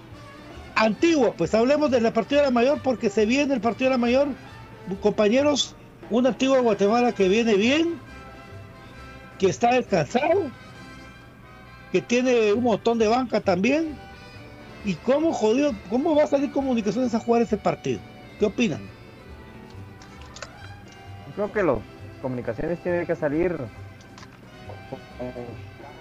Antigua, 0.75 1.33
pues 1.37 1.53
hablemos 1.53 1.89
de 1.89 2.01
la 2.01 2.11
partida 2.11 2.41
de 2.41 2.47
la 2.47 2.51
mayor 2.51 2.81
porque 2.81 3.09
se 3.09 3.25
viene 3.25 3.53
el 3.53 3.61
partido 3.61 3.89
de 3.89 3.95
la 3.95 4.01
mayor, 4.01 4.27
compañeros, 5.01 5.75
una 6.09 6.29
antigua 6.29 6.59
Guatemala 6.59 7.13
que 7.13 7.29
viene 7.29 7.55
bien, 7.55 7.99
que 9.39 9.47
está 9.47 9.73
descansado, 9.73 10.51
que 11.91 12.01
tiene 12.01 12.53
un 12.53 12.63
montón 12.63 12.99
de 12.99 13.07
banca 13.07 13.39
también. 13.39 13.95
¿Y 14.83 14.93
cómo 14.95 15.33
jodido, 15.33 15.73
cómo 15.89 16.13
va 16.13 16.25
a 16.25 16.27
salir 16.27 16.51
comunicaciones 16.51 17.15
a 17.15 17.19
jugar 17.19 17.41
ese 17.41 17.57
partido? 17.57 17.99
¿Qué 18.37 18.45
opinan? 18.45 18.81
Creo 21.35 21.51
que 21.51 21.63
los 21.63 21.79
comunicaciones 22.21 22.81
tienen 22.83 23.05
que 23.05 23.15
salir 23.15 23.57
con 24.89 24.99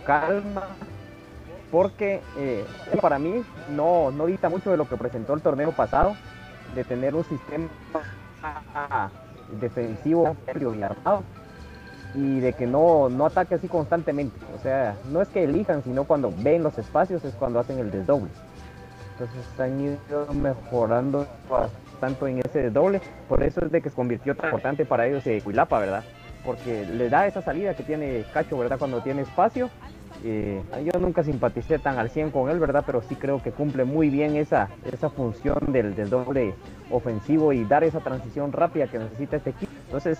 calma, 0.04 0.76
porque 1.74 2.22
eh, 2.36 2.64
para 3.00 3.18
mí 3.18 3.42
no, 3.70 4.12
no 4.12 4.26
dista 4.26 4.48
mucho 4.48 4.70
de 4.70 4.76
lo 4.76 4.88
que 4.88 4.96
presentó 4.96 5.34
el 5.34 5.42
torneo 5.42 5.72
pasado, 5.72 6.14
de 6.72 6.84
tener 6.84 7.16
un 7.16 7.24
sistema 7.24 7.68
defensivo 9.60 10.36
y 10.46 10.82
armado 10.84 11.24
y 12.14 12.38
de 12.38 12.52
que 12.52 12.68
no, 12.68 13.08
no 13.08 13.26
ataque 13.26 13.56
así 13.56 13.66
constantemente. 13.66 14.38
O 14.56 14.62
sea, 14.62 14.94
no 15.10 15.20
es 15.20 15.26
que 15.26 15.42
elijan, 15.42 15.82
sino 15.82 16.04
cuando 16.04 16.32
ven 16.38 16.62
los 16.62 16.78
espacios 16.78 17.24
es 17.24 17.34
cuando 17.34 17.58
hacen 17.58 17.80
el 17.80 17.90
desdoble. 17.90 18.30
Entonces 19.14 19.44
han 19.58 19.80
ido 19.80 20.32
mejorando 20.32 21.26
tanto 21.98 22.28
en 22.28 22.38
ese 22.38 22.62
desdoble. 22.62 23.00
Por 23.28 23.42
eso 23.42 23.64
es 23.64 23.72
de 23.72 23.82
que 23.82 23.90
se 23.90 23.96
convirtió 23.96 24.36
tan 24.36 24.46
importante 24.46 24.86
para 24.86 25.08
ellos 25.08 25.26
eh, 25.26 25.40
Cuilapa, 25.42 25.80
¿verdad? 25.80 26.04
Porque 26.44 26.86
le 26.86 27.08
da 27.08 27.26
esa 27.26 27.42
salida 27.42 27.74
que 27.74 27.82
tiene 27.82 28.24
Cacho, 28.32 28.56
¿verdad? 28.56 28.78
Cuando 28.78 29.00
tiene 29.00 29.22
espacio 29.22 29.70
eh, 30.22 30.62
yo 30.84 31.00
nunca 31.00 31.22
simpaticé 31.22 31.78
tan 31.78 31.98
al 31.98 32.10
100 32.10 32.30
con 32.30 32.50
él, 32.50 32.58
¿verdad? 32.58 32.84
Pero 32.86 33.02
sí 33.02 33.16
creo 33.16 33.42
que 33.42 33.50
cumple 33.50 33.84
muy 33.84 34.10
bien 34.10 34.36
esa, 34.36 34.68
esa 34.90 35.10
función 35.10 35.58
del, 35.68 35.94
doble 36.08 36.54
ofensivo 36.90 37.52
y 37.52 37.64
dar 37.64 37.84
esa 37.84 38.00
transición 38.00 38.52
rápida 38.52 38.86
que 38.86 38.98
necesita 38.98 39.36
este 39.36 39.50
equipo. 39.50 39.72
Entonces, 39.86 40.18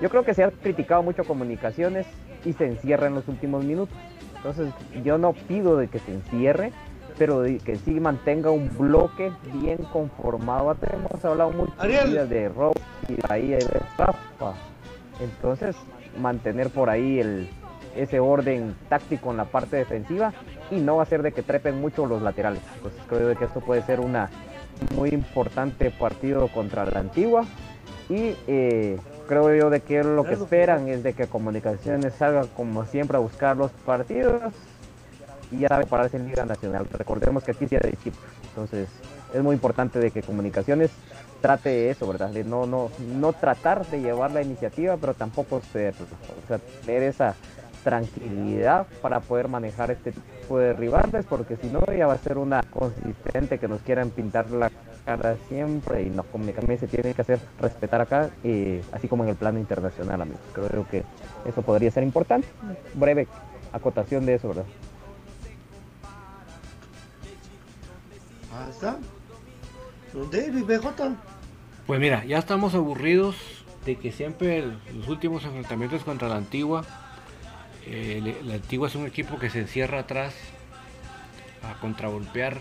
yo 0.00 0.08
creo 0.08 0.24
que 0.24 0.34
se 0.34 0.44
ha 0.44 0.50
criticado 0.50 1.02
mucho 1.02 1.24
comunicaciones 1.24 2.06
y 2.44 2.52
se 2.52 2.66
encierra 2.66 3.06
en 3.06 3.14
los 3.14 3.28
últimos 3.28 3.64
minutos. 3.64 3.96
Entonces, 4.36 4.72
yo 5.04 5.18
no 5.18 5.32
pido 5.32 5.76
de 5.76 5.88
que 5.88 5.98
se 5.98 6.12
encierre, 6.12 6.72
pero 7.18 7.40
de 7.40 7.58
que 7.58 7.76
sí 7.76 8.00
mantenga 8.00 8.50
un 8.50 8.70
bloque 8.78 9.32
bien 9.52 9.78
conformado. 9.92 10.76
Hemos 10.92 11.24
hablado 11.24 11.50
mucho 11.50 11.72
de 11.76 12.48
Rob 12.48 12.74
y 13.08 13.16
ahí 13.28 13.48
de 13.48 13.82
Rafa. 13.98 14.54
Entonces, 15.20 15.76
mantener 16.18 16.70
por 16.70 16.88
ahí 16.88 17.20
el, 17.20 17.50
ese 17.96 18.20
orden 18.20 18.74
táctico 18.88 19.30
en 19.30 19.36
la 19.36 19.44
parte 19.44 19.76
defensiva 19.76 20.32
y 20.70 20.76
no 20.76 20.96
va 20.96 21.02
a 21.02 21.06
ser 21.06 21.22
de 21.22 21.32
que 21.32 21.42
trepen 21.42 21.80
mucho 21.80 22.06
los 22.06 22.22
laterales. 22.22 22.62
Entonces 22.76 23.00
creo 23.08 23.36
que 23.36 23.44
esto 23.44 23.60
puede 23.60 23.82
ser 23.82 24.00
una 24.00 24.30
muy 24.94 25.10
importante 25.10 25.90
partido 25.90 26.48
contra 26.48 26.84
la 26.84 27.00
antigua 27.00 27.44
y 28.08 28.34
eh, 28.46 28.98
creo 29.28 29.54
yo 29.54 29.70
de 29.70 29.80
que 29.80 30.02
lo 30.02 30.24
que 30.24 30.34
esperan 30.34 30.88
es 30.88 31.02
de 31.02 31.12
que 31.12 31.26
Comunicaciones 31.26 32.14
salga 32.14 32.46
como 32.56 32.84
siempre 32.84 33.16
a 33.16 33.20
buscar 33.20 33.56
los 33.56 33.70
partidos 33.70 34.52
y 35.52 35.58
ya 35.58 35.68
sabe 35.68 35.86
pararse 35.86 36.16
en 36.16 36.28
Liga 36.28 36.44
Nacional. 36.44 36.86
Recordemos 36.90 37.44
que 37.44 37.52
aquí 37.52 37.66
sí 37.66 37.76
hay 37.76 37.90
equipo, 37.90 38.18
entonces 38.48 38.88
es 39.34 39.42
muy 39.42 39.54
importante 39.54 39.98
de 39.98 40.10
que 40.10 40.22
Comunicaciones 40.22 40.90
trate 41.40 41.90
eso, 41.90 42.06
¿verdad? 42.06 42.30
De 42.30 42.44
no, 42.44 42.66
no, 42.66 42.90
no 43.16 43.32
tratar 43.32 43.86
de 43.86 44.00
llevar 44.00 44.30
la 44.32 44.42
iniciativa, 44.42 44.96
pero 44.96 45.14
tampoco 45.14 45.60
ser, 45.72 45.94
o 45.94 46.48
sea, 46.48 46.58
tener 46.84 47.02
esa 47.04 47.34
tranquilidad 47.82 48.86
para 49.02 49.20
poder 49.20 49.48
manejar 49.48 49.90
este 49.90 50.12
tipo 50.12 50.58
de 50.58 50.72
rivales, 50.72 51.26
porque 51.28 51.56
si 51.56 51.68
no 51.68 51.80
ya 51.86 52.06
va 52.06 52.14
a 52.14 52.18
ser 52.18 52.38
una 52.38 52.62
consistente 52.62 53.58
que 53.58 53.68
nos 53.68 53.80
quieran 53.82 54.10
pintar 54.10 54.50
la 54.50 54.70
cara 55.04 55.36
siempre 55.48 56.02
y 56.02 56.10
nos 56.10 56.26
comunican 56.26 56.66
se 56.78 56.86
tiene 56.86 57.14
que 57.14 57.22
hacer 57.22 57.40
respetar 57.60 58.00
acá, 58.00 58.30
eh, 58.44 58.82
así 58.92 59.08
como 59.08 59.24
en 59.24 59.30
el 59.30 59.36
plano 59.36 59.58
internacional, 59.58 60.20
amigos. 60.20 60.40
Creo 60.52 60.86
que 60.88 61.04
eso 61.46 61.62
podría 61.62 61.90
ser 61.90 62.02
importante. 62.02 62.46
Breve 62.94 63.26
acotación 63.72 64.26
de 64.26 64.34
eso, 64.34 64.48
¿verdad? 64.48 64.64
está. 68.70 68.98
BJ. 70.12 71.16
Pues 71.86 72.00
mira, 72.00 72.24
ya 72.24 72.38
estamos 72.38 72.74
aburridos 72.74 73.36
de 73.84 73.96
que 73.96 74.12
siempre 74.12 74.64
los 74.94 75.08
últimos 75.08 75.44
enfrentamientos 75.44 76.02
contra 76.04 76.28
la 76.28 76.36
antigua 76.36 76.84
la 78.44 78.54
Antigua 78.54 78.88
es 78.88 78.94
un 78.94 79.06
equipo 79.06 79.38
que 79.38 79.50
se 79.50 79.60
encierra 79.60 80.00
atrás 80.00 80.34
a 81.62 81.80
contragolpear 81.80 82.60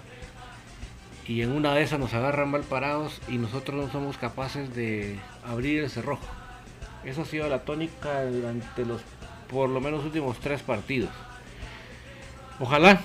y 1.28 1.42
en 1.44 1.52
una 1.52 1.76
de 1.76 1.84
esas 1.84 2.00
nos 2.00 2.14
agarran 2.14 2.50
mal 2.50 2.64
parados 2.64 3.22
y 3.28 3.38
nosotros 3.38 3.86
no 3.86 3.92
somos 3.92 4.18
capaces 4.18 4.74
de 4.76 5.20
abrir 5.46 5.84
el 5.84 5.90
cerrojo. 5.90 6.26
Eso 7.06 7.22
ha 7.22 7.26
sido 7.26 7.48
la 7.48 7.60
tónica 7.60 8.26
durante 8.26 8.86
los 8.86 9.02
por 9.50 9.70
lo 9.70 9.80
menos 9.80 10.04
últimos 10.04 10.40
tres 10.40 10.62
partidos. 10.62 11.12
Ojalá, 12.60 13.02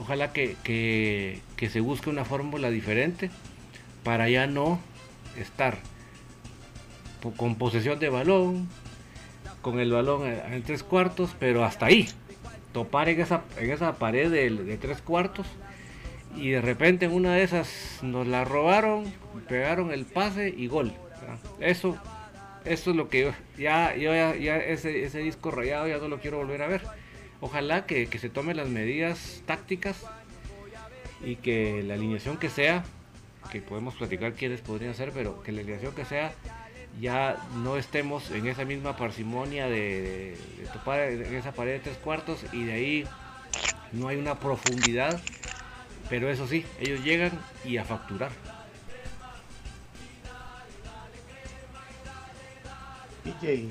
ojalá 0.00 0.32
que, 0.32 0.56
que 0.62 1.70
se 1.70 1.80
busque 1.80 2.10
una 2.10 2.24
fórmula 2.24 2.70
diferente 2.70 3.30
para 4.04 4.28
ya 4.28 4.46
no 4.46 4.78
estar 5.36 5.78
con 7.36 7.54
posesión 7.54 7.98
de 7.98 8.08
balón, 8.08 8.68
con 9.62 9.80
el 9.80 9.90
balón 9.90 10.26
en 10.26 10.62
tres 10.62 10.82
cuartos, 10.82 11.34
pero 11.38 11.64
hasta 11.64 11.86
ahí. 11.86 12.08
topar 12.72 13.08
en 13.08 13.20
esa, 13.20 13.42
en 13.58 13.70
esa 13.70 13.94
pared 13.94 14.30
de, 14.30 14.50
de 14.50 14.76
tres 14.76 15.00
cuartos 15.00 15.46
y 16.36 16.50
de 16.50 16.60
repente 16.60 17.04
en 17.04 17.12
una 17.12 17.34
de 17.34 17.42
esas 17.42 17.98
nos 18.02 18.26
la 18.26 18.44
robaron, 18.44 19.04
pegaron 19.48 19.92
el 19.92 20.04
pase 20.04 20.52
y 20.56 20.66
gol. 20.66 20.92
Eso, 21.60 21.96
eso 22.64 22.90
es 22.90 22.96
lo 22.96 23.08
que 23.08 23.20
yo, 23.20 23.32
ya, 23.58 23.94
yo 23.94 24.14
ya, 24.14 24.34
ya 24.34 24.56
ese, 24.56 25.04
ese 25.04 25.18
disco 25.20 25.50
rayado 25.50 25.86
ya 25.88 25.98
no 25.98 26.08
lo 26.08 26.18
quiero 26.20 26.38
volver 26.38 26.62
a 26.62 26.68
ver. 26.68 26.82
Ojalá 27.40 27.86
que, 27.86 28.06
que 28.06 28.18
se 28.18 28.28
tomen 28.28 28.56
las 28.56 28.68
medidas 28.68 29.42
tácticas 29.46 30.04
y 31.24 31.36
que 31.36 31.82
la 31.82 31.94
alineación 31.94 32.36
que 32.36 32.48
sea, 32.48 32.84
que 33.50 33.60
podemos 33.60 33.94
platicar 33.94 34.32
quiénes 34.32 34.60
podrían 34.60 34.94
ser, 34.94 35.12
pero 35.12 35.42
que 35.42 35.52
la 35.52 35.60
alineación 35.60 35.94
que 35.94 36.04
sea 36.04 36.32
ya 37.00 37.36
no 37.62 37.76
estemos 37.76 38.30
en 38.30 38.46
esa 38.46 38.64
misma 38.64 38.96
parsimonia 38.96 39.66
de, 39.66 39.76
de- 40.02 40.38
de 40.60 40.66
topar 40.72 41.00
en 41.00 41.34
esa 41.34 41.52
pared 41.52 41.72
de 41.72 41.80
tres 41.80 41.96
cuartos 41.98 42.40
y 42.52 42.64
de 42.64 42.72
ahí 42.72 43.04
no 43.92 44.08
hay 44.08 44.16
una 44.16 44.38
profundidad, 44.38 45.20
pero 46.08 46.30
eso 46.30 46.46
sí, 46.46 46.64
ellos 46.80 47.02
llegan 47.04 47.32
y 47.64 47.76
a 47.78 47.84
facturar. 47.84 48.30
DJ. 53.24 53.68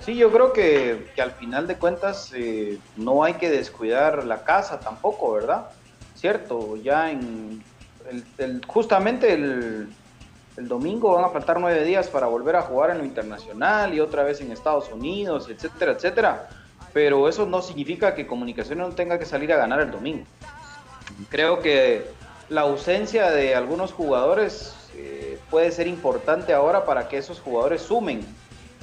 Sí, 0.00 0.16
yo 0.16 0.32
creo 0.32 0.52
que, 0.52 1.08
que 1.14 1.22
al 1.22 1.32
final 1.32 1.66
de 1.66 1.76
cuentas 1.76 2.32
eh, 2.34 2.78
no 2.96 3.22
hay 3.24 3.34
que 3.34 3.50
descuidar 3.50 4.24
la 4.24 4.42
casa 4.44 4.80
tampoco, 4.80 5.32
¿verdad? 5.32 5.68
Cierto, 6.14 6.76
ya 6.76 7.10
en 7.10 7.62
el- 8.10 8.24
el- 8.38 8.60
justamente 8.66 9.32
el, 9.32 9.88
el 10.58 10.66
domingo 10.66 11.14
van 11.14 11.24
a 11.24 11.28
faltar 11.28 11.60
nueve 11.60 11.84
días 11.84 12.08
para 12.08 12.26
volver 12.26 12.56
a 12.56 12.62
jugar 12.62 12.90
en 12.90 12.98
lo 12.98 13.04
internacional 13.04 13.94
y 13.94 14.00
otra 14.00 14.24
vez 14.24 14.40
en 14.40 14.50
Estados 14.50 14.90
Unidos, 14.92 15.48
etcétera, 15.48 15.92
etcétera. 15.92 16.48
Pero 16.92 17.28
eso 17.28 17.46
no 17.46 17.62
significa 17.62 18.14
que 18.14 18.26
Comunicaciones 18.26 18.88
no 18.88 18.94
tenga 18.94 19.20
que 19.20 19.24
salir 19.24 19.52
a 19.52 19.56
ganar 19.56 19.80
el 19.80 19.92
domingo. 19.92 20.24
Creo 21.28 21.60
que 21.60 22.10
la 22.48 22.62
ausencia 22.62 23.30
de 23.30 23.54
algunos 23.54 23.92
jugadores 23.92 24.74
eh, 24.96 25.38
puede 25.48 25.70
ser 25.70 25.86
importante 25.86 26.52
ahora 26.52 26.84
para 26.84 27.08
que 27.08 27.18
esos 27.18 27.38
jugadores 27.38 27.82
sumen, 27.82 28.26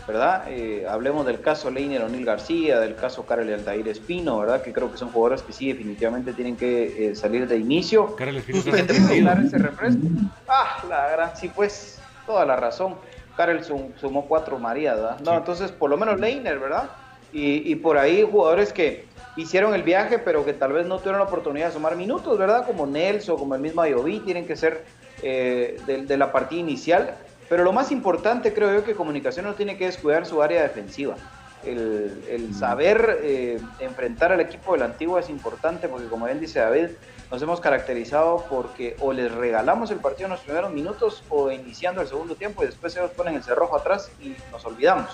¿verdad? 0.08 0.46
Eh, 0.50 0.86
hablemos 0.88 1.26
del 1.26 1.42
caso 1.42 1.72
Leiner 1.72 2.04
O'Neill 2.04 2.26
García, 2.26 2.80
del 2.80 2.96
caso 2.96 3.26
Karel 3.26 3.52
Altair 3.54 3.88
Espino, 3.88 4.38
¿verdad? 4.40 4.62
Que 4.62 4.72
creo 4.72 4.92
que 4.92 4.98
son 4.98 5.12
jugadores 5.12 5.42
que 5.44 5.52
sí 5.52 5.68
definitivamente 5.68 6.34
tienen 6.34 6.58
que 6.58 7.10
eh, 7.10 7.16
salir 7.16 7.48
de 7.48 7.58
inicio. 7.58 8.16
Karel 8.16 8.38
Espino 8.38 9.26
dar 9.26 9.44
ese 9.44 9.58
refresco. 9.58 10.02
Ah, 10.48 10.86
la 10.88 11.10
gran, 11.10 11.36
sí, 11.36 11.50
pues, 11.50 12.02
toda 12.26 12.46
la 12.46 12.56
razón. 12.56 13.00
Karel 13.36 13.64
sum- 13.64 13.94
sumó 13.96 14.28
cuatro 14.28 14.60
Marías, 14.60 14.96
¿verdad? 14.96 15.20
No, 15.26 15.38
entonces 15.38 15.72
por 15.72 15.90
lo 15.90 15.98
menos 15.98 16.20
Leiner, 16.20 16.60
¿verdad? 16.60 16.92
Y, 17.32 17.72
y 17.72 17.76
por 17.76 17.98
ahí 17.98 18.22
jugadores 18.22 18.72
que 18.72 19.10
hicieron 19.36 19.74
el 19.74 19.84
viaje, 19.84 20.20
pero 20.20 20.46
que 20.46 20.54
tal 20.54 20.72
vez 20.72 20.86
no 20.86 21.00
tuvieron 21.00 21.20
la 21.20 21.26
oportunidad 21.28 21.68
de 21.68 21.74
sumar 21.74 21.96
minutos, 21.98 22.38
¿verdad? 22.38 22.66
Como 22.66 22.86
Nelson, 22.86 23.38
como 23.38 23.56
el 23.56 23.62
mismo 23.62 23.82
Ayoví, 23.82 24.22
tienen 24.22 24.46
que 24.46 24.56
ser 24.56 24.86
eh, 25.22 25.82
de, 25.84 26.06
de 26.06 26.18
la 26.18 26.32
partida 26.32 26.62
inicial. 26.62 27.25
Pero 27.50 27.64
lo 27.64 27.74
más 27.74 27.92
importante, 27.92 28.54
creo 28.54 28.74
yo, 28.74 28.84
que 28.84 28.96
Comunicación 28.96 29.46
no 29.46 29.54
tiene 29.54 29.78
que 29.78 29.86
descuidar 29.86 30.26
su 30.26 30.42
área 30.42 30.64
defensiva. 30.64 31.16
El, 31.64 32.24
el 32.30 32.54
saber 32.54 33.20
eh, 33.24 33.60
enfrentar 33.80 34.32
al 34.32 34.40
equipo 34.40 34.74
del 34.74 34.84
antiguo 34.84 35.18
es 35.18 35.30
importante 35.30 35.88
porque, 35.88 36.08
como 36.08 36.26
bien 36.26 36.40
dice 36.40 36.60
David, 36.60 36.90
nos 37.32 37.42
hemos 37.42 37.60
caracterizado 37.60 38.46
porque 38.50 38.96
o 39.00 39.12
les 39.12 39.32
regalamos 39.32 39.90
el 39.90 39.98
partido 39.98 40.26
en 40.28 40.34
los 40.34 40.42
primeros 40.42 40.72
minutos 40.72 41.24
o 41.30 41.52
iniciando 41.52 42.02
el 42.02 42.08
segundo 42.08 42.36
tiempo 42.36 42.64
y 42.64 42.68
después 42.68 42.96
ellos 42.96 43.12
ponen 43.12 43.36
el 43.36 43.44
cerrojo 43.44 43.76
atrás 43.76 44.12
y 44.22 44.36
nos 44.52 44.64
olvidamos, 44.66 45.10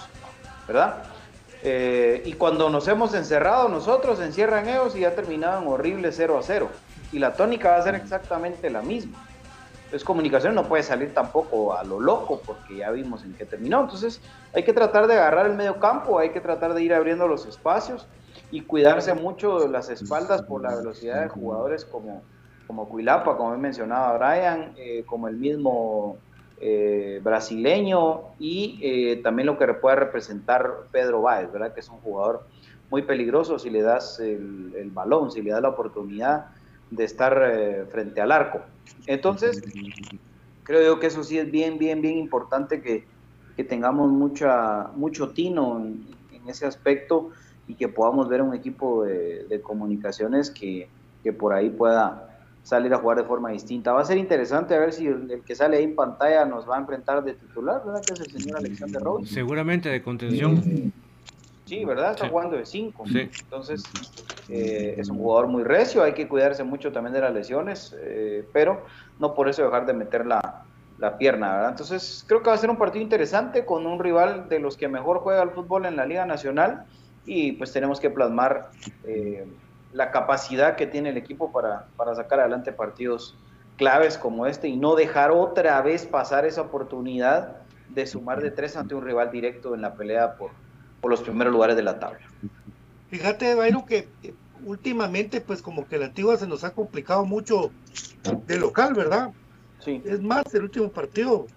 ¿verdad? 0.68 1.04
Eh, 1.64 2.24
y 2.26 2.34
cuando 2.34 2.70
nos 2.70 2.88
hemos 2.88 3.14
encerrado 3.14 3.70
nosotros, 3.70 4.20
encierran 4.20 4.68
ellos 4.68 4.96
y 4.96 5.02
ya 5.02 5.16
terminaban 5.16 5.68
horrible 5.68 6.12
0 6.12 6.38
a 6.38 6.44
0. 6.44 6.70
Y 7.12 7.20
la 7.20 7.34
tónica 7.34 7.72
va 7.72 7.78
a 7.78 7.84
ser 7.84 7.96
exactamente 7.96 8.70
la 8.70 8.82
misma. 8.82 9.26
Entonces 9.92 10.06
comunicación 10.06 10.56
no 10.56 10.70
puede 10.70 10.84
salir 10.84 11.14
tampoco 11.14 11.76
a 11.76 11.84
lo 11.84 12.00
loco 12.00 12.44
porque 12.46 12.78
ya 12.78 12.92
vimos 12.92 13.26
en 13.26 13.34
qué 13.34 13.46
terminó. 13.46 13.82
Entonces 13.82 14.22
hay 14.54 14.64
que 14.64 14.72
tratar 14.72 15.06
de 15.06 15.16
agarrar 15.16 15.48
el 15.48 15.58
medio 15.58 15.82
campo, 15.82 16.18
hay 16.18 16.30
que 16.30 16.40
tratar 16.40 16.74
de 16.74 16.82
ir 16.82 16.94
abriendo 16.94 17.28
los 17.28 17.46
espacios 17.46 18.08
y 18.52 18.62
cuidarse 18.62 19.14
mucho 19.14 19.68
las 19.68 19.90
espaldas 19.90 20.44
por 20.44 20.62
la 20.62 20.74
velocidad 20.78 21.24
de 21.24 21.28
jugadores 21.28 21.84
como, 21.84 22.24
como 22.68 22.88
Cuilapa, 22.88 23.36
como 23.36 23.54
he 23.54 23.58
mencionado 23.58 24.18
Brian, 24.18 24.74
eh, 24.78 25.04
como 25.06 25.28
el 25.28 25.36
mismo 25.36 26.16
eh, 26.62 27.20
brasileño 27.22 28.22
y 28.40 28.80
eh, 28.82 29.18
también 29.22 29.48
lo 29.48 29.58
que 29.58 29.68
puede 29.74 29.98
representar 29.98 30.88
Pedro 30.94 31.24
Báez, 31.24 31.52
¿verdad? 31.52 31.74
Que 31.74 31.82
es 31.82 31.90
un 31.90 32.00
jugador 32.00 32.48
muy 32.90 33.02
peligroso 33.02 33.60
si 33.60 33.70
le 33.70 33.82
das 33.82 34.22
el 34.22 34.90
balón, 34.94 35.32
si 35.32 35.42
le 35.42 35.52
das 35.52 35.62
la 35.62 35.70
oportunidad 35.70 36.46
de 36.92 37.06
estar 37.06 37.42
eh, 37.52 37.86
frente 37.90 38.22
al 38.22 38.32
arco. 38.32 38.62
Entonces, 39.08 39.64
creo 40.64 40.84
yo 40.84 41.00
que 41.00 41.08
eso 41.08 41.24
sí 41.24 41.38
es 41.40 41.50
bien, 41.50 41.80
bien, 41.80 42.02
bien 42.02 42.18
importante 42.18 42.82
que, 42.82 43.06
que 43.56 43.64
tengamos 43.64 44.12
mucha, 44.12 44.90
mucho 44.96 45.30
tino 45.30 45.78
en, 45.78 46.06
en, 46.32 46.50
ese 46.50 46.66
aspecto 46.66 47.30
y 47.68 47.76
que 47.76 47.88
podamos 47.88 48.28
ver 48.28 48.42
un 48.42 48.54
equipo 48.54 49.04
de, 49.06 49.46
de 49.46 49.62
comunicaciones 49.62 50.52
que, 50.52 50.90
que, 51.24 51.32
por 51.32 51.54
ahí 51.54 51.70
pueda 51.70 52.28
salir 52.64 52.94
a 52.94 52.98
jugar 52.98 53.18
de 53.18 53.24
forma 53.24 53.50
distinta. 53.50 53.94
Va 53.94 54.02
a 54.02 54.06
ser 54.06 54.18
interesante 54.18 54.76
a 54.76 54.80
ver 54.80 54.92
si 54.92 55.08
el, 55.08 55.32
el 55.32 55.42
que 55.44 55.56
sale 55.56 55.78
ahí 55.78 55.86
en 55.86 55.96
pantalla 55.96 56.46
nos 56.46 56.70
va 56.70 56.76
a 56.76 56.80
enfrentar 56.80 57.24
de 57.24 57.34
titular, 57.34 57.82
¿verdad? 57.86 58.02
Que 58.06 58.14
es 58.14 58.20
el 58.20 58.42
señor 58.42 58.58
Alexander 58.58 59.02
Rose. 59.02 59.34
Seguramente 59.34 59.90
de 59.90 60.04
contención. 60.04 60.62
Sí. 60.62 60.92
Sí, 61.72 61.86
¿verdad? 61.86 62.12
Está 62.12 62.26
Sí. 62.26 62.30
jugando 62.30 62.58
de 62.58 62.66
5. 62.66 63.06
Sí. 63.06 63.32
Entonces, 63.44 63.90
eh, 64.50 64.96
es 64.98 65.10
un 65.10 65.20
jugador 65.20 65.48
muy 65.48 65.64
recio, 65.64 66.04
hay 66.04 66.12
que 66.12 66.28
cuidarse 66.28 66.66
mucho 66.66 66.92
también 66.92 67.14
de 67.14 67.22
las 67.22 67.34
lesiones, 67.34 67.96
eh, 67.98 68.46
pero 68.52 68.84
no 69.20 69.34
por 69.34 69.48
eso 69.48 69.64
dejar 69.64 69.86
de 69.86 69.94
meter 69.94 70.26
la, 70.26 70.66
la 70.98 71.18
pierna, 71.18 71.54
¿verdad? 71.54 71.70
Entonces, 71.70 72.26
creo 72.28 72.42
que 72.44 72.50
va 72.50 72.56
a 72.56 72.58
ser 72.58 72.70
un 72.70 72.78
partido 72.78 73.02
interesante 73.02 73.64
con 73.64 73.88
un 73.88 74.00
rival 74.00 74.50
de 74.50 74.60
los 74.60 74.76
que 74.76 74.90
mejor 74.90 75.20
juega 75.20 75.44
el 75.44 75.52
fútbol 75.52 75.86
en 75.86 75.96
la 75.96 76.06
Liga 76.06 76.26
Nacional 76.26 76.84
y 77.24 77.54
pues 77.54 77.72
tenemos 77.72 78.02
que 78.02 78.10
plasmar 78.10 78.68
eh, 79.06 79.48
la 79.94 80.12
capacidad 80.12 80.76
que 80.76 80.88
tiene 80.88 81.12
el 81.12 81.18
equipo 81.18 81.54
para, 81.54 81.88
para 81.96 82.14
sacar 82.16 82.42
adelante 82.42 82.74
partidos 82.74 83.38
claves 83.78 84.18
como 84.18 84.46
este 84.46 84.68
y 84.68 84.76
no 84.76 84.96
dejar 84.96 85.32
otra 85.32 85.82
vez 85.82 86.06
pasar 86.06 86.46
esa 86.46 86.64
oportunidad 86.64 87.60
de 87.88 88.06
sumar 88.06 88.42
de 88.42 88.52
tres 88.52 88.76
ante 88.76 88.94
un 88.94 89.06
rival 89.06 89.32
directo 89.32 89.74
en 89.74 89.82
la 89.82 89.96
pelea 89.96 90.36
por, 90.36 90.52
por 91.02 91.12
los 91.12 91.22
primeros 91.22 91.52
lugares 91.52 91.76
de 91.76 91.84
la 91.84 92.00
tabla. 92.00 92.20
Fíjate, 93.10 93.56
Byron, 93.56 93.86
que 93.86 94.08
últimamente, 94.66 95.42
pues 95.42 95.62
como 95.62 95.88
que 95.88 95.98
la 95.98 96.06
antigua 96.06 96.38
se 96.38 96.48
nos 96.48 96.64
ha 96.64 96.74
complicado 96.74 97.26
mucho 97.26 97.72
de 98.48 98.58
local, 98.60 98.94
¿verdad? 98.94 99.32
Sí. 99.80 100.02
Es 100.06 100.22
más, 100.22 100.44
el 100.54 100.64
último 100.64 100.90
partido 100.90 101.48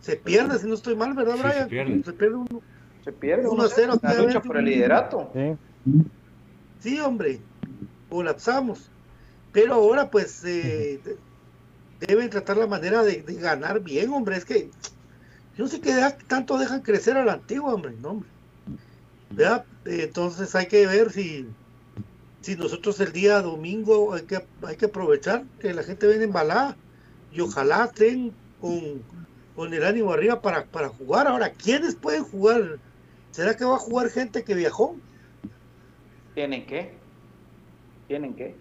se 0.00 0.16
pierde, 0.16 0.58
si 0.58 0.66
no 0.68 0.74
estoy 0.74 0.94
mal, 0.94 1.12
¿verdad, 1.14 1.34
Sí, 1.34 1.42
Brian? 1.42 1.58
se 1.64 1.66
pierde. 1.68 2.02
Se 2.04 2.12
pierde 2.12 2.36
uno. 2.36 2.62
Se 3.04 3.12
pierde 3.12 3.48
1 3.48 3.62
a 3.62 3.68
0 3.68 3.92
la 3.94 3.98
cada 4.08 4.22
lucha 4.22 4.38
vez. 4.38 4.46
por 4.46 4.56
el 4.56 4.64
liderato. 4.64 5.30
Sí. 5.34 5.56
Sí, 6.80 7.00
hombre, 7.00 7.40
colapsamos. 8.08 8.90
Pero 9.52 9.74
ahora, 9.74 10.10
pues, 10.10 10.44
eh, 10.44 11.00
de- 11.04 11.16
deben 12.06 12.30
tratar 12.30 12.56
la 12.56 12.66
manera 12.66 13.02
de, 13.02 13.22
de 13.22 13.34
ganar 13.34 13.80
bien, 13.80 14.12
hombre. 14.12 14.36
Es 14.36 14.44
que 14.44 14.70
yo 15.56 15.64
no 15.64 15.68
sé 15.68 15.80
qué 15.80 15.94
deja- 15.94 16.16
tanto 16.26 16.58
dejan 16.58 16.82
crecer 16.82 17.16
a 17.16 17.24
la 17.24 17.34
antigua, 17.34 17.74
hombre, 17.74 17.94
no, 18.00 18.10
hombre. 18.10 18.28
¿Verdad? 19.30 19.64
Entonces 19.84 20.54
hay 20.54 20.66
que 20.66 20.86
ver 20.86 21.10
si, 21.10 21.48
si 22.40 22.56
nosotros 22.56 23.00
el 23.00 23.12
día 23.12 23.42
domingo 23.42 24.14
hay 24.14 24.22
que, 24.22 24.44
hay 24.66 24.76
que 24.76 24.86
aprovechar 24.86 25.44
que 25.60 25.74
la 25.74 25.82
gente 25.82 26.06
viene 26.06 26.24
embalada 26.24 26.76
y 27.32 27.40
ojalá 27.40 27.84
estén 27.84 28.32
con, 28.60 29.02
con 29.54 29.74
el 29.74 29.84
ánimo 29.84 30.12
arriba 30.12 30.40
para, 30.40 30.64
para 30.64 30.88
jugar. 30.88 31.26
Ahora, 31.26 31.50
¿quiénes 31.50 31.94
pueden 31.94 32.24
jugar? 32.24 32.78
¿Será 33.30 33.56
que 33.56 33.64
va 33.64 33.76
a 33.76 33.78
jugar 33.78 34.08
gente 34.08 34.44
que 34.44 34.54
viajó? 34.54 34.96
¿Tienen 36.34 36.66
que? 36.66 36.94
¿Tienen 38.08 38.34
que? 38.34 38.56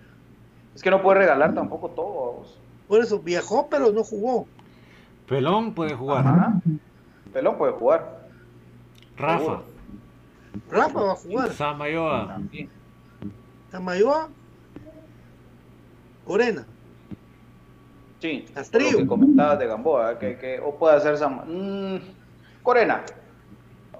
Es 0.74 0.82
que 0.82 0.90
no 0.90 1.02
puede 1.02 1.20
regalar 1.20 1.54
tampoco 1.54 1.90
todo. 1.90 2.32
vamos. 2.34 2.60
Por 2.88 3.02
eso, 3.02 3.20
viajó, 3.20 3.68
pero 3.70 3.92
no 3.92 4.04
jugó. 4.04 4.48
Pelón 5.28 5.74
puede 5.74 5.96
jugar. 5.96 6.28
Ajá. 6.28 6.62
Pelón 7.34 7.58
puede 7.58 7.74
jugar. 7.74 8.28
Rafa. 9.18 9.62
Rafa 10.70 11.00
va 11.02 11.12
a 11.12 11.16
jugar. 11.16 11.52
Samayoa. 11.54 12.40
Tamayoa. 13.72 14.30
Corena. 16.26 16.66
Sí. 18.20 18.46
Castrillo. 18.54 18.92
Lo 18.94 18.98
que 19.00 19.08
comentabas 19.08 19.60
de 19.60 19.68
Gamboa, 19.68 20.18
que, 20.18 20.38
que 20.38 20.60
o 20.60 20.76
puede 20.76 20.96
hacer 20.96 21.16
Sam- 21.18 21.46
mm, 21.46 21.98
Corena. 22.64 23.04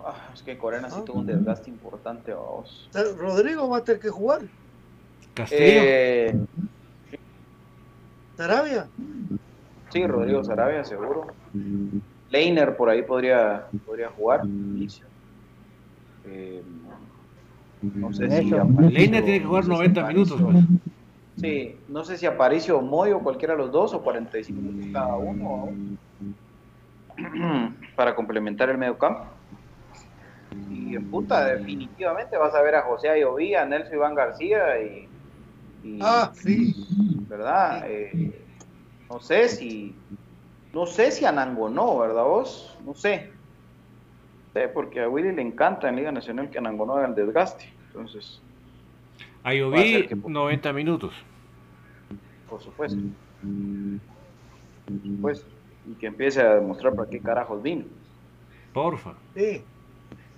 Ah, 0.04 0.30
es 0.34 0.42
que 0.44 0.58
Corena 0.58 0.90
sí 0.90 0.98
Ah. 1.00 1.04
tuvo 1.06 1.20
un 1.20 1.26
desgaste 1.26 1.70
importante. 1.70 2.34
vamos. 2.34 2.90
Rodrigo 3.18 3.70
va 3.70 3.78
a 3.78 3.84
tener 3.84 4.02
que 4.02 4.10
jugar. 4.10 4.42
Castillo. 5.34 5.60
Eh, 5.62 6.40
Sarabia. 8.38 8.88
sí, 9.90 10.06
Rodrigo 10.08 10.44
Sarabia, 10.44 10.84
seguro. 10.84 11.28
Leiner 12.30 12.76
por 12.76 12.90
ahí 12.90 13.02
podría, 13.04 13.68
podría 13.86 14.10
jugar. 14.10 14.46
inicio. 14.46 15.06
Eh, 16.28 16.64
No 17.82 18.12
sé 18.14 18.30
si 18.30 18.50
Leiner 18.90 19.24
tiene 19.24 19.40
que 19.40 19.46
jugar 19.46 19.68
no 19.68 19.76
sé 19.78 19.84
si 19.84 19.92
90 19.94 20.08
minutos, 20.08 20.42
pues. 20.42 20.58
Sí, 21.38 21.84
no 21.90 22.04
sé 22.04 22.18
si 22.18 22.26
Aparicio 22.26 22.78
o 22.78 22.82
Moyo, 22.82 23.20
cualquiera 23.22 23.54
de 23.54 23.60
los 23.60 23.72
dos, 23.72 23.94
o 23.94 24.02
45 24.02 24.62
minutos 24.62 24.90
cada 24.94 25.18
uno, 25.18 25.70
¿no? 26.20 26.36
para 27.96 28.16
complementar 28.16 28.70
el 28.70 28.78
medio 28.78 28.98
campo. 28.98 29.34
Y 30.70 30.96
en 30.96 31.10
puta, 31.10 31.46
definitivamente 31.46 32.38
vas 32.38 32.54
a 32.56 32.62
ver 32.62 32.76
a 32.76 32.84
José 32.84 33.10
Ayovía, 33.10 33.64
a 33.64 33.66
Nelson 33.66 33.96
Iván 33.96 34.16
García 34.16 34.82
y, 34.82 35.10
y- 35.84 36.00
Ah, 36.02 36.32
sí. 36.36 36.74
¿verdad? 37.28 37.84
Eh, 37.90 38.48
no 39.10 39.20
sé 39.20 39.50
si, 39.50 40.02
no 40.74 40.86
sé 40.86 41.12
si 41.12 41.26
Anangonó, 41.26 41.98
¿verdad 42.00 42.24
vos? 42.24 42.78
No 42.84 42.94
sé. 42.96 43.32
Sé, 44.56 44.70
porque 44.70 45.02
a 45.02 45.10
Willy 45.10 45.34
le 45.34 45.42
encanta 45.42 45.90
en 45.90 45.98
Liga 45.98 46.14
Nacional 46.14 46.50
que 46.50 46.58
Anangonó 46.60 46.96
haga 46.96 47.08
el 47.08 47.16
desgaste. 47.16 47.70
Entonces, 47.88 48.42
Ayoví, 49.44 50.08
que- 50.08 50.16
90 50.16 50.72
minutos. 50.72 51.14
por 52.50 52.62
supuesto. 52.64 52.98
Por 54.86 55.02
supuesto. 55.04 55.46
Y 55.86 55.96
que 55.96 56.08
empiece 56.08 56.40
a 56.42 56.56
demostrar 56.56 56.96
para 56.96 57.10
qué 57.10 57.20
carajos 57.20 57.62
vino. 57.62 57.84
Porfa. 58.74 59.16
Sí. 59.36 59.62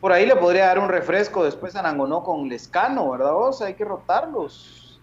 Por 0.02 0.12
ahí 0.12 0.26
le 0.26 0.36
podría 0.36 0.66
dar 0.66 0.80
un 0.80 0.90
refresco 0.90 1.44
después 1.46 1.76
a 1.76 1.84
Nangonó 1.84 2.24
con 2.24 2.50
Lescano, 2.50 3.12
¿verdad 3.12 3.34
vos? 3.34 3.62
Hay 3.62 3.76
que 3.76 3.86
rotarlos. 3.86 5.00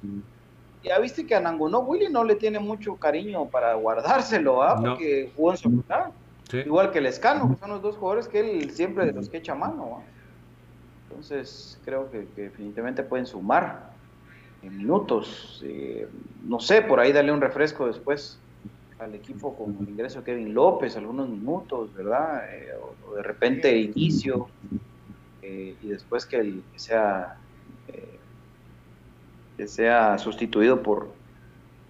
Ya 0.82 0.98
viste 0.98 1.24
que 1.24 1.36
a 1.36 1.40
Nangonó 1.40 1.78
Willy 1.80 2.10
no 2.10 2.24
le 2.24 2.34
tiene 2.34 2.58
mucho 2.58 2.96
cariño 2.96 3.46
para 3.46 3.74
guardárselo, 3.74 4.60
¿ah? 4.60 4.74
Porque 4.76 5.30
jugó 5.36 5.52
en 5.52 5.56
su 5.56 5.70
lugar. 5.70 6.10
Sí. 6.50 6.58
Igual 6.58 6.90
que 6.90 7.00
Lescano, 7.00 7.50
que 7.50 7.56
son 7.56 7.70
los 7.70 7.82
dos 7.82 7.96
jugadores 7.96 8.28
que 8.28 8.40
él 8.40 8.70
siempre 8.70 9.06
de 9.06 9.12
los 9.12 9.28
que 9.30 9.38
echa 9.38 9.54
mano. 9.54 10.04
Entonces 11.08 11.80
creo 11.84 12.10
que, 12.10 12.28
que 12.32 12.42
definitivamente 12.42 13.02
pueden 13.04 13.26
sumar 13.26 13.90
en 14.62 14.76
minutos. 14.76 15.62
eh, 15.64 16.08
no 16.42 16.58
sé, 16.60 16.82
por 16.82 17.00
ahí 17.00 17.12
darle 17.12 17.32
un 17.32 17.40
refresco 17.40 17.86
después 17.86 18.40
al 18.98 19.14
equipo 19.14 19.56
con 19.56 19.76
el 19.82 19.88
ingreso 19.90 20.18
de 20.20 20.24
Kevin 20.24 20.54
López, 20.54 20.96
algunos 20.96 21.28
minutos, 21.28 21.92
¿verdad? 21.94 22.42
Eh, 22.54 22.68
o, 22.80 22.96
o 23.02 23.14
de 23.16 23.22
repente 23.22 23.76
inicio 23.76 24.50
eh, 25.42 25.76
y 25.80 25.88
después 25.88 26.26
que, 26.26 26.36
el- 26.36 26.64
que 26.70 26.78
sea 26.78 27.34
eh, 27.88 28.20
que 29.56 29.68
sea 29.68 30.18
sustituido 30.18 30.82
por 30.82 31.16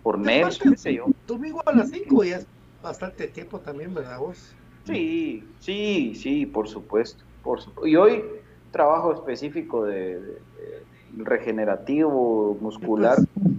por 0.03 0.19
Nelson, 0.19 0.73
qué 0.73 0.77
sé 0.77 0.95
yo. 0.95 1.07
Domingo 1.27 1.63
a 1.65 1.73
las 1.73 1.89
5 1.91 2.23
ya 2.25 2.37
es 2.37 2.47
bastante 2.85 3.29
tiempo 3.29 3.61
también, 3.61 3.93
¿verdad 3.95 4.19
vos? 4.19 4.57
Sí, 4.85 5.57
sí, 5.59 6.15
sí, 6.15 6.47
por 6.47 6.69
supuesto, 6.69 7.25
por 7.41 7.61
supuesto. 7.61 7.87
Y 7.89 7.97
hoy 7.97 8.23
trabajo 8.71 9.13
específico 9.13 9.85
de, 9.85 10.21
de- 10.21 10.21
de 10.21 11.25
regenerativo 11.25 12.59
muscular 12.61 13.17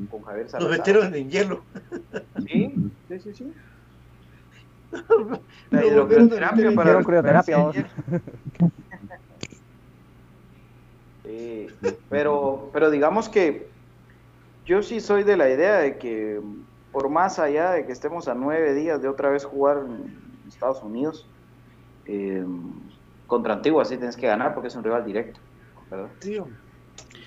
con 0.10 0.22
Javier 0.22 0.46
Nos 0.46 0.52
Salazar. 0.52 0.78
metieron 0.78 1.16
en 1.16 1.30
hielo. 1.30 1.66
Sí, 2.46 2.76
sí, 3.08 3.20
sí, 3.20 3.34
sí. 3.34 3.54
La 5.72 5.82
para 6.76 7.04
crioterapia. 7.04 7.74
Sí, 11.24 11.76
pero, 12.08 12.70
pero 12.72 12.92
digamos 12.92 13.30
que 13.30 13.74
yo 14.66 14.82
sí 14.84 15.00
soy 15.00 15.24
de 15.24 15.38
la 15.38 15.50
idea 15.50 15.78
de 15.80 15.98
que 15.98 16.40
por 16.96 17.10
más 17.10 17.40
allá 17.40 17.72
de 17.72 17.86
que 17.86 17.92
estemos 17.92 18.30
a 18.30 18.34
nueve 18.34 18.74
días 18.74 19.02
de 19.02 19.10
otra 19.10 19.30
vez 19.30 19.44
jugar 19.44 19.80
en 19.86 20.48
Estados 20.48 20.82
Unidos, 20.82 21.30
eh, 22.06 22.42
contra 23.26 23.56
Antigua 23.56 23.84
sí 23.84 23.98
tienes 23.98 24.16
que 24.16 24.28
ganar 24.28 24.54
porque 24.54 24.70
es 24.70 24.76
un 24.78 24.84
rival 24.86 25.04
directo, 25.04 25.42
¿verdad? 25.92 26.14
Sí, 26.22 26.38
hombre. 26.38 26.58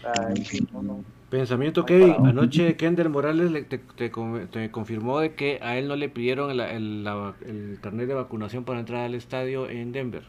Ay, 0.03 0.43
sí, 0.43 0.67
no, 0.73 0.83
no. 0.83 1.05
Pensamiento, 1.29 1.85
Kevin. 1.85 2.15
Anoche 2.25 2.79
Kendall 2.79 3.11
Morales 3.11 3.51
le- 3.51 3.65
te, 3.65 3.77
te 3.77 4.11
con- 4.11 4.49
te 4.51 4.71
confirmó 4.71 5.21
de 5.21 5.35
que 5.35 5.59
a 5.61 5.77
él 5.77 5.87
no 5.87 5.97
le 5.97 6.09
pidieron 6.09 6.51
el, 6.51 6.61
el, 6.61 7.05
la- 7.05 7.37
el 7.43 7.79
carnet 7.83 8.09
de 8.09 8.15
vacunación 8.15 8.65
para 8.65 8.81
entrar 8.81 9.05
al 9.05 9.15
estadio 9.15 9.69
en 9.69 9.93
Denver. 9.93 10.27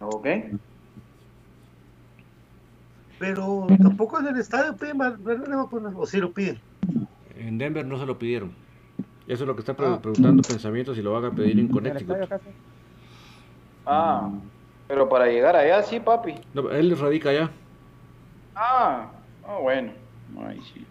Ok. 0.00 0.26
Pero 3.16 3.66
tampoco 3.80 4.20
en 4.20 4.26
el 4.26 4.36
estadio 4.38 4.76
piden 4.76 5.00
va- 5.00 5.16
va- 5.16 5.34
va- 5.36 5.80
va- 5.80 5.92
o 5.96 6.04
si 6.04 6.18
lo 6.18 6.30
piden. 6.34 6.60
En 7.38 7.58
Denver 7.58 7.84
no 7.86 7.98
se 7.98 8.06
lo 8.06 8.18
pidieron. 8.18 8.52
Eso 9.26 9.44
es 9.44 9.48
lo 9.48 9.54
que 9.54 9.60
está 9.60 9.74
pre- 9.74 9.86
Ah. 9.86 9.98
preguntando 10.00 10.42
Pensamiento 10.42 10.94
si 10.94 11.02
lo 11.02 11.12
van 11.12 11.24
a 11.24 11.30
pedir 11.30 11.58
en 11.58 11.68
Connecticut. 11.68 12.16
Ah, 13.86 14.30
pero 14.88 15.08
para 15.08 15.26
llegar 15.26 15.56
allá 15.56 15.82
sí, 15.82 16.00
papi. 16.00 16.34
No, 16.52 16.70
él 16.70 16.96
radica 16.98 17.30
allá. 17.30 17.50
Ah, 18.54 19.10
ah, 19.46 19.58
bueno. 19.62 19.92
Ay, 20.46 20.60
sí. 20.72 20.84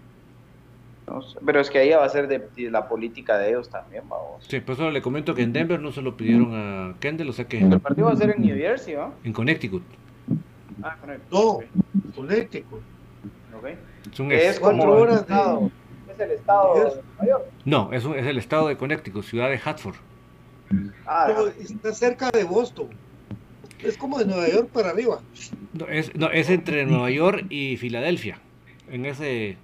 No 1.08 1.22
sé, 1.22 1.38
Pero 1.46 1.60
es 1.60 1.70
que 1.70 1.80
ahí 1.80 1.89
va 1.91 2.06
a 2.06 2.10
ser 2.10 2.28
de, 2.28 2.48
de 2.56 2.72
la 2.72 2.88
política 2.88 3.38
de 3.38 3.50
ellos 3.50 3.70
también, 3.70 4.04
vamos. 4.08 4.44
Sí, 4.48 4.60
pues 4.62 4.78
solo 4.78 4.89
le 4.91 5.02
comento 5.02 5.36
que 5.36 5.41
en 5.44 5.52
Denver 5.54 5.80
no 5.80 5.91
se 5.91 6.02
lo 6.02 6.16
pidieron 6.16 6.52
a 6.54 6.96
Kendall, 7.00 7.30
o 7.30 7.34
sea 7.34 7.46
que 7.46 7.60
El 7.60 7.80
partido 7.82 8.08
va 8.08 8.14
a 8.14 8.16
ser 8.16 8.32
en 8.32 8.41
New 8.41 8.56
Jersey, 8.56 8.96
¿no? 8.96 9.14
en 9.24 9.34
Connecticut. 9.34 9.84
Ah, 10.82 10.96
correcto. 11.00 11.28
No, 11.32 11.39
Ok, 11.41 11.64
Connecticut. 12.16 12.80
ok. 13.58 13.66
Es 14.12 14.20
un 14.20 14.32
es- 14.32 14.60
como 14.60 14.84
horas 14.86 15.16
de- 15.16 15.22
estado. 15.22 15.72
Es 16.14 16.20
el 16.20 16.32
estado 16.32 16.74
de 16.76 16.80
Nueva 16.82 17.26
York. 17.28 17.45
No, 17.66 17.91
es, 17.93 18.05
un- 18.05 18.16
es 18.18 18.26
el 18.26 18.38
estado 18.38 18.68
de 18.68 18.78
Connecticut, 18.78 19.24
ciudad 19.24 19.49
de 19.49 19.59
Hartford. 19.64 19.95
Ah, 21.05 21.32
No, 21.36 21.47
está 21.47 21.93
cerca 21.93 22.30
de 22.32 22.43
Boston. 22.43 22.89
Es 23.80 23.97
como 23.97 24.18
de 24.20 24.26
Nueva 24.26 24.47
York 24.49 24.70
para 24.72 24.89
arriba. 24.91 25.20
No, 25.74 25.88
es, 25.88 26.16
no, 26.16 26.32
es 26.32 26.49
entre 26.49 26.86
Nueva 26.86 27.09
York 27.11 27.45
y 27.49 27.78
Filadelfia, 27.78 28.39
en 28.89 29.05
ese, 29.05 29.57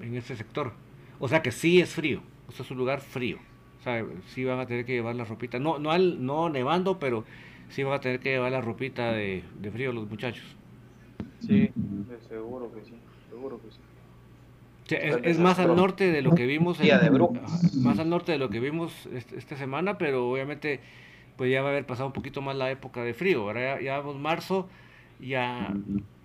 en 0.00 0.16
ese 0.16 0.36
sector. 0.36 0.72
O 1.18 1.28
sea 1.28 1.42
que 1.42 1.52
sí 1.52 1.80
es 1.80 1.90
frío, 1.94 2.22
o 2.48 2.52
sea, 2.52 2.64
es 2.64 2.70
un 2.70 2.78
lugar 2.78 3.00
frío. 3.00 3.38
O 3.80 3.82
sea, 3.82 4.04
sí 4.28 4.44
van 4.44 4.60
a 4.60 4.66
tener 4.66 4.84
que 4.84 4.92
llevar 4.92 5.14
la 5.14 5.24
ropita, 5.24 5.58
no, 5.58 5.78
no, 5.78 5.90
al, 5.90 6.24
no 6.24 6.48
nevando, 6.48 6.98
pero 6.98 7.24
sí 7.68 7.82
van 7.82 7.94
a 7.94 8.00
tener 8.00 8.20
que 8.20 8.30
llevar 8.30 8.52
la 8.52 8.60
ropita 8.60 9.12
de, 9.12 9.42
de 9.60 9.70
frío 9.70 9.92
los 9.92 10.08
muchachos. 10.08 10.44
sí, 11.40 11.70
seguro 12.28 12.70
que 12.72 12.84
sí, 12.84 12.94
seguro 13.28 13.60
que 13.62 13.70
sí. 13.70 13.78
Sea, 14.90 14.98
es, 14.98 15.38
más 15.38 15.60
al 15.60 15.68
norte 15.68 16.10
de 16.10 16.20
lo 16.20 16.34
que 16.34 16.46
vimos 16.46 16.76
Día 16.78 16.98
de 16.98 17.10
más 17.84 18.00
al 18.00 18.10
norte 18.10 18.32
de 18.32 18.38
lo 18.38 18.50
que 18.50 18.58
vimos 18.58 19.06
este- 19.14 19.38
esta 19.38 19.56
semana, 19.56 19.98
pero 19.98 20.28
obviamente 20.28 20.80
pues 21.36 21.50
ya 21.50 21.62
va 21.62 21.68
a 21.68 21.70
haber 21.70 21.86
pasado 21.86 22.08
un 22.08 22.12
poquito 22.12 22.42
más 22.42 22.56
la 22.56 22.72
época 22.72 23.04
de 23.04 23.14
frío. 23.14 23.42
Ahora 23.42 23.76
ya, 23.76 23.80
ya 23.80 23.98
vamos 23.98 24.16
marzo, 24.18 24.68
ya 25.20 25.76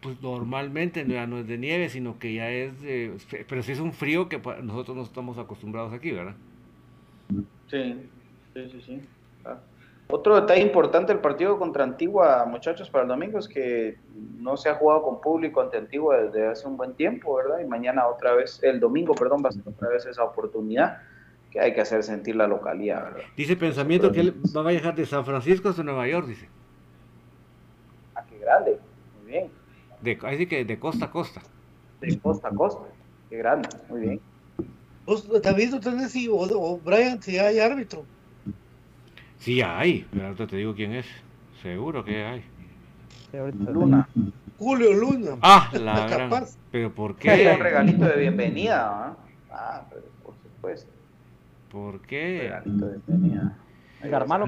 pues 0.01 0.19
normalmente 0.21 1.05
ya 1.07 1.27
no 1.27 1.37
es 1.39 1.47
de 1.47 1.59
nieve, 1.59 1.89
sino 1.89 2.17
que 2.17 2.33
ya 2.33 2.49
es 2.49 2.81
de, 2.81 3.13
pero 3.47 3.61
sí 3.61 3.71
es 3.71 3.79
un 3.79 3.93
frío 3.93 4.29
que 4.29 4.39
nosotros 4.63 4.97
no 4.97 5.03
estamos 5.03 5.37
acostumbrados 5.37 5.93
aquí, 5.93 6.09
¿verdad? 6.11 6.35
Sí, 7.69 8.09
sí, 8.53 8.69
sí, 8.71 8.81
sí. 8.81 9.01
Otro 10.07 10.39
detalle 10.39 10.61
importante 10.61 11.11
del 11.11 11.21
partido 11.21 11.57
contra 11.57 11.83
Antigua, 11.83 12.45
muchachos, 12.45 12.89
para 12.91 13.03
el 13.03 13.07
domingo 13.07 13.39
es 13.39 13.47
que 13.47 13.97
no 14.37 14.55
se 14.55 14.69
ha 14.69 14.75
jugado 14.75 15.01
con 15.01 15.19
público 15.19 15.61
ante 15.61 15.77
Antigua 15.77 16.17
desde 16.17 16.47
hace 16.47 16.67
un 16.67 16.77
buen 16.77 16.93
tiempo, 16.93 17.35
¿verdad? 17.35 17.59
Y 17.59 17.65
mañana 17.65 18.07
otra 18.07 18.35
vez, 18.35 18.59
el 18.61 18.79
domingo, 18.79 19.15
perdón, 19.15 19.41
va 19.43 19.49
a 19.49 19.51
ser 19.51 19.63
otra 19.65 19.89
vez 19.89 20.05
esa 20.05 20.23
oportunidad 20.23 21.01
que 21.49 21.59
hay 21.59 21.73
que 21.73 21.81
hacer 21.81 22.03
sentir 22.03 22.35
la 22.35 22.45
localidad, 22.45 23.03
¿verdad? 23.05 23.21
Dice 23.35 23.55
Pensamiento 23.55 24.11
que 24.11 24.19
él 24.19 24.35
va 24.55 24.61
a 24.61 24.71
viajar 24.71 24.93
de 24.93 25.07
San 25.07 25.25
Francisco 25.25 25.69
hasta 25.69 25.81
Nueva 25.81 26.07
York, 26.07 26.27
dice. 26.27 26.47
Ah, 28.13 28.23
qué 28.29 28.37
grande, 28.37 28.77
muy 29.17 29.31
bien. 29.31 29.49
De, 30.01 30.19
ahí 30.21 30.37
sí 30.37 30.45
que 30.45 30.63
de 30.63 30.77
costa 30.77 31.05
a 31.05 31.11
costa. 31.11 31.41
De 31.99 32.19
costa 32.19 32.49
a 32.49 32.51
costa, 32.51 32.83
qué 33.27 33.37
grande, 33.37 33.69
muy 33.89 34.01
bien. 34.01 34.21
Vos, 35.05 35.27
David, 35.41 35.71
no 35.71 35.79
tenés 35.79 36.11
si, 36.11 36.27
o, 36.27 36.35
o 36.35 36.77
Brian, 36.77 37.19
si 37.23 37.39
hay 37.39 37.59
árbitro. 37.59 38.05
Sí 39.45 39.61
hay, 39.61 40.07
pero 40.11 40.25
ahorita 40.25 40.47
te 40.47 40.55
digo 40.57 40.73
quién 40.73 40.93
es. 40.93 41.05
Seguro 41.61 42.03
que 42.03 42.25
hay. 42.25 42.43
Luna, 43.71 44.09
Julio 44.57 44.91
Luna. 44.91 45.37
Ah, 45.39 45.69
la 45.73 46.07
gran. 46.07 46.29
Capaz. 46.31 46.57
Pero 46.71 46.91
¿por 46.91 47.15
que 47.17 47.29
un 47.29 47.35
qué? 47.35 47.55
regalito 47.57 48.05
de 48.05 48.15
bienvenida, 48.17 48.89
¿ah? 48.89 49.17
Ah, 49.51 49.85
pero 49.87 50.01
por 50.23 50.33
supuesto, 50.41 50.91
¿Por 51.71 51.93
un 51.93 51.99
qué? 51.99 52.39
regalito 52.41 52.85
de 52.87 52.97
bienvenida. 53.05 53.55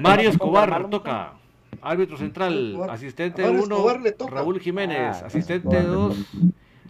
¿cómo 0.00 0.56
Escobar 0.58 0.90
toca. 0.90 1.32
Árbitro 1.80 2.16
central, 2.16 2.70
Escobar. 2.70 2.90
asistente 2.90 3.42
A 3.44 3.46
Mario 3.46 3.64
1, 3.66 3.74
Escobar 3.76 4.00
le 4.00 4.12
toca. 4.12 4.34
Raúl 4.34 4.58
Jiménez, 4.58 5.22
Ah, 5.22 5.26
asistente 5.26 5.76
Escobar 5.76 5.84
le 5.84 5.90
2, 5.90 6.26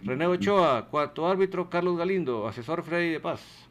René 0.03 0.25
Ochoa, 0.25 0.87
cuarto 0.89 1.27
árbitro, 1.27 1.69
Carlos 1.69 1.95
Galindo, 1.95 2.47
asesor 2.47 2.81
Freddy 2.81 3.11
de 3.11 3.19
Paz. 3.19 3.69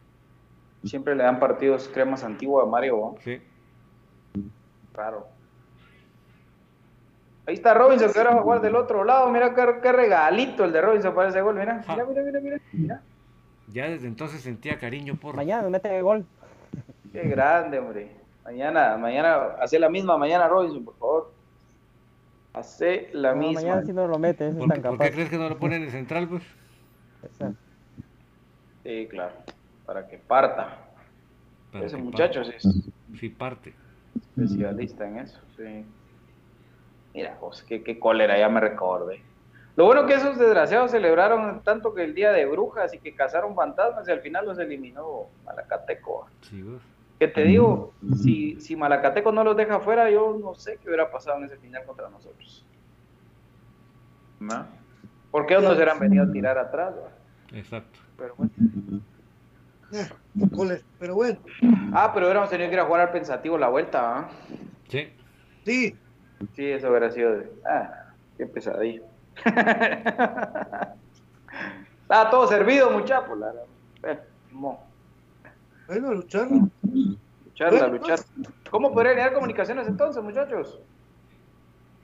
Siempre 0.84 1.16
le 1.16 1.24
dan 1.24 1.40
partidos 1.40 1.90
cremas 1.92 2.22
antiguas 2.22 2.64
a 2.68 2.70
Mario, 2.70 2.96
¿no? 2.98 3.14
Sí. 3.24 3.40
Claro. 4.98 5.28
Ahí 7.46 7.54
está 7.54 7.72
Robinson, 7.72 8.12
que 8.12 8.18
ahora 8.18 8.32
va 8.32 8.40
a 8.40 8.42
jugar 8.42 8.60
del 8.60 8.74
otro 8.74 9.04
lado. 9.04 9.30
Mira 9.30 9.54
qué, 9.54 9.64
qué 9.80 9.92
regalito 9.92 10.64
el 10.64 10.72
de 10.72 10.80
Robinson 10.80 11.14
para 11.14 11.28
ese 11.28 11.40
gol. 11.40 11.54
Mira, 11.54 11.84
mira, 11.88 12.04
mira, 12.04 12.22
mira, 12.22 12.40
mira. 12.40 12.60
Mira. 12.72 13.02
Ya 13.68 13.88
desde 13.88 14.08
entonces 14.08 14.40
sentía 14.40 14.76
cariño 14.80 15.14
por. 15.14 15.36
Mañana 15.36 15.62
me 15.62 15.70
meten 15.70 15.92
el 15.92 16.02
gol. 16.02 16.26
Qué 17.12 17.22
grande, 17.28 17.78
hombre. 17.78 18.10
Mañana, 18.44 18.96
mañana, 18.96 19.36
hace 19.60 19.78
la 19.78 19.88
misma 19.88 20.18
mañana 20.18 20.48
Robinson, 20.48 20.84
por 20.84 20.96
favor. 20.98 21.32
Hace 22.54 23.08
la 23.12 23.34
No, 23.34 23.40
misma. 23.40 23.60
mañana 23.60 23.82
sí 23.86 23.92
no 23.92 24.08
lo 24.08 24.18
mete, 24.18 24.48
ese 24.48 24.54
es 24.54 24.58
¿Por, 24.58 24.68
tan 24.68 24.82
por 24.82 24.92
capaz. 24.92 25.04
qué 25.04 25.12
crees 25.12 25.30
que 25.30 25.38
no 25.38 25.48
lo 25.48 25.58
ponen 25.58 25.84
en 25.84 25.90
central, 25.92 26.28
pues? 26.28 26.42
Exacto. 27.22 27.56
Sí, 28.82 29.06
claro. 29.08 29.32
Para 29.86 30.08
que 30.08 30.18
parta. 30.18 30.76
Para 31.70 31.86
Ese 31.86 31.96
que 31.98 32.02
muchacho 32.02 32.40
es 32.40 32.66
Sí 33.20 33.28
parte. 33.28 33.74
Especialista 34.42 35.06
en 35.06 35.18
eso, 35.18 35.40
sí. 35.56 35.84
Mira, 37.14 37.36
José, 37.40 37.64
qué, 37.66 37.82
qué 37.82 37.98
cólera, 37.98 38.38
ya 38.38 38.48
me 38.48 38.60
recordé. 38.60 39.22
Lo 39.76 39.84
bueno 39.84 40.06
que 40.06 40.14
esos 40.14 40.38
desgraciados 40.38 40.90
celebraron 40.90 41.62
tanto 41.62 41.94
que 41.94 42.02
el 42.02 42.14
día 42.14 42.32
de 42.32 42.46
brujas 42.46 42.92
y 42.94 42.98
que 42.98 43.14
cazaron 43.14 43.54
fantasmas 43.54 44.08
y 44.08 44.10
al 44.10 44.20
final 44.20 44.44
los 44.44 44.58
eliminó 44.58 45.26
Malacateco. 45.44 46.28
Sí. 46.42 46.64
Que 47.18 47.28
te 47.28 47.44
digo, 47.44 47.92
si, 48.20 48.60
si 48.60 48.74
Malacateco 48.74 49.30
no 49.32 49.44
los 49.44 49.56
deja 49.56 49.76
afuera, 49.76 50.10
yo 50.10 50.36
no 50.40 50.54
sé 50.54 50.78
qué 50.78 50.88
hubiera 50.88 51.10
pasado 51.10 51.38
en 51.38 51.44
ese 51.44 51.56
final 51.58 51.84
contra 51.84 52.08
nosotros. 52.08 52.66
¿No? 54.40 54.66
¿Por 55.30 55.46
qué 55.46 55.54
no 55.54 55.60
se 55.62 55.74
hubieran 55.74 55.98
venido 55.98 56.24
a 56.24 56.32
tirar 56.32 56.58
atrás? 56.58 56.94
Exacto. 57.52 57.98
Pero 58.16 58.34
bueno. 58.36 58.52
Eh. 59.92 60.08
Pero 60.98 61.14
bueno, 61.14 61.38
Ah, 61.92 62.10
pero 62.12 62.26
hubiéramos 62.26 62.50
tenido 62.50 62.68
que 62.68 62.74
ir 62.74 62.80
a 62.80 62.84
jugar 62.84 63.00
al 63.02 63.12
pensativo 63.12 63.56
la 63.56 63.68
vuelta, 63.68 64.18
¿ah? 64.18 64.28
Sí. 64.88 65.08
sí. 65.64 65.96
Sí, 66.54 66.66
eso 66.66 66.88
hubiera 66.90 67.10
sido 67.10 67.32
de... 67.32 67.50
Ah, 67.66 68.12
qué 68.36 68.46
pesadilla. 68.46 69.02
Estaba 72.02 72.30
todo 72.30 72.46
servido, 72.46 72.90
muchacho. 72.90 73.34
La... 73.34 73.52
Bueno, 74.00 74.20
mo. 74.52 74.86
Bueno, 75.88 76.14
luchar. 76.14 76.48
Lucharla, 77.44 77.80
Bueno, 77.80 77.94
luchar. 77.96 78.20
¿Cómo 78.70 78.92
podrían 78.92 79.16
llegar 79.16 79.34
comunicaciones 79.34 79.88
entonces, 79.88 80.22
muchachos? 80.22 80.80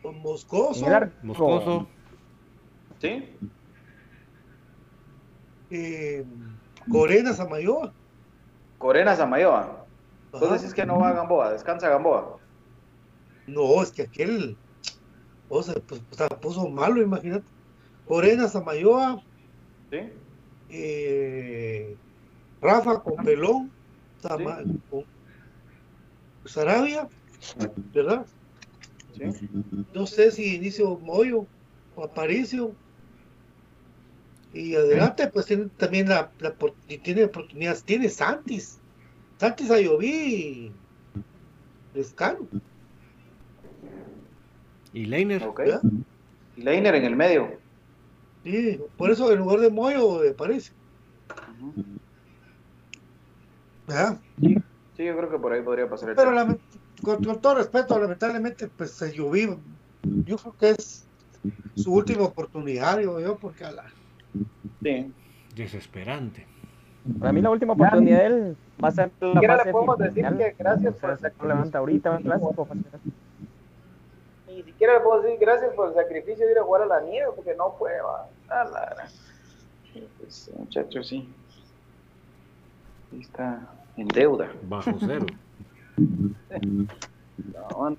Con 0.02 0.20
Moscoso. 0.20 0.86
Moscoso. 1.22 1.86
¿Sí? 2.98 3.36
eh, 5.70 6.24
Corena, 6.90 7.32
Samayoa. 7.32 7.92
Corena 8.78 9.16
Samayoa. 9.16 9.86
Entonces 10.26 10.48
Ajá. 10.50 10.58
decís 10.58 10.74
que 10.74 10.86
no 10.86 10.98
va 10.98 11.10
a 11.10 11.12
Gamboa, 11.14 11.52
descansa 11.52 11.88
Gamboa. 11.88 12.38
No, 13.46 13.82
es 13.82 13.92
que 13.92 14.02
aquel. 14.02 14.56
O 15.48 15.62
sea, 15.62 15.74
pues, 15.86 16.02
o 16.10 16.14
sea, 16.14 16.28
puso 16.28 16.68
malo, 16.68 17.00
imagínate. 17.00 17.46
Corena, 18.06 18.48
Samayoa, 18.48 19.22
¿Sí? 19.90 19.98
eh, 20.68 21.96
Rafa 22.60 23.02
con 23.02 23.16
Pelón, 23.24 23.70
Sama- 24.20 24.62
con 24.90 25.04
Sarabia, 26.44 27.08
¿verdad? 27.92 28.26
¿Sí? 29.12 29.48
No 29.94 30.06
sé 30.06 30.30
si 30.30 30.56
inicio 30.56 30.98
Moyo 30.98 31.46
o 31.94 32.04
Aparicio. 32.04 32.74
Y 34.54 34.76
adelante, 34.76 35.28
pues 35.32 35.46
tiene 35.46 35.68
también 35.76 36.08
la, 36.08 36.32
la 36.38 36.54
tiene 37.02 37.24
oportunidades. 37.24 37.82
Tiene 37.82 38.08
Santis. 38.08 38.78
Santis 39.38 39.70
Ayoví 39.70 40.08
y 40.08 40.72
Lescano. 41.92 42.48
Y 44.92 45.06
Leiner. 45.06 45.42
Ok. 45.42 45.58
¿verdad? 45.58 45.82
Y 46.54 46.62
Leiner 46.62 46.94
en 46.94 47.04
el 47.04 47.16
medio. 47.16 47.60
Sí, 48.44 48.80
por 48.96 49.10
eso 49.10 49.32
en 49.32 49.40
lugar 49.40 49.58
de 49.58 49.70
Moyo 49.70 50.20
de 50.20 50.30
Aparicio. 50.30 50.74
¿verdad? 53.86 54.20
Sí, 54.38 55.04
yo 55.04 55.16
creo 55.16 55.30
que 55.30 55.38
por 55.38 55.52
ahí 55.52 55.62
podría 55.62 55.88
pasar 55.88 56.10
el 56.10 56.16
Pero 56.16 56.30
tema. 56.30 56.44
lament- 56.44 56.60
con, 57.02 57.24
con 57.24 57.40
todo 57.40 57.56
respeto, 57.56 57.98
lamentablemente, 57.98 58.68
pues 58.68 59.02
Ayoví, 59.02 59.48
yo 60.02 60.36
creo 60.36 60.56
que 60.58 60.70
es 60.70 61.08
su 61.74 61.92
última 61.92 62.22
oportunidad, 62.22 62.98
digo 62.98 63.18
yo, 63.18 63.36
porque 63.36 63.64
a 63.64 63.72
la, 63.72 63.84
Sí. 64.82 65.12
Desesperante. 65.54 66.46
Para 67.18 67.32
mí 67.32 67.42
la 67.42 67.50
última 67.50 67.74
oportunidad 67.74 68.18
de 68.18 68.26
él 68.26 68.56
va 68.82 68.88
a 68.88 68.92
ser 68.92 69.10
la 69.20 69.32
siquiera 69.32 69.56
fase 69.56 69.66
le 69.66 69.72
podemos 69.72 69.98
decir 69.98 70.14
final. 70.14 70.38
que 70.38 70.54
gracias 70.58 70.94
por 70.94 71.10
el 71.10 71.48
levanta 71.48 71.78
ahorita, 71.78 72.18
clásico. 72.18 72.68
Ni 74.48 74.62
siquiera 74.62 74.94
le 74.94 75.00
puedo 75.00 75.22
decir 75.22 75.38
gracias 75.38 75.74
por 75.74 75.88
el 75.88 75.94
sacrificio 75.94 76.46
de 76.46 76.52
ir 76.52 76.58
a 76.58 76.62
jugar 76.64 76.82
a 76.82 76.86
la 76.86 77.00
nieve, 77.02 77.30
porque 77.34 77.54
no 77.54 77.72
fue, 77.72 77.92
va. 78.00 78.28
A 78.48 78.64
la 78.64 79.08
Pues, 80.18 80.50
muchacho, 80.56 81.02
sí. 81.02 81.28
Está 83.20 83.60
en 83.96 84.08
deuda. 84.08 84.50
Bajo 84.62 84.92
cero. 85.00 85.26
No, 87.52 87.96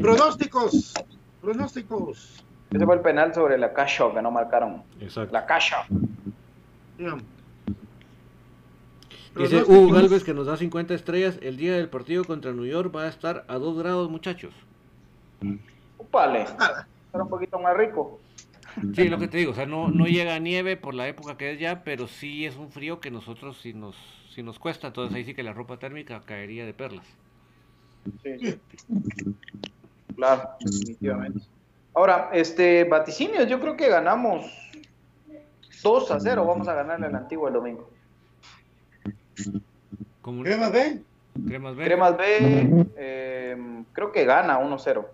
Pronósticos, 0.00 0.94
pronósticos. 1.42 2.42
Ese 2.70 2.84
fue 2.84 2.94
el 2.94 3.00
penal 3.00 3.32
sobre 3.34 3.56
la 3.56 3.72
Casho 3.72 4.12
que 4.12 4.20
no 4.20 4.30
marcaron. 4.30 4.82
Exacto. 5.00 5.32
La 5.32 5.46
Casho. 5.46 5.76
Digamos. 6.98 7.22
Dice. 9.36 9.62
Hugo 9.62 9.92
Galvez 9.92 10.24
que 10.24 10.34
nos 10.34 10.46
da 10.46 10.56
50 10.56 10.94
estrellas. 10.94 11.38
El 11.42 11.56
día 11.56 11.74
del 11.74 11.88
partido 11.88 12.24
contra 12.24 12.52
New 12.52 12.66
York 12.66 12.94
va 12.94 13.04
a 13.04 13.08
estar 13.08 13.44
a 13.48 13.54
2 13.54 13.78
grados, 13.78 14.10
muchachos. 14.10 14.52
Upale. 15.96 16.46
Era 17.14 17.22
un 17.22 17.28
poquito 17.28 17.58
más 17.58 17.76
rico. 17.76 18.18
Sí, 18.94 19.08
lo 19.08 19.18
que 19.18 19.28
te 19.28 19.38
digo, 19.38 19.52
o 19.52 19.54
sea, 19.54 19.66
no, 19.66 19.88
no 19.88 20.06
llega 20.06 20.38
nieve 20.38 20.76
por 20.76 20.94
la 20.94 21.08
época 21.08 21.36
que 21.36 21.52
es 21.52 21.58
ya, 21.58 21.82
pero 21.82 22.06
sí 22.06 22.46
es 22.46 22.56
un 22.56 22.70
frío 22.70 23.00
que 23.00 23.10
nosotros 23.10 23.58
sí 23.60 23.72
nos, 23.72 23.96
sí 24.34 24.42
nos 24.42 24.58
cuesta. 24.58 24.88
Entonces 24.88 25.16
ahí 25.16 25.24
sí 25.24 25.34
que 25.34 25.42
la 25.42 25.52
ropa 25.52 25.78
térmica 25.78 26.20
caería 26.24 26.66
de 26.66 26.74
perlas. 26.74 27.06
Sí, 28.22 28.38
sí. 28.38 28.60
Claro, 30.14 30.50
definitivamente. 30.60 31.40
Ahora, 31.98 32.30
este, 32.32 32.84
vaticinios, 32.84 33.48
yo 33.48 33.58
creo 33.58 33.76
que 33.76 33.88
ganamos 33.88 34.46
2 35.82 36.10
a 36.12 36.20
0. 36.20 36.46
Vamos 36.46 36.68
a 36.68 36.74
ganarle 36.74 37.06
al 37.06 37.16
antiguo 37.16 37.48
el 37.48 37.54
domingo. 37.54 37.90
Como 40.22 40.44
Crema 40.44 40.68
B, 40.68 41.02
cremas 41.44 41.74
B. 41.74 41.84
Cremas 41.84 42.16
B, 42.16 42.86
eh, 42.96 43.84
creo 43.92 44.12
que 44.12 44.24
gana 44.24 44.60
1-0. 44.60 45.06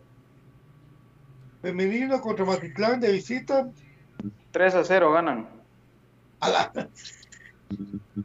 femenino 1.63 2.21
contra 2.21 2.45
Matitlán 2.45 3.01
de 3.01 3.13
visita. 3.13 3.67
3 4.51 4.75
a 4.75 4.85
0 4.85 5.11
ganan. 5.11 5.49
A 6.41 6.49
la... 6.51 6.89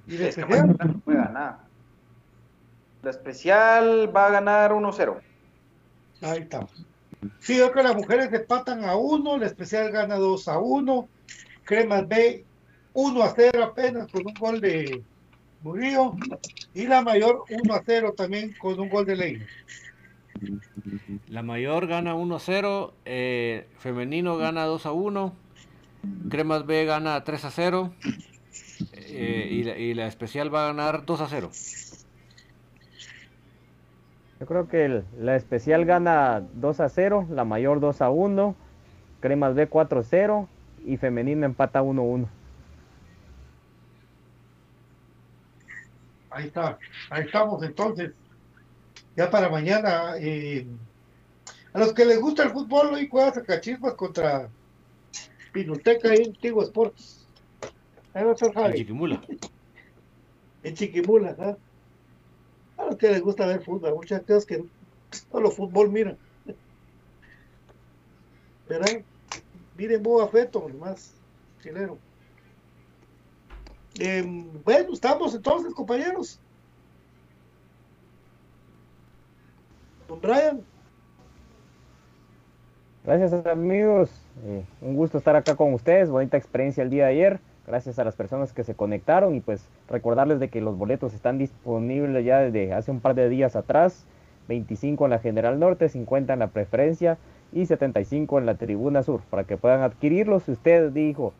Y 0.05 0.17
de 0.17 0.27
Es 0.27 0.35
que 0.35 0.41
no 0.41 0.99
puede 1.05 1.17
ganar. 1.17 1.59
La 3.03 3.09
especial 3.09 4.13
va 4.13 4.27
a 4.27 4.31
ganar 4.31 4.73
1-0. 4.73 5.17
Ahí 6.23 6.39
estamos. 6.39 6.88
Sí, 7.39 7.55
creo 7.55 7.71
que 7.71 7.83
las 7.83 7.95
mujeres 7.95 8.31
empatan 8.31 8.85
a 8.85 8.95
uno, 8.95 9.37
la 9.37 9.47
especial 9.47 9.91
gana 9.91 10.15
2 10.15 10.47
a 10.47 10.59
1, 10.59 11.09
Cremas 11.65 12.07
B 12.07 12.45
1 12.93 13.23
a 13.23 13.33
0 13.35 13.63
apenas 13.63 14.11
con 14.11 14.25
un 14.25 14.33
gol 14.33 14.61
de 14.61 15.03
Murillo 15.61 16.15
y 16.73 16.87
la 16.87 17.01
mayor 17.01 17.43
1 17.49 17.73
a 17.73 17.83
0 17.85 18.13
también 18.15 18.55
con 18.59 18.79
un 18.79 18.89
gol 18.89 19.05
de 19.05 19.15
Ley. 19.15 19.41
La 21.27 21.43
mayor 21.43 21.87
gana 21.87 22.15
1-0, 22.15 22.93
eh, 23.05 23.67
femenino 23.77 24.37
gana 24.37 24.67
2-1, 24.67 25.33
Cremas 26.29 26.65
B 26.65 26.85
gana 26.85 27.23
3-0 27.25 27.91
eh, 28.93 29.47
y, 29.51 29.63
la, 29.63 29.77
y 29.77 29.93
la 29.93 30.07
especial 30.07 30.53
va 30.53 30.63
a 30.63 30.67
ganar 30.67 31.05
2-0. 31.05 31.88
Yo 34.39 34.45
creo 34.45 34.67
que 34.69 34.85
el- 34.85 35.03
la 35.19 35.35
especial 35.35 35.85
gana 35.85 36.41
2 36.55 36.79
a 36.79 36.89
0, 36.89 37.27
la 37.29 37.43
mayor 37.43 37.79
2 37.79 38.01
a 38.01 38.09
1, 38.09 38.55
Cremas 39.19 39.53
B 39.53 39.67
4 39.67 39.99
a 39.99 40.03
0 40.03 40.47
y 40.85 40.95
femenina 40.95 41.45
empata 41.45 41.81
1 41.81 42.01
a 42.01 42.05
1. 42.05 42.29
Ahí 46.29 46.47
está, 46.47 46.77
ahí 47.09 47.25
estamos 47.25 47.61
entonces. 47.63 48.11
Ya 49.15 49.29
para 49.29 49.49
mañana, 49.49 50.13
eh, 50.19 50.65
a 51.73 51.79
los 51.79 51.93
que 51.93 52.05
les 52.05 52.21
gusta 52.21 52.43
el 52.43 52.51
fútbol, 52.51 52.93
hoy 52.93 53.09
juega 53.11 53.33
Sacachispas 53.33 53.93
contra 53.95 54.47
Pinoteca 55.51 56.15
y 56.15 56.23
Antiguo 56.27 56.63
Sports. 56.63 57.27
Ahí 58.13 58.23
va 58.23 58.31
a 58.31 58.33
estar 58.33 58.49
En 58.49 58.53
Javi, 58.55 58.77
Chiquimula. 58.77 59.21
en 60.63 60.73
Chiquimula, 60.75 61.35
¿ah? 61.39 61.57
A 62.79 62.85
los 62.85 62.95
que 62.95 63.09
les 63.09 63.21
gusta 63.21 63.45
ver 63.45 63.61
fútbol, 63.61 63.93
muchas 63.93 64.21
cosas 64.21 64.45
que 64.45 64.65
solo 65.31 65.51
fútbol 65.51 65.91
miran. 65.91 66.17
¿Verdad? 68.67 69.01
Miren 69.77 70.01
Boba 70.01 70.27
Feto, 70.27 70.67
más 70.79 71.13
chileno. 71.61 71.97
Em, 73.99 74.47
bueno, 74.63 74.93
estamos 74.93 75.35
entonces, 75.35 75.73
compañeros. 75.73 76.39
Don 80.07 80.21
Brian, 80.21 80.63
Gracias 83.09 83.45
amigos, 83.47 84.11
eh, 84.45 84.63
un 84.81 84.95
gusto 84.95 85.17
estar 85.17 85.35
acá 85.35 85.55
con 85.55 85.73
ustedes, 85.73 86.09
bonita 86.09 86.37
experiencia 86.37 86.83
el 86.83 86.89
día 86.89 87.05
de 87.05 87.11
ayer, 87.11 87.39
gracias 87.69 87.99
a 87.99 88.03
las 88.03 88.15
personas 88.15 88.51
que 88.51 88.63
se 88.63 88.73
conectaron 88.73 89.35
y 89.35 89.41
pues 89.41 89.69
recordarles 89.87 90.39
de 90.39 90.49
que 90.49 90.59
los 90.59 90.77
boletos 90.77 91.13
están 91.13 91.37
disponibles 91.37 92.25
ya 92.25 92.39
desde 92.39 92.73
hace 92.73 92.89
un 92.89 92.99
par 92.99 93.13
de 93.13 93.29
días 93.29 93.55
atrás 93.55 94.05
25 94.49 95.05
en 95.05 95.11
la 95.11 95.19
General 95.19 95.59
Norte, 95.59 95.87
50 95.87 96.33
en 96.33 96.39
la 96.39 96.47
Preferencia 96.47 97.17
y 97.53 97.67
75 97.67 98.39
en 98.39 98.45
la 98.47 98.55
Tribuna 98.55 99.03
Sur, 99.03 99.21
para 99.29 99.43
que 99.43 99.57
puedan 99.57 99.81
adquirirlos. 99.81 100.43
Si 100.43 100.51
usted 100.51 100.91
dijo, 100.91 101.33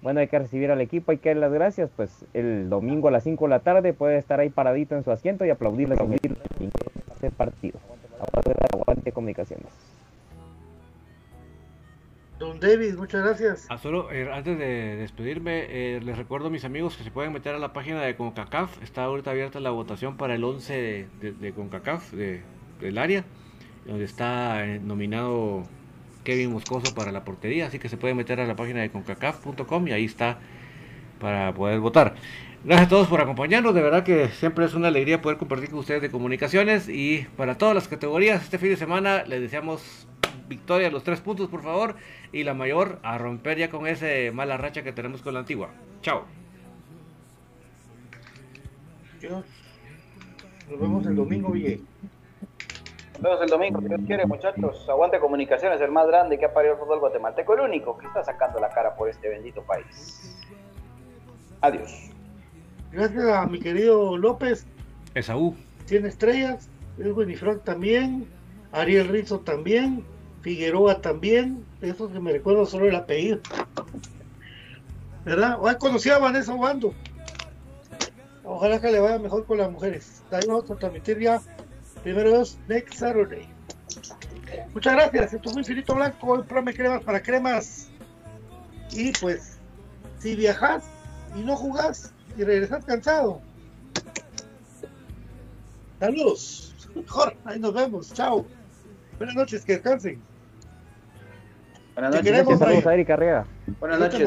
bueno, 0.00 0.20
hay 0.20 0.28
que 0.28 0.38
recibir 0.38 0.70
al 0.70 0.80
equipo, 0.80 1.10
hay 1.10 1.18
que 1.18 1.30
dar 1.30 1.38
las 1.38 1.52
gracias, 1.52 1.90
pues 1.96 2.24
el 2.32 2.70
domingo 2.70 3.08
a 3.08 3.10
las 3.10 3.24
5 3.24 3.44
de 3.44 3.50
la 3.50 3.58
tarde 3.58 3.92
puede 3.92 4.16
estar 4.16 4.38
ahí 4.38 4.48
paradito 4.48 4.94
en 4.94 5.02
su 5.02 5.10
asiento 5.10 5.44
y 5.44 5.50
aplaudirle 5.50 5.96
con 5.96 6.12
el 6.12 7.30
partido. 7.36 7.78
Aguante 8.72 9.10
comunicaciones. 9.12 9.66
Don 12.38 12.60
David, 12.60 12.96
muchas 12.96 13.22
gracias. 13.22 13.66
Ah, 13.70 13.78
solo 13.78 14.12
eh, 14.12 14.30
antes 14.30 14.58
de 14.58 14.96
despedirme, 14.96 15.66
eh, 15.70 16.00
les 16.04 16.18
recuerdo 16.18 16.48
a 16.48 16.50
mis 16.50 16.66
amigos 16.66 16.94
que 16.94 17.02
se 17.02 17.10
pueden 17.10 17.32
meter 17.32 17.54
a 17.54 17.58
la 17.58 17.72
página 17.72 18.02
de 18.02 18.14
CONCACAF. 18.14 18.82
Está 18.82 19.04
ahorita 19.04 19.30
abierta 19.30 19.58
la 19.58 19.70
votación 19.70 20.18
para 20.18 20.34
el 20.34 20.44
11 20.44 21.08
de, 21.20 21.52
CONCACAF 21.54 22.12
de, 22.12 22.42
del 22.78 22.98
área, 22.98 23.24
donde 23.86 24.04
está 24.04 24.66
eh, 24.66 24.78
nominado 24.80 25.62
Kevin 26.24 26.52
Moscoso 26.52 26.94
para 26.94 27.10
la 27.10 27.24
portería. 27.24 27.68
Así 27.68 27.78
que 27.78 27.88
se 27.88 27.96
pueden 27.96 28.18
meter 28.18 28.38
a 28.38 28.46
la 28.46 28.54
página 28.54 28.82
de 28.82 28.90
CONCACAF.com 28.90 29.88
y 29.88 29.92
ahí 29.92 30.04
está 30.04 30.38
para 31.18 31.54
poder 31.54 31.80
votar. 31.80 32.16
Gracias 32.64 32.86
a 32.86 32.90
todos 32.90 33.08
por 33.08 33.22
acompañarnos. 33.22 33.74
De 33.74 33.80
verdad 33.80 34.04
que 34.04 34.28
siempre 34.28 34.66
es 34.66 34.74
una 34.74 34.88
alegría 34.88 35.22
poder 35.22 35.38
compartir 35.38 35.70
con 35.70 35.78
ustedes 35.78 36.02
de 36.02 36.10
comunicaciones. 36.10 36.86
Y 36.90 37.26
para 37.38 37.56
todas 37.56 37.74
las 37.74 37.88
categorías, 37.88 38.42
este 38.42 38.58
fin 38.58 38.68
de 38.68 38.76
semana 38.76 39.24
les 39.24 39.40
deseamos 39.40 40.06
victoria, 40.48 40.90
los 40.90 41.04
tres 41.04 41.20
puntos, 41.20 41.48
por 41.48 41.62
favor. 41.62 41.96
Y 42.32 42.44
la 42.44 42.54
mayor 42.54 42.98
a 43.02 43.18
romper 43.18 43.58
ya 43.58 43.70
con 43.70 43.86
ese 43.86 44.30
mala 44.32 44.56
racha 44.56 44.82
que 44.82 44.92
tenemos 44.92 45.22
con 45.22 45.34
la 45.34 45.40
antigua. 45.40 45.70
Chao. 46.02 46.24
Dios. 49.20 49.44
Nos 50.70 50.80
vemos 50.80 51.06
el 51.06 51.16
domingo, 51.16 51.50
Ville. 51.50 51.80
Nos 53.14 53.22
vemos 53.22 53.40
el 53.42 53.48
domingo, 53.48 53.80
si 53.80 53.88
Dios 53.88 54.00
quiere, 54.06 54.26
muchachos. 54.26 54.86
Aguante 54.88 55.18
Comunicaciones, 55.20 55.80
el 55.80 55.90
más 55.90 56.06
grande 56.06 56.38
que 56.38 56.44
ha 56.44 56.52
parido 56.52 56.74
el 56.74 56.80
fútbol 56.80 57.00
guatemalteco, 57.00 57.54
el 57.54 57.60
único 57.60 57.96
que 57.96 58.06
está 58.06 58.22
sacando 58.24 58.58
la 58.60 58.68
cara 58.68 58.94
por 58.94 59.08
este 59.08 59.28
bendito 59.28 59.62
país. 59.62 60.36
Adiós. 61.60 62.10
Gracias 62.92 63.24
a 63.24 63.46
mi 63.46 63.58
querido 63.58 64.16
López. 64.16 64.66
Esaú. 65.14 65.56
100 65.86 66.06
estrellas. 66.06 66.68
Edwin 66.98 67.36
Frank 67.36 67.62
también. 67.64 68.26
Ariel 68.72 69.08
Rizzo 69.08 69.40
también. 69.40 70.04
Figueroa 70.46 71.00
también. 71.00 71.66
Eso 71.80 72.08
que 72.08 72.20
me 72.20 72.30
recuerdo 72.30 72.66
solo 72.66 72.86
el 72.86 72.94
apellido. 72.94 73.40
¿Verdad? 75.24 75.58
Hoy 75.60 75.74
conocí 75.74 76.08
a 76.08 76.18
Vanessa 76.18 76.54
Obando. 76.54 76.94
Ojalá 78.44 78.80
que 78.80 78.92
le 78.92 79.00
vaya 79.00 79.18
mejor 79.18 79.44
con 79.44 79.58
las 79.58 79.72
mujeres. 79.72 80.22
Ahí 80.30 80.46
vamos 80.46 80.70
a 80.70 80.76
transmitir 80.76 81.18
ya 81.18 81.42
primero 82.04 82.30
dos 82.30 82.58
next 82.68 82.94
Saturday. 82.94 83.48
Muchas 84.72 84.94
gracias. 84.94 85.34
Esto 85.34 85.50
fue 85.50 85.62
Infinito 85.62 85.96
Blanco, 85.96 86.36
el 86.36 86.74
cremas 86.76 87.02
para 87.02 87.20
cremas. 87.20 87.88
Y 88.92 89.10
pues, 89.20 89.58
si 90.20 90.36
viajas 90.36 90.84
y 91.34 91.40
no 91.40 91.56
jugás 91.56 92.14
y 92.38 92.44
regresas 92.44 92.84
cansado. 92.84 93.42
Saludos. 95.98 96.72
Mejor, 96.94 97.36
ahí 97.44 97.58
nos 97.58 97.74
vemos. 97.74 98.12
Chao. 98.12 98.46
Buenas 99.18 99.34
noches, 99.34 99.64
que 99.64 99.72
descansen. 99.72 100.35
Buenas 101.96 102.10
noches. 102.14 102.30
queremos, 102.30 102.86
a 102.86 102.92
Erika 102.92 103.14
Arriaga. 103.14 103.46
Buenas 103.80 103.98
noches. 103.98 104.20